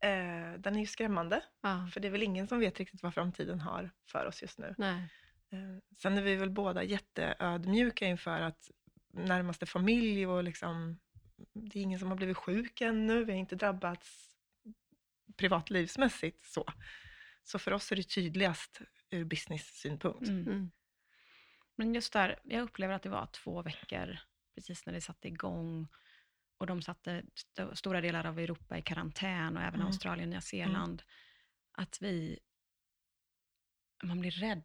Eh, 0.00 0.58
den 0.60 0.76
är 0.76 0.80
ju 0.80 0.86
skrämmande, 0.86 1.42
ja, 1.60 1.88
för 1.92 2.00
det 2.00 2.08
är 2.08 2.12
väl 2.12 2.22
ingen 2.22 2.46
som 2.48 2.58
vet 2.60 2.78
riktigt 2.78 3.02
vad 3.02 3.14
framtiden 3.14 3.60
har 3.60 3.90
för 4.06 4.26
oss 4.26 4.42
just 4.42 4.58
nu. 4.58 4.74
Eh, 5.50 5.78
sen 5.98 6.18
är 6.18 6.22
vi 6.22 6.36
väl 6.36 6.50
båda 6.50 6.82
jätteödmjuka 6.82 8.06
inför 8.06 8.40
att 8.40 8.70
närmaste 9.12 9.66
familj 9.66 10.26
och 10.26 10.44
liksom, 10.44 10.98
det 11.52 11.78
är 11.78 11.82
ingen 11.82 11.98
som 11.98 12.08
har 12.08 12.16
blivit 12.16 12.36
sjuk 12.36 12.80
ännu, 12.80 13.24
vi 13.24 13.32
har 13.32 13.38
inte 13.38 13.56
drabbats 13.56 14.28
privatlivsmässigt 15.36 16.44
så. 16.44 16.64
Så 17.44 17.58
för 17.58 17.72
oss 17.72 17.92
är 17.92 17.96
det 17.96 18.02
tydligast 18.08 18.80
ur 19.12 19.24
business-synpunkt. 19.24 20.28
Mm. 20.28 20.46
Mm. 20.46 20.70
Men 21.76 21.94
just 21.94 22.12
där, 22.12 22.38
jag 22.44 22.62
upplever 22.62 22.94
att 22.94 23.02
det 23.02 23.08
var 23.08 23.26
två 23.26 23.62
veckor 23.62 24.18
precis 24.54 24.86
när 24.86 24.92
det 24.92 25.00
satte 25.00 25.28
igång 25.28 25.88
och 26.58 26.66
de 26.66 26.82
satte 26.82 27.22
st- 27.34 27.76
stora 27.76 28.00
delar 28.00 28.26
av 28.26 28.38
Europa 28.38 28.78
i 28.78 28.82
karantän 28.82 29.56
och 29.56 29.62
även 29.62 29.74
Mm. 29.74 29.86
Australien 29.86 30.28
och 30.28 30.30
Nya 30.30 30.40
Zeeland. 30.40 31.02
Att 31.72 31.98
vi, 32.02 32.38
man 34.04 34.20
blir 34.20 34.30
rädd. 34.30 34.64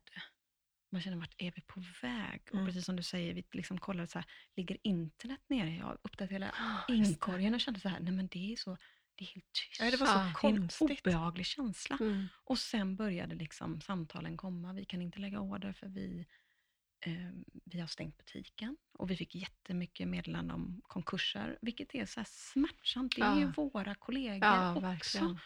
Man 0.91 1.02
känner, 1.02 1.18
vart 1.18 1.36
är 1.38 1.52
vi 1.56 1.62
på 1.62 1.84
väg? 2.02 2.41
Och 2.48 2.54
Mm. 2.54 2.66
precis 2.66 2.86
som 2.86 2.95
du 2.95 3.04
säger, 3.04 3.34
vi 3.34 3.45
liksom 3.52 3.78
kollade 3.80 4.08
så 4.08 4.20
här, 4.20 4.28
ligger 4.56 4.78
internet 4.84 5.41
nere? 5.48 5.70
Jag 5.76 5.98
uppdaterade 6.02 6.52
det. 6.88 6.93
inkorgen 6.95 7.54
och 7.54 7.60
kände 7.62 7.80
så 7.80 7.89
här, 7.89 8.00
nej 8.00 8.14
men 8.14 8.28
det 8.28 8.52
är 8.54 8.56
så, 8.56 8.78
det 9.18 9.24
är 9.24 9.28
helt 9.28 9.53
tyst. 9.53 9.80
Nej, 9.82 9.91
det 9.91 9.97
var 9.97 10.07
Ja, 10.07 10.13
så 10.13 10.20
det 10.20 10.24
är 10.24 10.28
en 10.28 10.68
konstigt. 10.68 11.07
obehaglig 11.07 11.45
känsla. 11.45 11.97
Mm. 12.01 12.26
Och 12.43 12.57
sen 12.59 12.95
började 12.95 13.36
liksom 13.36 13.82
samtalen 13.82 14.38
komma. 14.38 14.74
Vi 14.74 14.86
kan 14.86 15.01
inte 15.01 15.20
lägga 15.20 15.39
order 15.39 15.74
för 15.74 15.88
vi, 15.88 16.26
eh, 16.99 17.13
vi 17.65 17.80
har 17.80 17.88
stängt 17.88 18.18
butiken. 18.18 18.78
Och 18.93 19.11
vi 19.11 19.15
fick 19.18 19.36
jättemycket 19.36 20.07
meddelanden 20.07 20.55
om 20.55 20.82
konkurser, 20.84 21.57
vilket 21.61 21.95
är 21.95 22.05
så 22.05 22.20
här 22.20 22.28
smärtsamt. 22.30 23.15
Det 23.15 23.22
är 23.22 23.26
Ja. 23.26 23.39
ju 23.39 23.45
våra 23.51 23.95
kollegor 23.95 24.47
Ja, 24.49 24.72
också. 24.72 24.82
verkligen. 24.82 25.39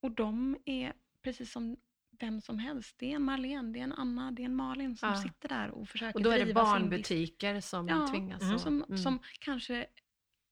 Och 0.00 0.10
de 0.10 0.56
är 0.64 0.92
precis 1.22 1.52
som 1.52 1.76
vem 2.20 2.40
som 2.40 2.58
helst. 2.58 2.94
Det 2.98 3.12
är 3.12 3.16
en 3.16 3.22
Marlene, 3.22 3.72
det 3.72 3.78
är 3.78 3.84
en 3.84 3.92
Anna, 3.92 4.30
det 4.30 4.42
är 4.42 4.46
en 4.46 4.54
Malin 4.56 4.96
som 4.96 5.08
Ja. 5.08 5.16
sitter 5.22 5.48
där 5.48 5.70
och 5.70 5.88
försöker 5.88 6.18
Och 6.18 6.22
då 6.22 6.30
är 6.30 6.38
det 6.38 6.44
driva 6.44 6.60
sin 6.64 6.72
barnbutiker 6.72 7.60
som 7.60 7.88
Ja, 7.88 8.08
tvingas. 8.08 8.42
mm, 8.42 8.54
att- 8.54 8.60
som, 8.62 8.84
mm. 8.84 8.98
som 8.98 9.18
kanske 9.40 9.86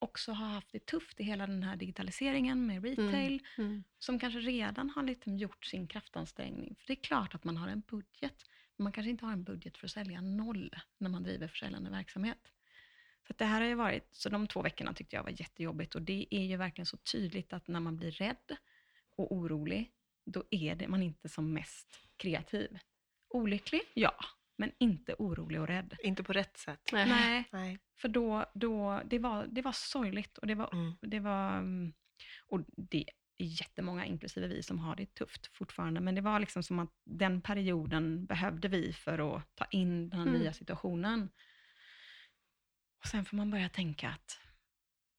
också 0.05 0.31
har 0.31 0.47
haft 0.47 0.71
det 0.71 0.85
tufft 0.85 1.19
i 1.19 1.23
hela 1.23 1.47
den 1.47 1.63
här 1.63 1.75
digitaliseringen 1.75 2.65
med 2.65 2.83
retail 2.83 3.41
Mm. 3.57 3.83
som 3.99 4.19
kanske 4.19 4.39
redan 4.39 4.89
har 4.89 5.03
liksom 5.03 5.37
gjort 5.37 5.65
sin 5.65 5.87
kraftansträngning. 5.87 6.75
För 6.79 6.87
det 6.87 6.93
är 6.93 7.03
klart 7.03 7.35
att 7.35 7.43
man 7.43 7.57
har 7.57 7.67
en 7.67 7.83
budget, 7.87 8.45
men 8.75 8.83
man 8.83 8.91
kanske 8.93 9.09
inte 9.09 9.25
har 9.25 9.33
en 9.33 9.43
budget 9.43 9.77
för 9.77 9.87
att 9.87 9.91
sälja 9.91 10.21
noll 10.21 10.75
när 10.97 11.09
man 11.09 11.23
driver 11.23 11.47
försäljande 11.47 11.89
verksamhet. 11.89 12.51
Så 13.27 13.33
det 13.37 13.45
här 13.45 13.61
har 13.61 13.67
ju 13.67 13.75
varit, 13.75 14.07
så 14.11 14.29
de 14.29 14.47
två 14.47 14.61
veckorna 14.61 14.93
tyckte 14.93 15.15
jag 15.15 15.23
var 15.23 15.41
jättejobbigt 15.41 15.95
och 15.95 16.01
det 16.01 16.27
är 16.31 16.43
ju 16.43 16.57
verkligen 16.57 16.85
så 16.85 16.97
tydligt 16.97 17.53
att 17.53 17.67
när 17.67 17.79
man 17.79 17.97
blir 17.97 18.11
rädd 18.11 18.57
och 19.15 19.31
orolig, 19.35 19.91
då 20.25 20.43
är 20.51 20.75
det 20.75 20.87
man 20.87 21.03
inte 21.03 21.29
som 21.29 21.53
mest 21.53 21.99
kreativ. 22.17 22.79
Olycklig? 23.29 23.81
Ja, 23.93 24.15
men 24.57 24.71
inte 24.77 25.15
orolig 25.19 25.61
och 25.61 25.67
rädd. 25.67 25.97
Inte 26.03 26.23
på 26.23 26.33
rätt 26.33 26.57
sätt. 26.57 26.89
Nej. 26.91 27.09
Nej, 27.09 27.49
Nej. 27.51 27.79
för 27.97 28.07
då, 28.07 28.45
då 28.53 29.01
det, 29.05 29.19
var, 29.19 29.47
det 29.47 29.61
var 29.61 29.71
sorgligt 29.71 30.37
och 30.37 30.47
det 30.47 30.55
var 30.55 30.69
Mm. 30.73 30.95
det 31.01 31.19
var... 31.19 31.57
mm, 31.57 31.93
Och 32.47 32.61
det 32.77 33.05
är 33.37 33.45
jättemånga, 33.45 34.05
inklusive 34.05 34.47
vi, 34.47 34.63
som 34.63 34.79
har 34.79 34.95
det 34.95 35.13
tufft 35.13 35.47
fortfarande. 35.57 36.01
Men 36.01 36.15
det 36.15 36.21
var 36.21 36.39
liksom 36.39 36.63
som 36.63 36.79
att 36.79 36.91
den 37.03 37.41
perioden 37.41 38.25
behövde 38.25 38.67
vi 38.67 38.93
för 38.93 39.37
att 39.37 39.55
ta 39.55 39.65
in 39.65 40.09
den 40.09 40.19
här 40.19 40.27
Mm. 40.27 40.39
nya 40.39 40.53
situationen. 40.53 41.29
Och 42.99 43.07
sen 43.07 43.25
får 43.25 43.37
man 43.37 43.51
börja 43.51 43.69
tänka 43.69 44.09
att 44.09 44.39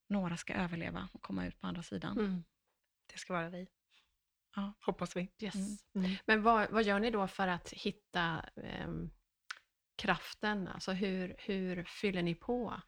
några 0.08 0.36
ska 0.36 0.54
överleva 0.54 1.08
och 1.12 1.22
komma 1.22 1.46
ut 1.46 1.60
på 1.60 1.66
andra 1.66 1.82
sidan. 1.82 2.18
Mm. 2.18 2.44
Det 3.12 3.18
ska 3.18 3.32
vara 3.32 3.50
vi. 3.50 3.68
Ja. 4.56 4.72
Hoppas 4.80 5.16
vi. 5.16 5.32
Yes. 5.42 5.54
Mm. 5.54 5.76
Mm. 6.06 6.16
Men 6.26 6.42
vad, 6.42 6.70
vad 6.70 6.84
gör 6.84 7.00
ni 7.00 7.10
då 7.10 7.28
för 7.28 7.48
att 7.48 7.72
hitta 7.72 8.44
ehm, 8.62 9.10
kraften? 9.96 10.68
Alltså 10.68 10.92
hur, 10.92 11.36
hur 11.38 11.84
fyller 11.84 12.22
ni 12.22 12.34
på? 12.34 12.80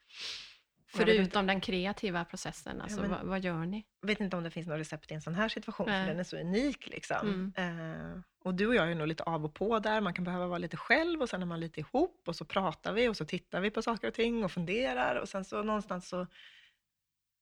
Förutom 0.91 1.47
den 1.47 1.61
kreativa 1.61 2.25
processen, 2.25 2.81
alltså, 2.81 3.01
men- 3.01 3.11
vad, 3.11 3.25
vad 3.25 3.41
gör 3.41 3.67
ni? 3.67 3.87
Jag 4.01 4.07
vet 4.07 4.21
inte 4.21 4.37
om 4.37 4.43
det 4.43 4.51
finns 4.51 4.67
något 4.67 4.79
recept 4.79 5.11
i 5.11 5.15
en 5.15 5.23
sån 5.23 5.35
här 5.35 5.49
situation, 5.49 5.87
Nej. 5.87 6.03
för 6.03 6.11
den 6.11 6.21
är 6.21 6.25
så 6.25 6.37
unik. 6.37 6.87
Liksom. 6.87 7.53
Mm. 7.57 8.13
Eh, 8.15 8.21
och 8.45 8.55
du 8.55 8.67
och 8.67 8.75
jag 8.75 8.91
är 8.91 8.95
nog 8.95 9.09
lite 9.09 9.23
av 9.23 9.45
och 9.45 9.55
på 9.55 9.79
där. 9.79 10.01
Man 10.01 10.15
kan 10.15 10.25
behöva 10.25 10.47
vara 10.47 10.59
lite 10.59 10.77
själv 10.77 11.23
och 11.23 11.29
sen 11.29 11.43
är 11.43 11.47
man 11.47 11.61
lite 11.61 11.81
ihop 11.81 12.23
och 12.27 12.37
så 12.37 12.45
pratar 12.45 12.93
vi 12.93 13.09
och 13.09 13.17
så 13.17 13.25
tittar 13.25 13.61
vi 13.61 13.71
på 13.71 13.83
saker 13.83 14.09
och 14.09 14.15
ting 14.15 14.45
och 14.45 14.53
funderar 14.53 15.17
och 15.17 15.29
sen 15.29 15.45
så 15.45 15.63
någonstans 15.63 16.09
så... 16.09 16.27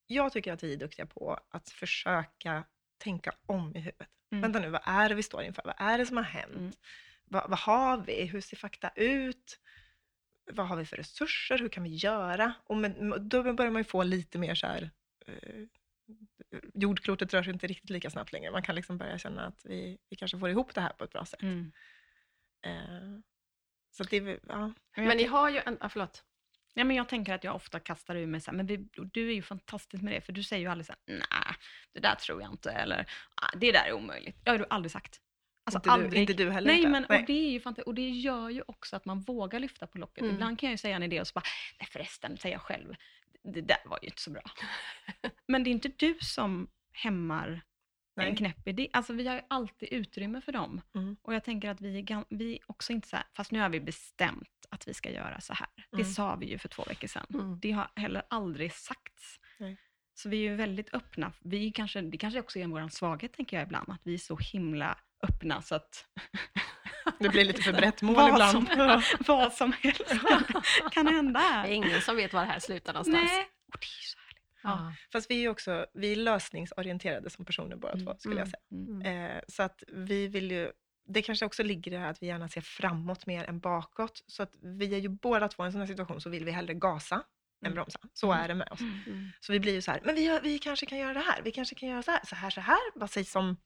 Jag 0.07 0.33
tycker 0.33 0.53
att 0.53 0.63
vi 0.63 0.73
är 0.73 0.77
duktiga 0.77 1.07
på 1.07 1.39
att 1.51 1.69
försöka 1.71 2.65
tänka 2.99 3.33
om 3.47 3.77
i 3.77 3.79
huvudet. 3.79 4.09
Mm. 4.33 4.43
Vänta 4.43 4.59
nu, 4.59 4.71
vad 4.71 4.81
är 4.85 5.09
det 5.09 5.15
vi 5.15 5.23
står 5.23 5.43
inför? 5.43 5.63
Vad 5.65 5.75
är 5.79 5.99
det 5.99 6.07
som 6.07 6.17
har 6.17 6.25
hänt? 6.25 6.57
Mm. 6.57 6.73
Vad, 7.27 7.51
vad 7.51 7.59
har 7.59 7.99
vi? 7.99 8.25
Hur 8.25 8.41
ser 8.41 8.57
fakta 8.57 8.91
ut? 8.97 9.61
Vad 10.53 10.69
har 10.69 10.77
vi 10.77 10.85
för 10.85 10.97
resurser? 10.97 11.59
Hur 11.59 11.69
kan 11.69 11.83
vi 11.83 11.95
göra? 11.95 12.55
Och 12.65 12.77
med, 12.77 13.21
då 13.21 13.53
börjar 13.53 13.71
man 13.71 13.81
ju 13.81 13.85
få 13.85 14.03
lite 14.03 14.39
mer 14.39 14.55
så 14.55 14.67
här... 14.67 14.91
Eh, 15.27 15.65
jordklotet 16.75 17.35
rör 17.35 17.43
sig 17.43 17.53
inte 17.53 17.67
riktigt 17.67 17.91
lika 17.91 18.11
snabbt 18.11 18.33
längre. 18.33 18.51
Man 18.51 18.63
kan 18.63 18.75
liksom 18.75 18.99
börja 18.99 19.19
känna 19.19 19.47
att 19.47 19.61
vi, 19.65 19.99
vi 20.09 20.17
kanske 20.17 20.39
får 20.39 20.51
ihop 20.51 20.75
det 20.75 20.81
här 20.81 20.93
på 20.93 21.05
ett 21.05 21.13
bra 21.13 21.25
sätt. 21.25 21.43
Mm. 21.43 21.73
Eh, 22.63 23.21
så 23.91 24.05
det, 24.05 24.41
ja. 24.49 24.73
Men 24.97 25.17
ni 25.17 25.25
har 25.25 25.51
ju 25.51 25.61
en... 25.67 25.79
Ah, 25.81 25.89
förlåt. 25.89 26.25
Ja, 26.75 26.85
men 26.85 26.97
jag 26.97 27.09
tänker 27.09 27.35
att 27.35 27.45
jag 27.45 27.55
ofta 27.55 27.81
kastar 27.81 28.17
ur 28.17 28.27
mig 28.27 28.41
så 28.41 28.51
här, 28.51 28.57
men 28.57 28.67
vi, 28.67 28.77
du 28.93 29.29
är 29.29 29.35
ju 29.35 29.43
fantastisk 29.43 30.03
med 30.03 30.13
det, 30.13 30.21
för 30.21 30.33
du 30.33 30.43
säger 30.43 30.63
ju 30.63 30.69
aldrig 30.69 30.87
så 30.87 30.93
här, 30.93 31.17
nej, 31.17 31.57
det 31.93 32.01
där 32.01 32.15
tror 32.15 32.43
jag 32.43 32.51
inte, 32.53 32.71
eller 32.71 33.07
ah, 33.35 33.57
det 33.57 33.73
där 33.73 33.85
är 33.87 33.93
omöjligt. 33.93 34.45
Det 34.45 34.51
har 34.51 34.59
du 34.59 34.67
aldrig 34.71 34.93
sagt. 34.93 35.21
Alltså 35.67 35.79
inte, 35.79 35.91
aldrig. 35.91 36.13
du, 36.13 36.21
inte 36.21 36.33
du 36.33 36.51
heller. 36.51 36.67
Nej, 36.67 36.79
inte. 36.79 36.91
men 36.91 37.05
och 37.05 37.27
det 37.27 37.33
är 37.33 37.51
ju 37.51 37.61
fantastiskt. 37.61 37.87
Och 37.87 37.95
det 37.95 38.09
gör 38.11 38.51
ju 38.51 38.63
också 38.67 38.97
att 38.97 39.05
man 39.05 39.21
vågar 39.21 39.61
lyfta 39.61 39.87
på 39.87 39.99
locket. 39.99 40.23
Mm. 40.23 40.35
Ibland 40.35 40.59
kan 40.59 40.67
jag 40.67 40.73
ju 40.73 40.79
säga 40.79 40.97
en 40.97 41.03
idé 41.03 41.21
och 41.21 41.27
så 41.27 41.33
bara, 41.35 41.45
nej 41.81 41.89
förresten, 41.93 42.37
säger 42.39 42.55
jag 42.55 42.63
själv, 42.63 42.95
det 43.43 43.61
där 43.61 43.79
var 43.85 43.99
ju 44.03 44.09
inte 44.09 44.23
så 44.23 44.31
bra. 44.31 44.43
men 45.49 45.65
det 45.65 45.71
är 45.71 45.73
inte 45.73 45.91
du 45.97 46.19
som 46.21 46.69
hämmar 46.93 47.63
Nej. 48.17 48.29
en 48.29 48.37
knäpp 48.37 48.69
idé. 48.69 48.89
Alltså 48.93 49.13
vi 49.13 49.27
har 49.27 49.35
ju 49.35 49.43
alltid 49.49 49.89
utrymme 49.93 50.41
för 50.41 50.53
dem. 50.53 50.81
Mm. 50.95 51.17
Och 51.23 51.35
jag 51.35 51.45
tänker 51.45 51.71
att 51.71 51.81
vi 51.81 51.99
är, 51.99 52.25
vi 52.29 52.59
också 52.67 52.93
inte 52.93 53.09
så 53.09 53.17
här, 53.17 53.25
fast 53.37 53.51
nu 53.51 53.61
har 53.61 53.69
vi 53.69 53.81
bestämt 53.81 54.67
att 54.71 54.89
vi 54.89 54.95
ska 54.95 55.11
göra 55.11 55.41
så 55.41 55.55
här. 55.55 55.69
Det 55.91 55.97
Mm. 55.97 56.13
sa 56.13 56.37
vi 56.37 56.47
ju 56.47 56.59
för 56.59 56.69
två 56.69 56.85
veckor 56.89 57.09
sedan. 57.09 57.27
Mm. 57.35 57.59
Det 57.61 57.71
har 57.73 57.91
heller 57.97 58.23
aldrig 58.31 58.73
sagts. 58.73 59.41
Nej. 59.59 59.77
Så 60.15 60.29
vi 60.29 60.37
är 60.37 60.51
ju 60.51 60.57
väldigt 60.57 60.95
öppna. 60.95 61.33
Vi 61.41 61.73
kanske, 61.73 62.01
det 62.01 62.19
kanske 62.19 62.41
också 62.41 62.59
är 62.59 62.67
vår 62.67 62.89
svaghet, 62.89 63.33
tänker 63.33 63.57
jag 63.57 63.67
ibland, 63.67 63.91
att 63.91 64.01
vi 64.05 64.15
är 64.15 64.19
så 64.19 64.37
himla 64.37 64.99
öppna 65.23 65.63
så 65.63 65.75
att 65.75 66.05
Det 67.19 67.29
blir 67.29 67.45
lite 67.45 67.63
för 67.63 67.73
brett 67.73 68.03
mål 68.03 68.15
Vad 68.15 68.29
ibland. 68.29 68.69
som-. 68.69 69.03
Vad 69.27 69.53
som 69.53 69.73
helst 69.73 70.09
kan, 70.09 70.63
kan 70.93 71.07
hända. 71.07 71.41
Det 71.41 71.69
är 71.69 71.73
ingen 71.75 72.01
som 72.01 72.17
vet 72.17 72.33
var 72.33 72.41
det 72.41 72.47
här 72.47 72.59
slutar 72.59 72.93
någonstans. 72.93 73.31
Nej. 73.33 73.49
Och 73.75 73.79
det 73.81 73.87
är 73.87 74.07
så 74.07 74.19
härligt. 74.19 74.43
Ja. 74.63 74.93
Fast 75.13 75.31
vi 75.31 75.35
är 75.35 75.41
ju 75.41 75.49
också 75.49 75.87
vi 75.95 76.13
är 76.13 76.17
lösningsorienterade 76.17 77.31
som 77.31 77.45
personer 77.45 77.77
båda 77.77 77.99
två, 77.99 78.15
skulle 78.19 78.41
jag 78.41 78.49
Mm. 78.73 79.03
säga. 79.03 79.13
Mm. 79.13 79.37
Eh, 79.37 79.43
så 79.49 79.63
att 79.63 79.83
vi 79.89 80.29
vill 80.29 80.51
ju, 80.51 80.73
det 81.09 81.23
kanske 81.23 81.47
också 81.47 81.63
ligger 81.63 81.93
i 81.93 81.95
det 81.95 82.01
här 82.01 82.11
att 82.11 82.23
vi 82.23 82.27
gärna 82.27 82.49
ser 82.49 82.61
framåt 82.61 83.27
mer 83.27 83.45
än 83.45 83.61
bakåt. 83.61 84.23
Så 84.27 84.43
att 84.43 84.53
vi 84.63 84.95
är 84.95 84.99
ju 84.99 85.09
båda 85.09 85.49
två 85.49 85.63
i 85.63 85.67
en 85.67 85.73
sån 85.73 85.81
här 85.81 85.89
situation 85.89 86.21
så 86.21 86.31
vill 86.31 86.45
vi 86.45 86.51
hellre 86.51 86.75
gasa 86.75 87.15
än 87.15 87.23
Mm. 87.67 87.75
bromsa. 87.75 87.99
Så 88.13 88.33
Mm. 88.33 88.45
är 88.45 88.49
det 88.49 88.55
med 88.55 88.69
oss. 88.73 88.81
Mm. 88.81 89.31
Så 89.41 89.53
vi 89.53 89.61
blir 89.61 89.73
ju 89.73 89.83
så 89.83 89.91
här, 89.91 90.01
men 90.05 90.15
vi, 90.15 90.41
vi 90.43 90.59
kanske 90.59 90.87
kan 90.87 90.99
göra 90.99 91.15
det 91.15 91.21
här, 91.21 91.43
vi 91.43 91.51
kanske 91.53 91.75
kan 91.75 91.89
göra 91.89 92.03
så 92.03 92.11
här, 92.11 92.21
så 92.25 92.35
här, 92.35 92.51
så 92.51 92.61
här. 92.61 92.79
Vad 92.95 93.11
sägs 93.11 93.31
som... 93.33 93.57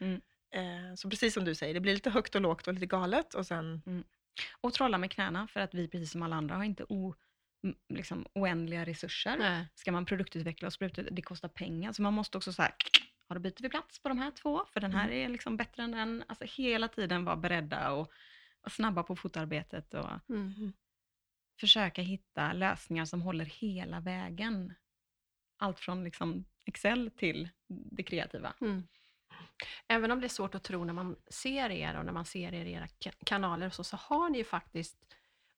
Mm. 0.00 0.20
Eh, 0.50 0.94
så 0.96 1.10
precis 1.10 1.34
som 1.34 1.44
du 1.44 1.54
säger, 1.54 1.74
det 1.74 1.80
blir 1.80 1.94
lite 1.94 2.10
högt 2.10 2.34
och 2.34 2.40
lågt 2.40 2.66
och 2.66 2.74
lite 2.74 2.86
galet 2.86 3.34
och 3.34 3.46
sen... 3.46 3.82
Och 4.60 4.72
trolla 4.72 4.98
med 4.98 5.10
knäna 5.10 5.46
för 5.46 5.60
att 5.60 5.74
vi 5.74 5.88
precis 5.88 6.10
som 6.10 6.22
alla 6.22 6.36
andra 6.36 6.56
har 6.56 6.64
inte 6.64 6.84
o, 6.88 7.14
liksom, 7.88 8.26
oändliga 8.34 8.86
resurser. 8.86 9.36
Nej. 9.38 9.66
Ska 9.74 9.92
man 9.92 10.06
produktutveckla 10.06 10.66
och 10.66 10.72
spruta, 10.72 11.02
det 11.02 11.22
kostar 11.22 11.48
pengar. 11.48 11.92
Så 11.92 12.02
man 12.02 12.14
måste 12.14 12.38
också 12.38 12.52
så 12.52 12.62
här, 12.62 12.74
ja, 13.28 13.34
då 13.34 13.40
byter 13.40 13.62
vi 13.62 13.68
plats 13.68 13.98
på 14.02 14.08
de 14.08 14.18
här 14.18 14.30
två, 14.30 14.64
för 14.72 14.80
den 14.80 14.92
här 14.92 15.10
är 15.10 15.28
liksom 15.28 15.56
bättre 15.56 15.82
än 15.82 15.90
den. 15.90 16.24
Alltså 16.28 16.44
hela 16.44 16.88
tiden 16.88 17.24
vara 17.24 17.36
beredda 17.36 17.92
och, 17.92 18.12
och 18.60 18.72
snabba 18.72 19.02
på 19.02 19.16
fotarbetet 19.16 19.94
och 19.94 20.08
Mm. 20.28 20.72
försöka 21.60 22.02
hitta 22.02 22.52
lösningar 22.52 23.04
som 23.04 23.22
håller 23.22 23.44
hela 23.44 24.00
vägen. 24.00 24.74
Allt 25.58 25.80
från 25.80 26.04
liksom 26.04 26.44
Excel 26.64 27.10
till 27.16 27.48
det 27.68 28.02
kreativa. 28.02 28.54
Mm. 28.60 28.88
Även 29.88 30.10
om 30.10 30.20
det 30.20 30.26
är 30.26 30.28
svårt 30.28 30.54
att 30.54 30.62
tro 30.64 30.84
när 30.84 30.92
man 30.94 31.16
ser 31.30 31.70
er 31.70 31.98
och 31.98 32.04
när 32.04 32.12
man 32.12 32.24
ser 32.24 32.54
er 32.54 32.64
i 32.64 32.72
era 32.72 32.86
ka- 32.86 33.24
kanaler 33.26 33.66
och 33.66 33.72
så, 33.74 33.84
så 33.84 33.96
har 33.96 34.28
ni 34.28 34.38
ju 34.38 34.44
faktiskt 34.44 34.96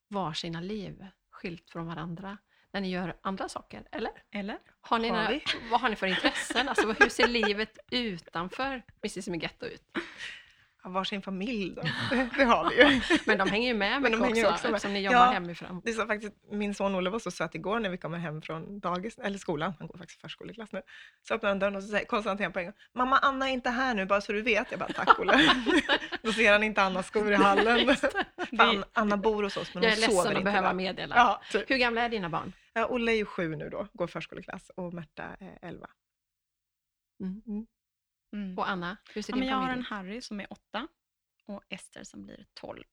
varsina 0.09 0.61
liv 0.61 1.07
skilt 1.31 1.71
från 1.71 1.87
varandra 1.87 2.39
när 2.71 2.81
ni 2.81 2.91
gör 2.91 3.17
andra 3.23 3.49
saker, 3.49 3.89
eller? 3.91 4.13
Eller? 4.31 4.59
Har 4.81 4.99
ni 4.99 5.09
Har 5.09 5.17
några, 5.17 5.41
vad 5.71 5.81
har 5.81 5.89
ni 5.89 5.97
för 5.97 6.07
intressen? 6.07 6.69
Alltså, 6.69 6.93
hur 6.93 7.09
ser 7.09 7.29
livet 7.29 7.79
utanför 7.91 8.83
Mrs 9.03 9.29
Migetto 9.29 9.67
ut? 9.67 9.83
Ja, 10.85 10.91
varsin 10.91 11.23
familj 11.23 11.75
då. 11.77 11.83
Det, 12.11 12.29
det 12.37 12.45
har 12.45 12.71
vi 12.71 12.77
ju. 12.95 13.01
Men 13.27 13.39
de 13.39 13.51
hänger 13.51 13.69
ju 13.69 13.75
med 13.75 14.03
Men 14.03 14.13
mycket 14.21 14.29
också, 14.31 14.49
också 14.55 14.67
med. 14.67 14.75
eftersom 14.75 14.93
ni 14.95 15.01
jobbar 15.01 15.17
Ja. 15.19 15.31
hemifrån. 15.31 15.81
Det 15.85 15.91
är 15.91 15.95
så 15.95 16.07
faktiskt, 16.07 16.33
min 16.51 16.75
son 16.75 16.95
Olle 16.95 17.11
var 17.11 17.19
så 17.19 17.31
söt 17.31 17.55
igår 17.55 17.81
när 17.81 17.91
vi 17.91 17.97
kommer 17.99 18.19
hem 18.19 18.43
från 18.43 18.81
dagis, 18.81 19.19
eller 19.19 19.39
skolan, 19.39 19.73
han 19.79 19.89
går 19.89 19.99
faktiskt 19.99 20.21
förskoleklass 20.21 20.73
nu. 20.73 20.83
Så 21.29 21.35
öppnar 21.35 21.49
han 21.51 21.59
dörren 21.59 21.77
och 21.77 21.83
så 21.83 21.89
säger 21.89 22.05
Konstantin 22.07 22.53
på 22.53 22.59
en 22.59 22.65
gång, 22.65 22.75
mamma 22.95 23.19
Anna 23.19 23.49
är 23.49 23.53
inte 23.53 23.71
här 23.71 23.95
nu 23.95 24.07
bara 24.07 24.21
så 24.21 24.33
du 24.33 24.43
vet. 24.43 24.71
Jag 24.71 24.81
bara, 24.81 24.93
tack 24.93 25.19
Olle. 25.21 25.55
Då 26.23 26.33
ser 26.33 26.53
han 26.53 26.63
inte 26.63 26.83
Annas 26.83 27.07
skor 27.07 27.33
i 27.33 27.35
hallen. 27.35 27.97
Fan, 28.57 28.85
Anna 28.93 29.17
bor 29.17 29.43
hos 29.43 29.57
oss 29.57 29.75
men 29.75 29.83
Jag 29.83 29.91
hon 29.91 29.99
är 29.99 30.03
sover 30.03 30.15
ledsen 30.17 30.27
inte 30.33 30.39
att 30.39 30.45
behöva 30.45 30.69
där. 30.69 30.75
meddela. 30.75 31.17
Ja, 31.17 31.43
typ. 31.51 31.71
Hur 31.71 31.77
gamla 31.77 32.01
är 32.03 32.09
dina 32.09 32.29
barn? 32.29 32.53
ja, 32.75 32.87
Olle 32.87 33.13
är 33.13 33.17
ju 33.17 33.25
sju 33.25 33.57
nu 33.57 33.69
då, 33.69 33.87
går 33.93 34.07
förskoleklass 34.07 34.71
och 34.77 34.95
Märta 34.95 35.23
är 35.41 35.59
elva. 35.63 35.87
Mm. 37.21 37.67
Och 38.57 38.69
Anna, 38.71 38.97
hur 39.15 39.23
ser 39.23 39.33
Ja, 39.33 39.35
din 39.35 39.41
men 39.41 39.49
jag 39.49 39.57
har 39.57 39.63
familj 39.67 39.79
en? 39.79 39.97
Harry 39.97 40.21
som 40.21 40.41
är 40.41 40.53
åtta 40.53 40.89
och 41.47 41.63
Ester 41.69 42.05
som 42.05 42.23
blir 42.23 42.47
tolv. 42.55 42.85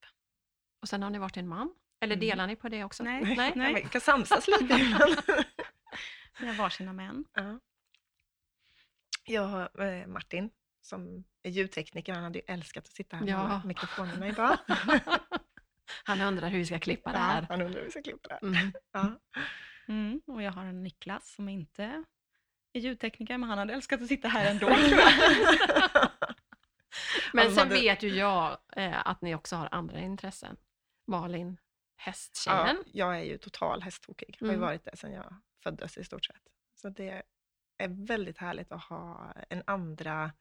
Och 0.82 0.90
sen 0.90 1.04
har 1.04 1.10
ni 1.10 1.20
varit 1.20 1.38
en 1.38 1.48
man? 1.48 1.74
Eller 2.02 2.16
Mm. 2.16 2.28
delar 2.28 2.48
ni 2.48 2.56
på 2.56 2.70
det 2.70 2.84
också? 2.84 3.04
Nej. 3.04 3.36
Nej. 3.38 3.52
Ja, 3.56 3.82
Vi 3.84 3.90
kan 3.90 4.02
samsas 4.02 4.48
lite 4.62 4.64
ibland. 4.64 5.16
Vi 6.40 6.48
har 6.48 6.54
varsina 6.54 6.94
män. 6.94 7.26
Ja. 7.34 7.60
Jag 9.26 9.42
har 9.48 9.82
eh, 9.86 10.08
Martin 10.08 10.50
som 10.82 11.24
är 11.44 11.50
ljudtekniker, 11.52 12.14
han 12.14 12.24
hade 12.24 12.40
ju 12.40 12.46
älskat 12.48 12.84
att 12.86 12.92
sitta 12.94 13.16
här 13.18 13.24
med 13.26 13.34
Ja. 13.34 13.38
alla 13.38 13.62
mikrofonerna 13.66 14.28
idag. 14.28 14.58
Han 16.04 16.22
undrar 16.22 16.50
hur 16.50 16.58
vi 16.58 16.66
ska 16.66 16.80
klippa 16.80 17.12
det 17.12 17.18
Ja, 17.18 17.24
här. 17.24 17.46
han 17.50 17.62
undrar 17.62 17.80
hur 17.80 17.86
vi 17.86 17.92
ska 17.92 18.02
klippa 18.02 18.28
det 18.28 18.34
här. 18.34 18.44
Mm. 18.44 18.72
Ja. 18.92 19.20
Mm. 19.88 20.22
Och 20.28 20.42
jag 20.44 20.52
har 20.52 20.66
en 20.66 20.84
Niklas 20.84 21.32
som 21.34 21.50
inte 21.50 22.04
är 22.74 22.80
ljudtekniker, 22.80 23.38
men 23.38 23.50
han 23.50 23.58
hade 23.58 23.74
älskat 23.74 24.02
att 24.02 24.08
sitta 24.08 24.28
här 24.28 24.52
ändå. 24.52 24.70
Men 27.34 27.46
Han 27.46 27.56
sen 27.56 27.70
vet 27.70 28.04
ju 28.04 28.10
jag 28.10 28.58
eh, 28.76 29.08
att 29.08 29.22
ni 29.22 29.36
också 29.36 29.56
har 29.56 29.70
andra 29.72 30.00
intressen. 30.00 30.58
Malin, 31.08 31.58
hästtjejen. 31.96 32.78
Ja, 32.86 32.92
jag 32.94 33.20
är 33.20 33.24
ju 33.24 33.38
total 33.38 33.82
hästtokig, 33.82 34.38
har 34.40 34.48
ju 34.48 34.54
Mm. 34.54 34.62
varit 34.62 34.84
det 34.86 34.98
sedan 34.98 35.12
jag 35.12 35.36
föddes 35.64 35.98
i 35.98 36.04
stort 36.04 36.26
sett. 36.26 36.42
Så 36.76 36.90
det 36.90 37.24
är 37.78 37.88
väldigt 38.08 38.38
härligt 38.38 38.72
att 38.72 38.84
ha 38.84 39.34
en 39.50 39.64
andra, 39.68 40.32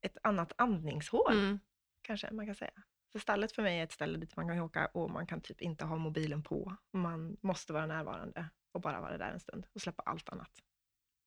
ett 0.00 0.16
annat 0.22 0.52
andningshål, 0.58 1.32
Mm. 1.38 1.60
kanske 2.02 2.30
man 2.32 2.46
kan 2.46 2.54
säga. 2.54 2.72
För 3.12 3.18
stallet 3.18 3.52
för 3.52 3.62
mig 3.62 3.78
är 3.80 3.84
ett 3.84 3.92
ställe 3.92 4.18
dit 4.18 4.36
man 4.36 4.48
kan 4.48 4.58
åka 4.60 4.86
och 4.86 5.10
man 5.10 5.26
kan 5.26 5.40
typ 5.40 5.60
inte 5.60 5.84
ha 5.84 5.96
mobilen 5.96 6.42
på. 6.42 6.76
Man 6.92 7.36
måste 7.42 7.72
vara 7.72 7.86
närvarande 7.86 8.48
och 8.72 8.80
bara 8.80 9.00
vara 9.00 9.18
där 9.18 9.30
en 9.30 9.40
stund 9.40 9.66
och 9.72 9.80
släppa 9.80 10.02
allt 10.06 10.28
annat. 10.28 10.50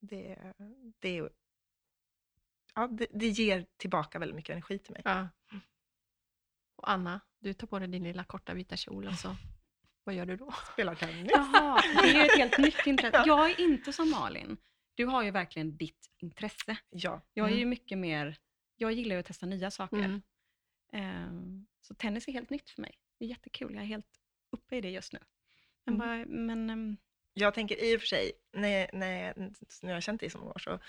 Det, 0.06 0.54
det, 1.00 1.18
är- 1.18 1.30
ja, 2.76 2.88
det, 2.88 3.08
det 3.14 3.28
ger 3.28 3.66
tillbaka 3.78 4.20
väldigt 4.20 4.36
mycket 4.36 4.54
energi 4.54 4.80
till 4.80 4.94
mig. 4.94 5.02
Ja. 5.06 5.28
Och 6.76 6.90
Anna, 6.92 7.22
du 7.40 7.54
tar 7.54 7.68
på 7.68 7.80
dig 7.80 7.88
din 7.88 8.04
lilla 8.04 8.24
korta 8.24 8.54
vita 8.54 8.78
kjol 8.78 9.08
och 9.08 9.14
så, 9.14 9.36
vad 10.04 10.16
gör 10.16 10.26
du 10.26 10.38
då? 10.38 10.54
Spelar 10.74 10.96
tennis. 10.96 11.32
Jaha, 11.36 11.82
det 12.02 12.10
är 12.10 12.14
ju 12.16 12.22
ett 12.22 12.38
helt 12.38 12.58
nytt 12.58 12.88
intresse. 12.88 13.18
Ja. 13.26 13.28
Jag 13.28 13.52
är 13.52 13.60
inte 13.62 13.94
som 13.94 14.10
Malin. 14.12 14.58
Du 14.96 15.06
har 15.06 15.24
ju 15.24 15.32
verkligen 15.32 15.78
ditt 15.78 16.12
intresse. 16.18 16.78
Ja. 16.90 17.22
Jag 17.34 17.46
är 17.48 17.52
ju 17.52 17.58
Mm. 17.58 17.70
mycket 17.70 17.98
mer, 17.98 18.38
jag 18.76 18.92
gillar 18.92 19.16
ju 19.16 19.20
att 19.20 19.26
testa 19.26 19.46
nya 19.46 19.72
saker. 19.72 19.98
Mm. 19.98 20.22
Ehm, 20.92 21.66
så 21.82 21.96
tennis 21.96 22.28
är 22.28 22.32
helt 22.32 22.50
nytt 22.50 22.70
för 22.70 22.82
mig. 22.82 22.96
Det 23.20 23.26
är 23.26 23.30
jättekul, 23.30 23.74
jag 23.74 23.84
är 23.84 23.88
helt 23.88 24.20
uppe 24.52 24.76
i 24.76 24.82
det 24.82 24.90
just 24.90 25.14
nu. 25.14 25.20
Men, 25.86 25.96
Mm. 25.96 26.08
vad, 26.20 26.28
men 26.28 26.70
ehm, 26.70 26.98
Jag 27.34 27.54
tänker 27.54 27.84
i 27.84 27.96
och 27.98 28.00
för 28.00 28.08
sig, 28.08 28.32
när, 28.54 28.90
när, 28.94 29.34
när 29.82 29.90
jag 29.90 29.96
har 29.96 30.02
känt 30.02 30.20
dig 30.22 30.30
så 30.30 30.38
många 30.38 30.52
år, 30.52 30.60
så 30.60 30.80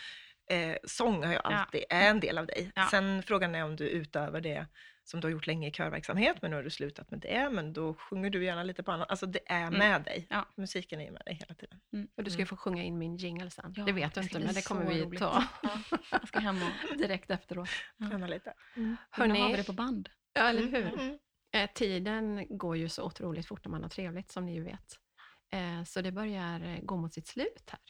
eh, 0.54 0.76
sång 0.84 1.24
har 1.24 1.32
jag 1.32 1.42
Ja. 1.44 1.56
alltid, 1.56 1.84
är 1.90 2.10
en 2.10 2.20
del 2.20 2.38
av 2.38 2.46
dig. 2.46 2.72
Ja. 2.74 2.86
Sen 2.90 3.22
frågan 3.22 3.54
är 3.54 3.64
om 3.64 3.76
du 3.76 3.88
utöver 3.88 4.40
det 4.40 4.66
som 5.06 5.20
du 5.20 5.26
har 5.26 5.32
gjort 5.32 5.46
länge 5.46 5.68
i 5.68 5.70
körverksamhet, 5.70 6.42
men 6.42 6.50
nu 6.50 6.56
har 6.56 6.62
du 6.62 6.70
slutat 6.70 7.10
med 7.10 7.20
det, 7.20 7.50
men 7.50 7.72
då 7.72 7.94
sjunger 7.94 8.30
du 8.30 8.44
gärna 8.44 8.62
lite 8.62 8.82
på 8.82 8.92
annat. 8.92 9.10
Alltså 9.10 9.26
det 9.26 9.40
är 9.46 9.66
Mm. 9.66 9.78
med 9.78 10.02
dig. 10.02 10.26
Ja. 10.30 10.48
Musiken 10.56 11.00
är 11.00 11.10
med 11.10 11.22
dig 11.26 11.34
hela 11.34 11.54
tiden. 11.54 11.80
Och 12.16 12.24
du 12.24 12.30
ska 12.30 12.40
ju 12.40 12.46
få 12.46 12.56
sjunga 12.56 12.82
in 12.82 12.98
min 12.98 13.16
jingle 13.16 13.50
sen. 13.50 13.74
Ja, 13.76 13.84
det 13.84 13.92
vet 13.92 14.14
du 14.14 14.20
inte, 14.20 14.38
men 14.38 14.54
det 14.54 14.62
kommer 14.68 14.84
vi 14.84 15.02
roligt. 15.04 15.18
ta 15.20 15.44
jag 16.10 16.28
ska 16.28 16.38
hem 16.38 16.56
och 16.62 16.96
direkt 16.98 17.30
efteråt. 17.30 17.68
Ja. 17.96 18.08
Träna 18.10 18.26
lite. 18.26 18.54
Hörni, 18.74 18.96
Hörni, 19.10 19.40
har 19.40 19.50
vi 19.50 19.56
det 19.56 19.64
på 19.64 19.72
band. 19.72 20.08
ja, 20.32 20.48
eller 20.48 20.62
hur? 20.62 21.00
Mm. 21.00 21.18
Eh, 21.52 21.70
tiden 21.74 22.46
går 22.58 22.76
ju 22.76 22.88
så 22.88 23.02
otroligt 23.04 23.46
fort 23.46 23.64
när 23.64 23.70
man 23.70 23.82
har 23.82 23.90
trevligt, 23.90 24.30
som 24.32 24.46
ni 24.46 24.54
ju 24.54 24.62
vet. 24.64 24.98
Eh, 25.54 25.84
så 25.84 26.00
det 26.00 26.12
börjar 26.12 26.60
eh, 26.60 26.80
gå 26.82 26.96
mot 26.96 27.14
sitt 27.14 27.26
slut 27.26 27.70
här. 27.70 27.80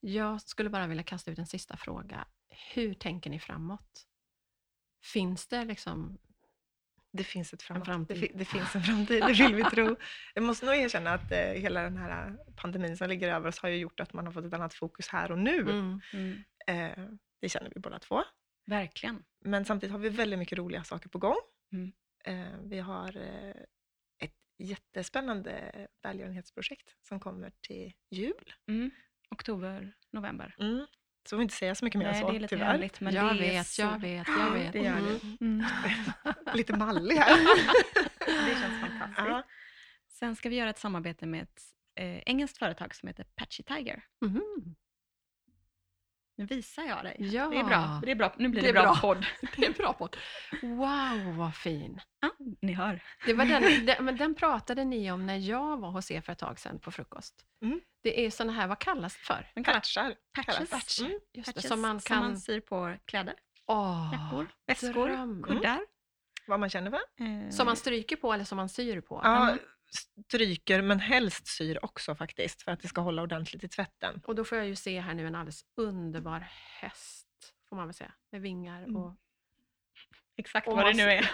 Jag 0.00 0.40
skulle 0.40 0.70
bara 0.70 0.86
vilja 0.86 1.02
kasta 1.02 1.30
ut 1.30 1.38
en 1.38 1.46
sista 1.46 1.76
fråga. 1.76 2.26
Hur 2.74 2.94
tänker 2.94 3.30
ni 3.30 3.38
framåt? 3.40 4.06
Finns 5.04 5.46
det 5.46 5.64
liksom... 5.64 6.18
Det 7.12 7.24
finns 7.24 7.52
ett 7.52 7.62
framåt. 7.62 7.86
framtid. 7.86 8.20
Det, 8.20 8.38
det 8.38 8.44
finns 8.44 8.76
en 8.76 8.82
framtid, 8.82 9.22
det 9.22 9.32
vill 9.32 9.54
vi 9.54 9.64
tro. 9.64 9.96
Jag 10.34 10.44
måste 10.44 10.66
nog 10.66 10.74
erkänna 10.74 11.10
att 11.10 11.32
eh, 11.32 11.38
hela 11.38 11.82
den 11.82 11.96
här 11.96 12.36
pandemin 12.56 12.96
som 12.96 13.08
ligger 13.08 13.34
över 13.34 13.48
oss 13.48 13.58
har 13.58 13.68
ju 13.68 13.76
gjort 13.76 14.00
att 14.00 14.12
man 14.12 14.26
har 14.26 14.32
fått 14.32 14.44
ett 14.44 14.52
annat 14.52 14.74
fokus 14.74 15.08
här 15.08 15.32
och 15.32 15.38
nu. 15.38 15.60
Mm. 15.60 16.00
Mm. 16.12 16.44
Eh, 16.66 17.04
det 17.40 17.48
känner 17.48 17.70
vi 17.74 17.80
båda 17.80 17.98
två. 17.98 18.22
Verkligen. 18.66 19.24
Men 19.44 19.64
samtidigt 19.64 19.92
har 19.92 19.98
vi 19.98 20.08
väldigt 20.08 20.38
mycket 20.38 20.58
roliga 20.58 20.84
saker 20.84 21.08
på 21.08 21.18
gång. 21.18 21.36
Mm. 21.72 21.92
Eh, 22.24 22.58
vi 22.62 22.78
har 22.78 23.16
eh, 23.16 23.54
jättespännande 24.58 25.72
välgörenhetsprojekt 26.02 26.94
som 27.08 27.20
kommer 27.20 27.52
till 27.60 27.92
jul. 28.10 28.52
Mm. 28.68 28.90
Oktober, 29.30 29.92
november. 30.10 30.54
Mm. 30.58 30.86
Så 31.28 31.36
vi 31.36 31.42
inte 31.42 31.54
säga 31.54 31.74
så 31.74 31.84
mycket 31.84 31.98
mer 31.98 32.06
än 32.06 32.12
Nej, 32.12 32.20
så, 32.22 32.30
det 32.30 32.36
är 32.36 32.40
lite 32.40 32.54
tyvärr. 32.56 32.72
hemligt, 32.72 33.00
men 33.00 33.14
jag 33.14 33.34
vet, 33.34 33.66
så... 33.66 33.82
jag 33.82 34.00
vet, 34.00 34.28
jag 34.28 34.50
vet. 34.52 34.72
Det 34.72 34.78
gör 34.78 34.98
Mm. 34.98 35.18
det. 35.38 35.44
Mm. 35.44 35.64
Lite 36.54 36.76
mallig 36.76 37.16
här. 37.16 37.36
Det 38.46 38.54
känns 38.60 38.80
fantastiskt. 38.80 39.18
Ja. 39.28 39.42
Sen 40.08 40.36
ska 40.36 40.48
vi 40.48 40.56
göra 40.56 40.70
ett 40.70 40.78
samarbete 40.78 41.26
med 41.26 41.42
ett 41.42 41.62
eh, 41.94 42.18
engelskt 42.18 42.58
företag 42.58 42.94
som 42.94 43.06
heter 43.06 43.24
Patchy 43.34 43.62
Tiger. 43.62 44.04
Mhm. 44.20 44.74
Nu 46.38 46.44
visar 46.46 46.82
jag 46.82 47.04
dig. 47.04 47.16
Ja. 47.18 47.48
Det 47.48 47.58
är 47.58 47.64
bra. 47.64 48.00
Det 48.04 48.10
är 48.10 48.14
bra. 48.14 48.34
Nu 48.38 48.48
blir 48.48 48.60
Det 48.62 48.66
det, 48.68 48.72
bra, 48.72 48.82
bra. 48.82 48.94
podd. 49.00 49.26
Det 49.56 49.62
är 49.64 49.66
en 49.66 49.72
bra 49.72 49.92
podd. 49.92 50.16
Wow, 50.62 51.36
vad 51.36 51.54
fin. 51.54 52.00
Ja, 52.20 52.30
ni 52.62 52.72
hör. 52.72 53.02
Det 53.26 53.34
var 53.34 53.44
den, 53.44 53.86
den, 53.86 54.04
men 54.04 54.16
den 54.16 54.34
pratade 54.34 54.84
ni 54.84 55.12
om 55.12 55.26
när 55.26 55.36
jag 55.36 55.76
var 55.80 55.90
hos 55.90 56.10
er 56.10 56.20
för 56.20 56.32
ett 56.32 56.38
tag 56.38 56.58
sedan 56.58 56.78
på 56.78 56.90
frukost. 56.90 57.34
Mm. 57.64 57.80
Det 58.02 58.26
är 58.26 58.30
såna 58.30 58.52
här, 58.52 58.66
vad 58.66 58.78
kallas 58.78 59.14
det 59.16 59.20
för? 59.24 59.52
Kallas 59.64 59.64
Patchar. 59.74 60.14
patches. 60.34 60.68
kallas. 60.68 61.00
Mm. 61.00 61.12
Just 61.12 61.46
det, 61.46 61.52
patches 61.54 61.68
som 61.68 61.80
man 61.80 61.90
kan... 62.00 62.00
som 62.00 62.18
man 62.18 62.40
syr 62.40 62.60
på 62.60 62.96
kläder, 63.04 63.34
Åh, 63.66 64.10
jackor, 64.12 64.48
väskor, 64.66 65.08
dröm. 65.08 65.42
kuddar. 65.42 65.80
Vad 66.46 66.60
man 66.60 66.70
känner 66.70 66.90
för. 66.90 67.00
Eh, 67.24 67.50
Som 67.50 67.66
man 67.66 67.76
stryker 67.76 68.16
på 68.16 68.32
eller 68.32 68.44
som 68.44 68.56
man 68.56 68.68
syr 68.68 69.00
på? 69.00 69.20
Ja, 69.24 69.42
Mm. 69.48 69.58
Stryker 69.90 70.82
men 70.82 71.00
helst 71.00 71.46
syr 71.46 71.84
också 71.84 72.14
faktiskt 72.14 72.62
för 72.62 72.72
att 72.72 72.80
det 72.80 72.88
ska 72.88 73.00
hålla 73.00 73.22
ordentligt 73.22 73.64
i 73.64 73.68
tvätten. 73.68 74.22
Och 74.26 74.34
då 74.34 74.44
får 74.44 74.58
jag 74.58 74.66
ju 74.66 74.76
se 74.76 75.00
här 75.00 75.14
nu 75.14 75.26
en 75.26 75.34
alldeles 75.34 75.64
underbar 75.76 76.46
häst, 76.80 77.28
får 77.68 77.76
man 77.76 77.86
väl 77.86 77.94
säga, 77.94 78.12
med 78.32 78.40
vingar 78.40 78.82
Mm. 78.82 78.96
och 78.96 79.14
Exakt 80.36 80.68
Och 80.68 80.76
vad 80.76 80.86
det 80.86 80.94
nu 80.94 81.02
är. 81.12 81.30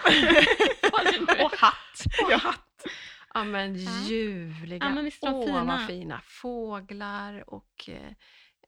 Och 1.45 1.51
hatt. 1.57 2.03
Ja, 2.29 2.37
hatt. 2.37 2.85
Ja 3.33 3.43
men 3.43 3.75
ljuvliga. 3.75 4.83
Ja, 4.85 4.89
men 4.89 5.03
visst 5.05 5.23
Åh 5.23 5.45
fina. 5.45 5.63
vad 5.65 5.87
fina. 5.87 6.21
Fåglar 6.25 7.49
och 7.49 7.89
eh, 7.89 8.11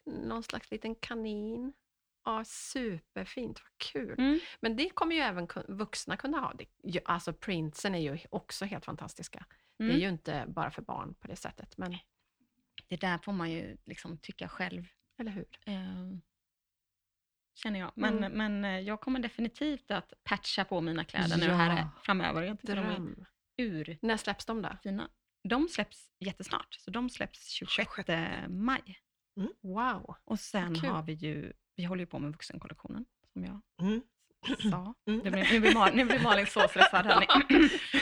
någon 0.06 0.44
slags 0.44 0.72
liten 0.72 0.96
kanin. 0.96 1.74
Ja, 2.26 2.44
superfint, 2.46 3.60
vad 3.64 3.78
kul. 3.78 4.16
Mm. 4.20 4.40
Men 4.60 4.76
det 4.76 4.90
kommer 4.90 5.16
ju 5.16 5.22
även 5.22 5.48
vuxna 5.68 6.18
kunna 6.18 6.40
ha. 6.40 6.54
Det, 6.54 7.00
alltså 7.06 7.34
printsen 7.34 7.96
är 7.96 8.00
ju 8.00 8.20
också 8.30 8.66
helt 8.66 8.86
fantastiska. 8.86 9.46
Det 9.78 9.84
är 9.84 9.90
Mm. 9.90 10.00
ju 10.02 10.10
inte 10.10 10.46
bara 10.48 10.72
för 10.72 10.82
barn 10.82 11.14
på 11.16 11.28
det 11.28 11.36
sättet, 11.36 11.78
men 11.78 11.98
Det 12.88 12.96
där 13.02 13.18
får 13.18 13.34
man 13.34 13.52
ju 13.52 13.78
liksom 13.86 14.18
tycka 14.18 14.48
själv. 14.50 14.88
eller 15.20 15.32
hur? 15.32 15.46
Eh, 15.66 16.18
känner 17.56 17.80
jag. 17.80 17.92
Men, 17.96 18.18
Mm. 18.18 18.32
men 18.34 18.66
eh, 18.66 18.80
jag 18.80 19.02
kommer 19.02 19.20
definitivt 19.20 19.92
att 19.92 20.14
patcha 20.24 20.66
på 20.66 20.82
mina 20.82 21.04
kläder 21.04 21.38
nu 21.38 21.46
här 21.54 21.88
framöver. 22.04 22.42
Jag 22.42 22.60
tycker 22.60 22.76
de 22.76 22.86
är 22.86 22.90
Dröm. 22.90 23.26
urfina. 23.58 23.98
När 24.02 24.18
släpps 24.18 24.46
de 24.46 24.62
då? 24.62 24.78
De 25.44 25.68
släpps 25.70 26.12
jättesnart, 26.20 26.74
så 26.74 26.92
de 26.92 27.10
släpps 27.10 27.50
26 27.50 27.90
maj. 28.48 29.00
Wow. 29.62 30.16
Och 30.24 30.40
sen 30.40 30.76
har 30.76 31.04
vi 31.04 31.14
ju, 31.14 31.54
vi 31.76 31.84
håller 31.84 32.00
ju 32.02 32.08
på 32.08 32.20
med 32.20 32.32
vuxenkollektionen, 32.32 33.06
som 33.34 33.44
jag 33.46 33.62
Mm. 33.82 34.02
Sa. 34.72 34.94
Mm. 35.08 35.24
Det 35.24 35.32
blir, 35.32 35.52
nu, 35.54 35.60
blir 35.60 35.74
Malin, 35.80 35.96
nu 35.98 36.06
blir 36.06 36.20
Malin 36.20 36.48
så 36.48 36.68
stressad 36.68 37.06
hörni. 37.06 37.28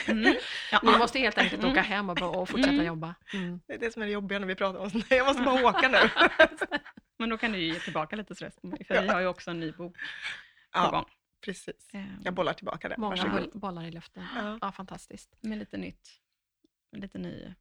Mm. 0.08 0.34
Ja. 0.72 0.80
Ni 0.82 0.98
måste 0.98 1.18
helt 1.18 1.38
enkelt 1.38 1.62
Mm. 1.62 1.72
åka 1.72 1.82
hem 1.82 2.10
och, 2.10 2.22
och 2.40 2.48
fortsätta 2.48 2.72
Mm. 2.72 2.86
jobba. 2.86 3.14
Mm. 3.34 3.60
Det 3.66 3.74
är 3.74 3.78
det 3.78 3.92
som 3.92 4.02
är 4.02 4.06
det 4.06 4.12
jobbiga 4.12 4.38
när 4.38 4.46
vi 4.46 4.54
pratar 4.54 4.78
om 4.80 4.90
sånt. 4.90 5.10
Jag 5.10 5.26
måste 5.26 5.42
bara 5.42 5.64
åka 5.68 5.88
nu. 5.88 5.98
Men 7.18 7.28
då 7.30 7.38
kan 7.38 7.52
du 7.52 7.58
ju 7.58 7.72
ge 7.72 7.80
tillbaka 7.80 8.16
lite 8.16 8.34
stress 8.34 8.56
på 8.60 8.66
mig, 8.66 8.84
för 8.84 8.94
Ja. 8.94 9.00
vi 9.00 9.08
har 9.08 9.20
ju 9.20 9.26
också 9.26 9.50
en 9.50 9.60
ny 9.60 9.72
bok 9.72 9.94
på 9.96 10.00
Ja, 10.72 10.90
gång. 10.90 11.04
precis. 11.44 11.88
Eh, 11.92 12.04
Jag 12.24 12.34
bollar 12.34 12.52
tillbaka 12.52 12.88
det. 12.88 12.96
Många 12.98 13.10
Varsågod. 13.16 13.50
boll, 13.50 13.60
bollar 13.60 13.84
i 13.84 13.90
luften. 13.90 14.26
Ja. 14.36 14.58
Ja, 14.60 14.72
fantastiskt. 14.72 15.36
Med 15.40 15.58
lite 15.58 15.76
nytt, 15.76 16.08
lite 16.96 17.18
ny 17.18 17.54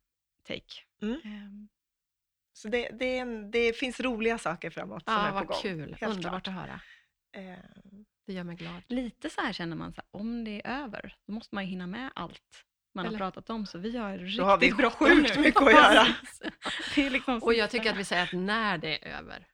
take. 0.47 0.81
Mm. 1.01 1.13
Eh, 1.13 1.67
Så 2.53 2.67
det, 2.67 2.89
det, 2.89 3.17
en, 3.17 3.51
det 3.51 3.77
finns 3.77 3.99
roliga 3.99 4.37
saker 4.37 4.69
framåt 4.69 5.03
som 5.05 5.13
Ja, 5.13 5.21
är 5.25 5.29
på 5.29 5.35
vad 5.35 5.47
gång. 5.47 5.57
kul. 5.61 5.95
Helt 5.99 6.15
Underbart 6.15 6.43
klart. 6.43 6.47
att 6.47 6.53
höra. 6.53 6.79
Eh, 7.35 7.57
Det 8.27 8.33
gör 8.33 8.43
mig 8.43 8.55
glad. 8.55 8.81
lite 8.87 9.29
så 9.29 9.41
här 9.41 9.53
känner 9.53 9.75
man, 9.75 9.93
så 9.93 10.01
här, 10.01 10.21
om 10.21 10.43
det 10.43 10.61
är 10.65 10.83
över, 10.83 11.15
då 11.27 11.33
måste 11.33 11.55
man 11.55 11.63
ju 11.63 11.69
hinna 11.69 11.87
med 11.87 12.09
allt 12.15 12.41
man 12.95 13.05
Eller- 13.05 13.19
har 13.19 13.25
pratat 13.25 13.49
om. 13.49 13.65
Så 13.65 13.77
vi 13.77 13.97
har 13.97 14.17
riktigt 14.17 14.37
Då 14.37 14.43
har 14.43 14.57
vi 14.57 14.71
bråttom 14.71 15.07
sjukt 15.07 15.35
nu. 15.35 15.41
mycket 15.41 15.61
att 15.61 15.71
göra. 15.73 16.07
Det 16.95 17.05
är 17.05 17.09
liksom 17.09 17.37
Och 17.43 17.53
jag 17.53 17.69
tycker 17.71 17.91
att 17.91 17.97
vi 17.97 18.05
säger 18.05 18.23
att 18.23 18.33
när 18.33 18.77
det 18.77 19.07
är 19.07 19.17
över. 19.17 19.47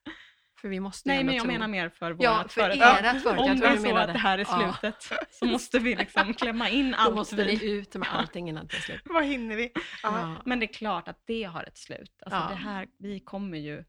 För 0.61 0.67
vi 0.69 0.79
måste 0.79 1.09
Nej, 1.09 1.23
men 1.23 1.35
jag 1.35 1.43
tro- 1.43 1.51
menar 1.51 1.67
mer 1.67 1.89
för 1.89 2.11
vårt 2.11 2.23
Ja, 2.23 2.43
för 2.49 2.61
företag. 2.61 2.97
ert 3.05 3.21
företag. 3.23 3.45
Om 3.51 3.59
det 3.59 3.67
är 3.67 3.77
så 3.77 3.95
att 3.97 4.13
det 4.13 4.19
här 4.19 4.37
är 4.37 4.45
Ja. 4.49 4.73
slutet 4.81 5.11
så 5.31 5.45
måste 5.45 5.79
vi 5.79 5.95
liksom 5.95 6.33
klämma 6.37 6.69
in 6.69 6.91
Då 6.91 6.97
allt. 6.97 7.15
måste 7.15 7.35
vi... 7.35 7.71
ut 7.71 7.95
med 7.95 8.07
allting 8.11 8.49
innan 8.49 8.67
det 8.67 8.75
är 8.77 8.81
slut. 8.81 9.01
vad 9.05 9.25
hinner 9.25 9.55
vi? 9.55 9.71
Ja. 9.75 9.81
Ja. 10.03 10.41
Men 10.45 10.59
det 10.59 10.65
är 10.65 10.73
klart 10.73 11.07
att 11.07 11.21
det 11.25 11.43
har 11.43 11.63
ett 11.63 11.77
slut. 11.77 12.21
Alltså 12.25 12.39
Ja. 12.39 12.47
det 12.49 12.55
här, 12.55 12.87
vi 12.99 13.19
kommer 13.19 13.57
ju 13.57 13.83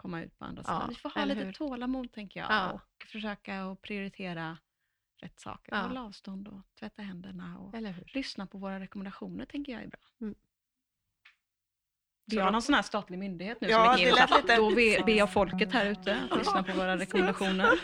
komma 0.00 0.22
ut 0.22 0.38
på 0.38 0.44
andra 0.44 0.62
Ja, 0.66 0.72
sidan. 0.74 0.88
Vi 0.88 0.94
får 0.94 1.10
ha 1.10 1.24
lite 1.24 1.40
hur? 1.44 1.52
tålamod 1.52 2.12
tänker 2.12 2.40
jag. 2.40 2.50
Ja. 2.50 2.70
Och 2.72 3.06
försöka 3.06 3.62
att 3.64 3.82
prioritera 3.82 4.58
rätt 5.22 5.40
saker. 5.40 5.72
Ja. 5.74 5.82
Hålla 5.82 6.02
avstånd 6.04 6.48
och 6.48 6.60
tvätta 6.78 7.02
händerna. 7.02 7.58
Och 7.58 7.74
lyssna 8.14 8.46
på 8.46 8.58
våra 8.58 8.80
rekommendationer 8.80 9.44
tänker 9.46 9.72
jag 9.72 9.82
är 9.82 9.86
bra. 9.88 10.00
Mm. 10.20 10.34
Vi 12.26 12.38
har 12.38 12.50
någon 12.50 12.62
sån 12.62 12.74
här 12.74 12.82
statlig 12.82 13.18
myndighet 13.18 13.60
nu 13.60 13.68
Ja, 13.68 13.96
som 13.96 14.04
är 14.06 14.12
lite- 14.40 14.56
Då 14.56 15.04
ber 15.04 15.12
jag 15.12 15.32
folket 15.32 15.72
här 15.72 15.86
ute 15.86 16.18
att 16.30 16.38
lyssna 16.38 16.62
på 16.62 16.72
våra 16.72 16.96
rekommendationer. 16.96 17.70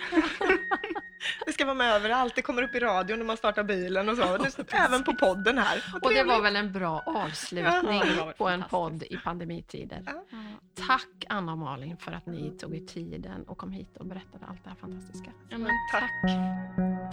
Det 1.47 1.53
ska 1.53 1.65
vara 1.65 1.75
med 1.75 1.95
överallt. 1.95 2.35
Det 2.35 2.43
kommer 2.43 2.63
upp 2.63 2.75
i 2.75 2.81
radion 2.81 3.19
när 3.19 3.27
man 3.27 3.37
startar 3.37 3.65
bilen 3.65 4.09
och 4.09 4.17
så. 4.17 4.37
Nu, 4.37 4.49
även 4.73 5.05
på 5.05 5.15
podden 5.15 5.59
här. 5.59 5.85
Vad 5.93 6.05
Och 6.05 6.13
det 6.15 6.25
var 6.25 6.43
väl 6.43 6.57
en 6.57 6.73
bra 6.73 7.03
avslutning 7.07 8.03
Ja, 8.17 8.25
det 8.27 8.33
på 8.39 8.49
en 8.49 8.65
podd 8.71 9.03
i 9.03 9.17
pandemitider. 9.25 10.03
Ja. 10.07 10.25
Tack 10.87 11.25
Anna 11.29 11.53
och 11.53 11.59
Malin 11.59 11.97
för 11.97 12.13
att 12.13 12.27
ni 12.27 12.51
tog 12.51 12.77
er 12.77 12.87
tiden 12.87 13.43
och 13.43 13.59
kom 13.59 13.73
hit 13.73 13.97
och 13.97 14.07
berättade 14.07 14.47
allt 14.49 14.65
det 14.65 14.71
här 14.71 14.77
fantastiska. 14.77 15.31
Ja, 15.49 15.59
men 15.59 15.71
Tack. 15.93 16.11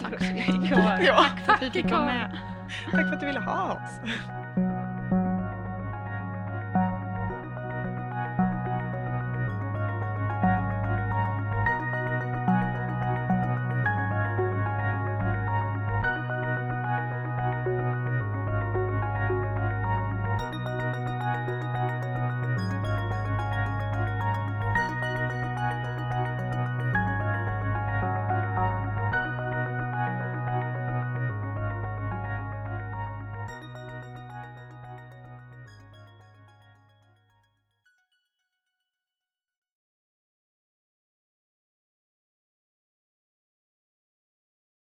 Tack 0.00 0.20
så 0.20 0.26
Tack, 0.26 0.58
mycket. 0.58 1.06
Ja. 1.06 1.16
tack 1.16 1.44
för 1.46 1.52
att 1.52 1.62
vi 1.62 1.70
fick 1.70 1.90
vara 1.90 2.04
med. 2.04 2.38
Tack 2.90 3.00
för 3.08 3.12
att 3.14 3.20
du 3.20 3.26
ville 3.26 3.40
ha 3.40 3.72
oss. 3.72 5.23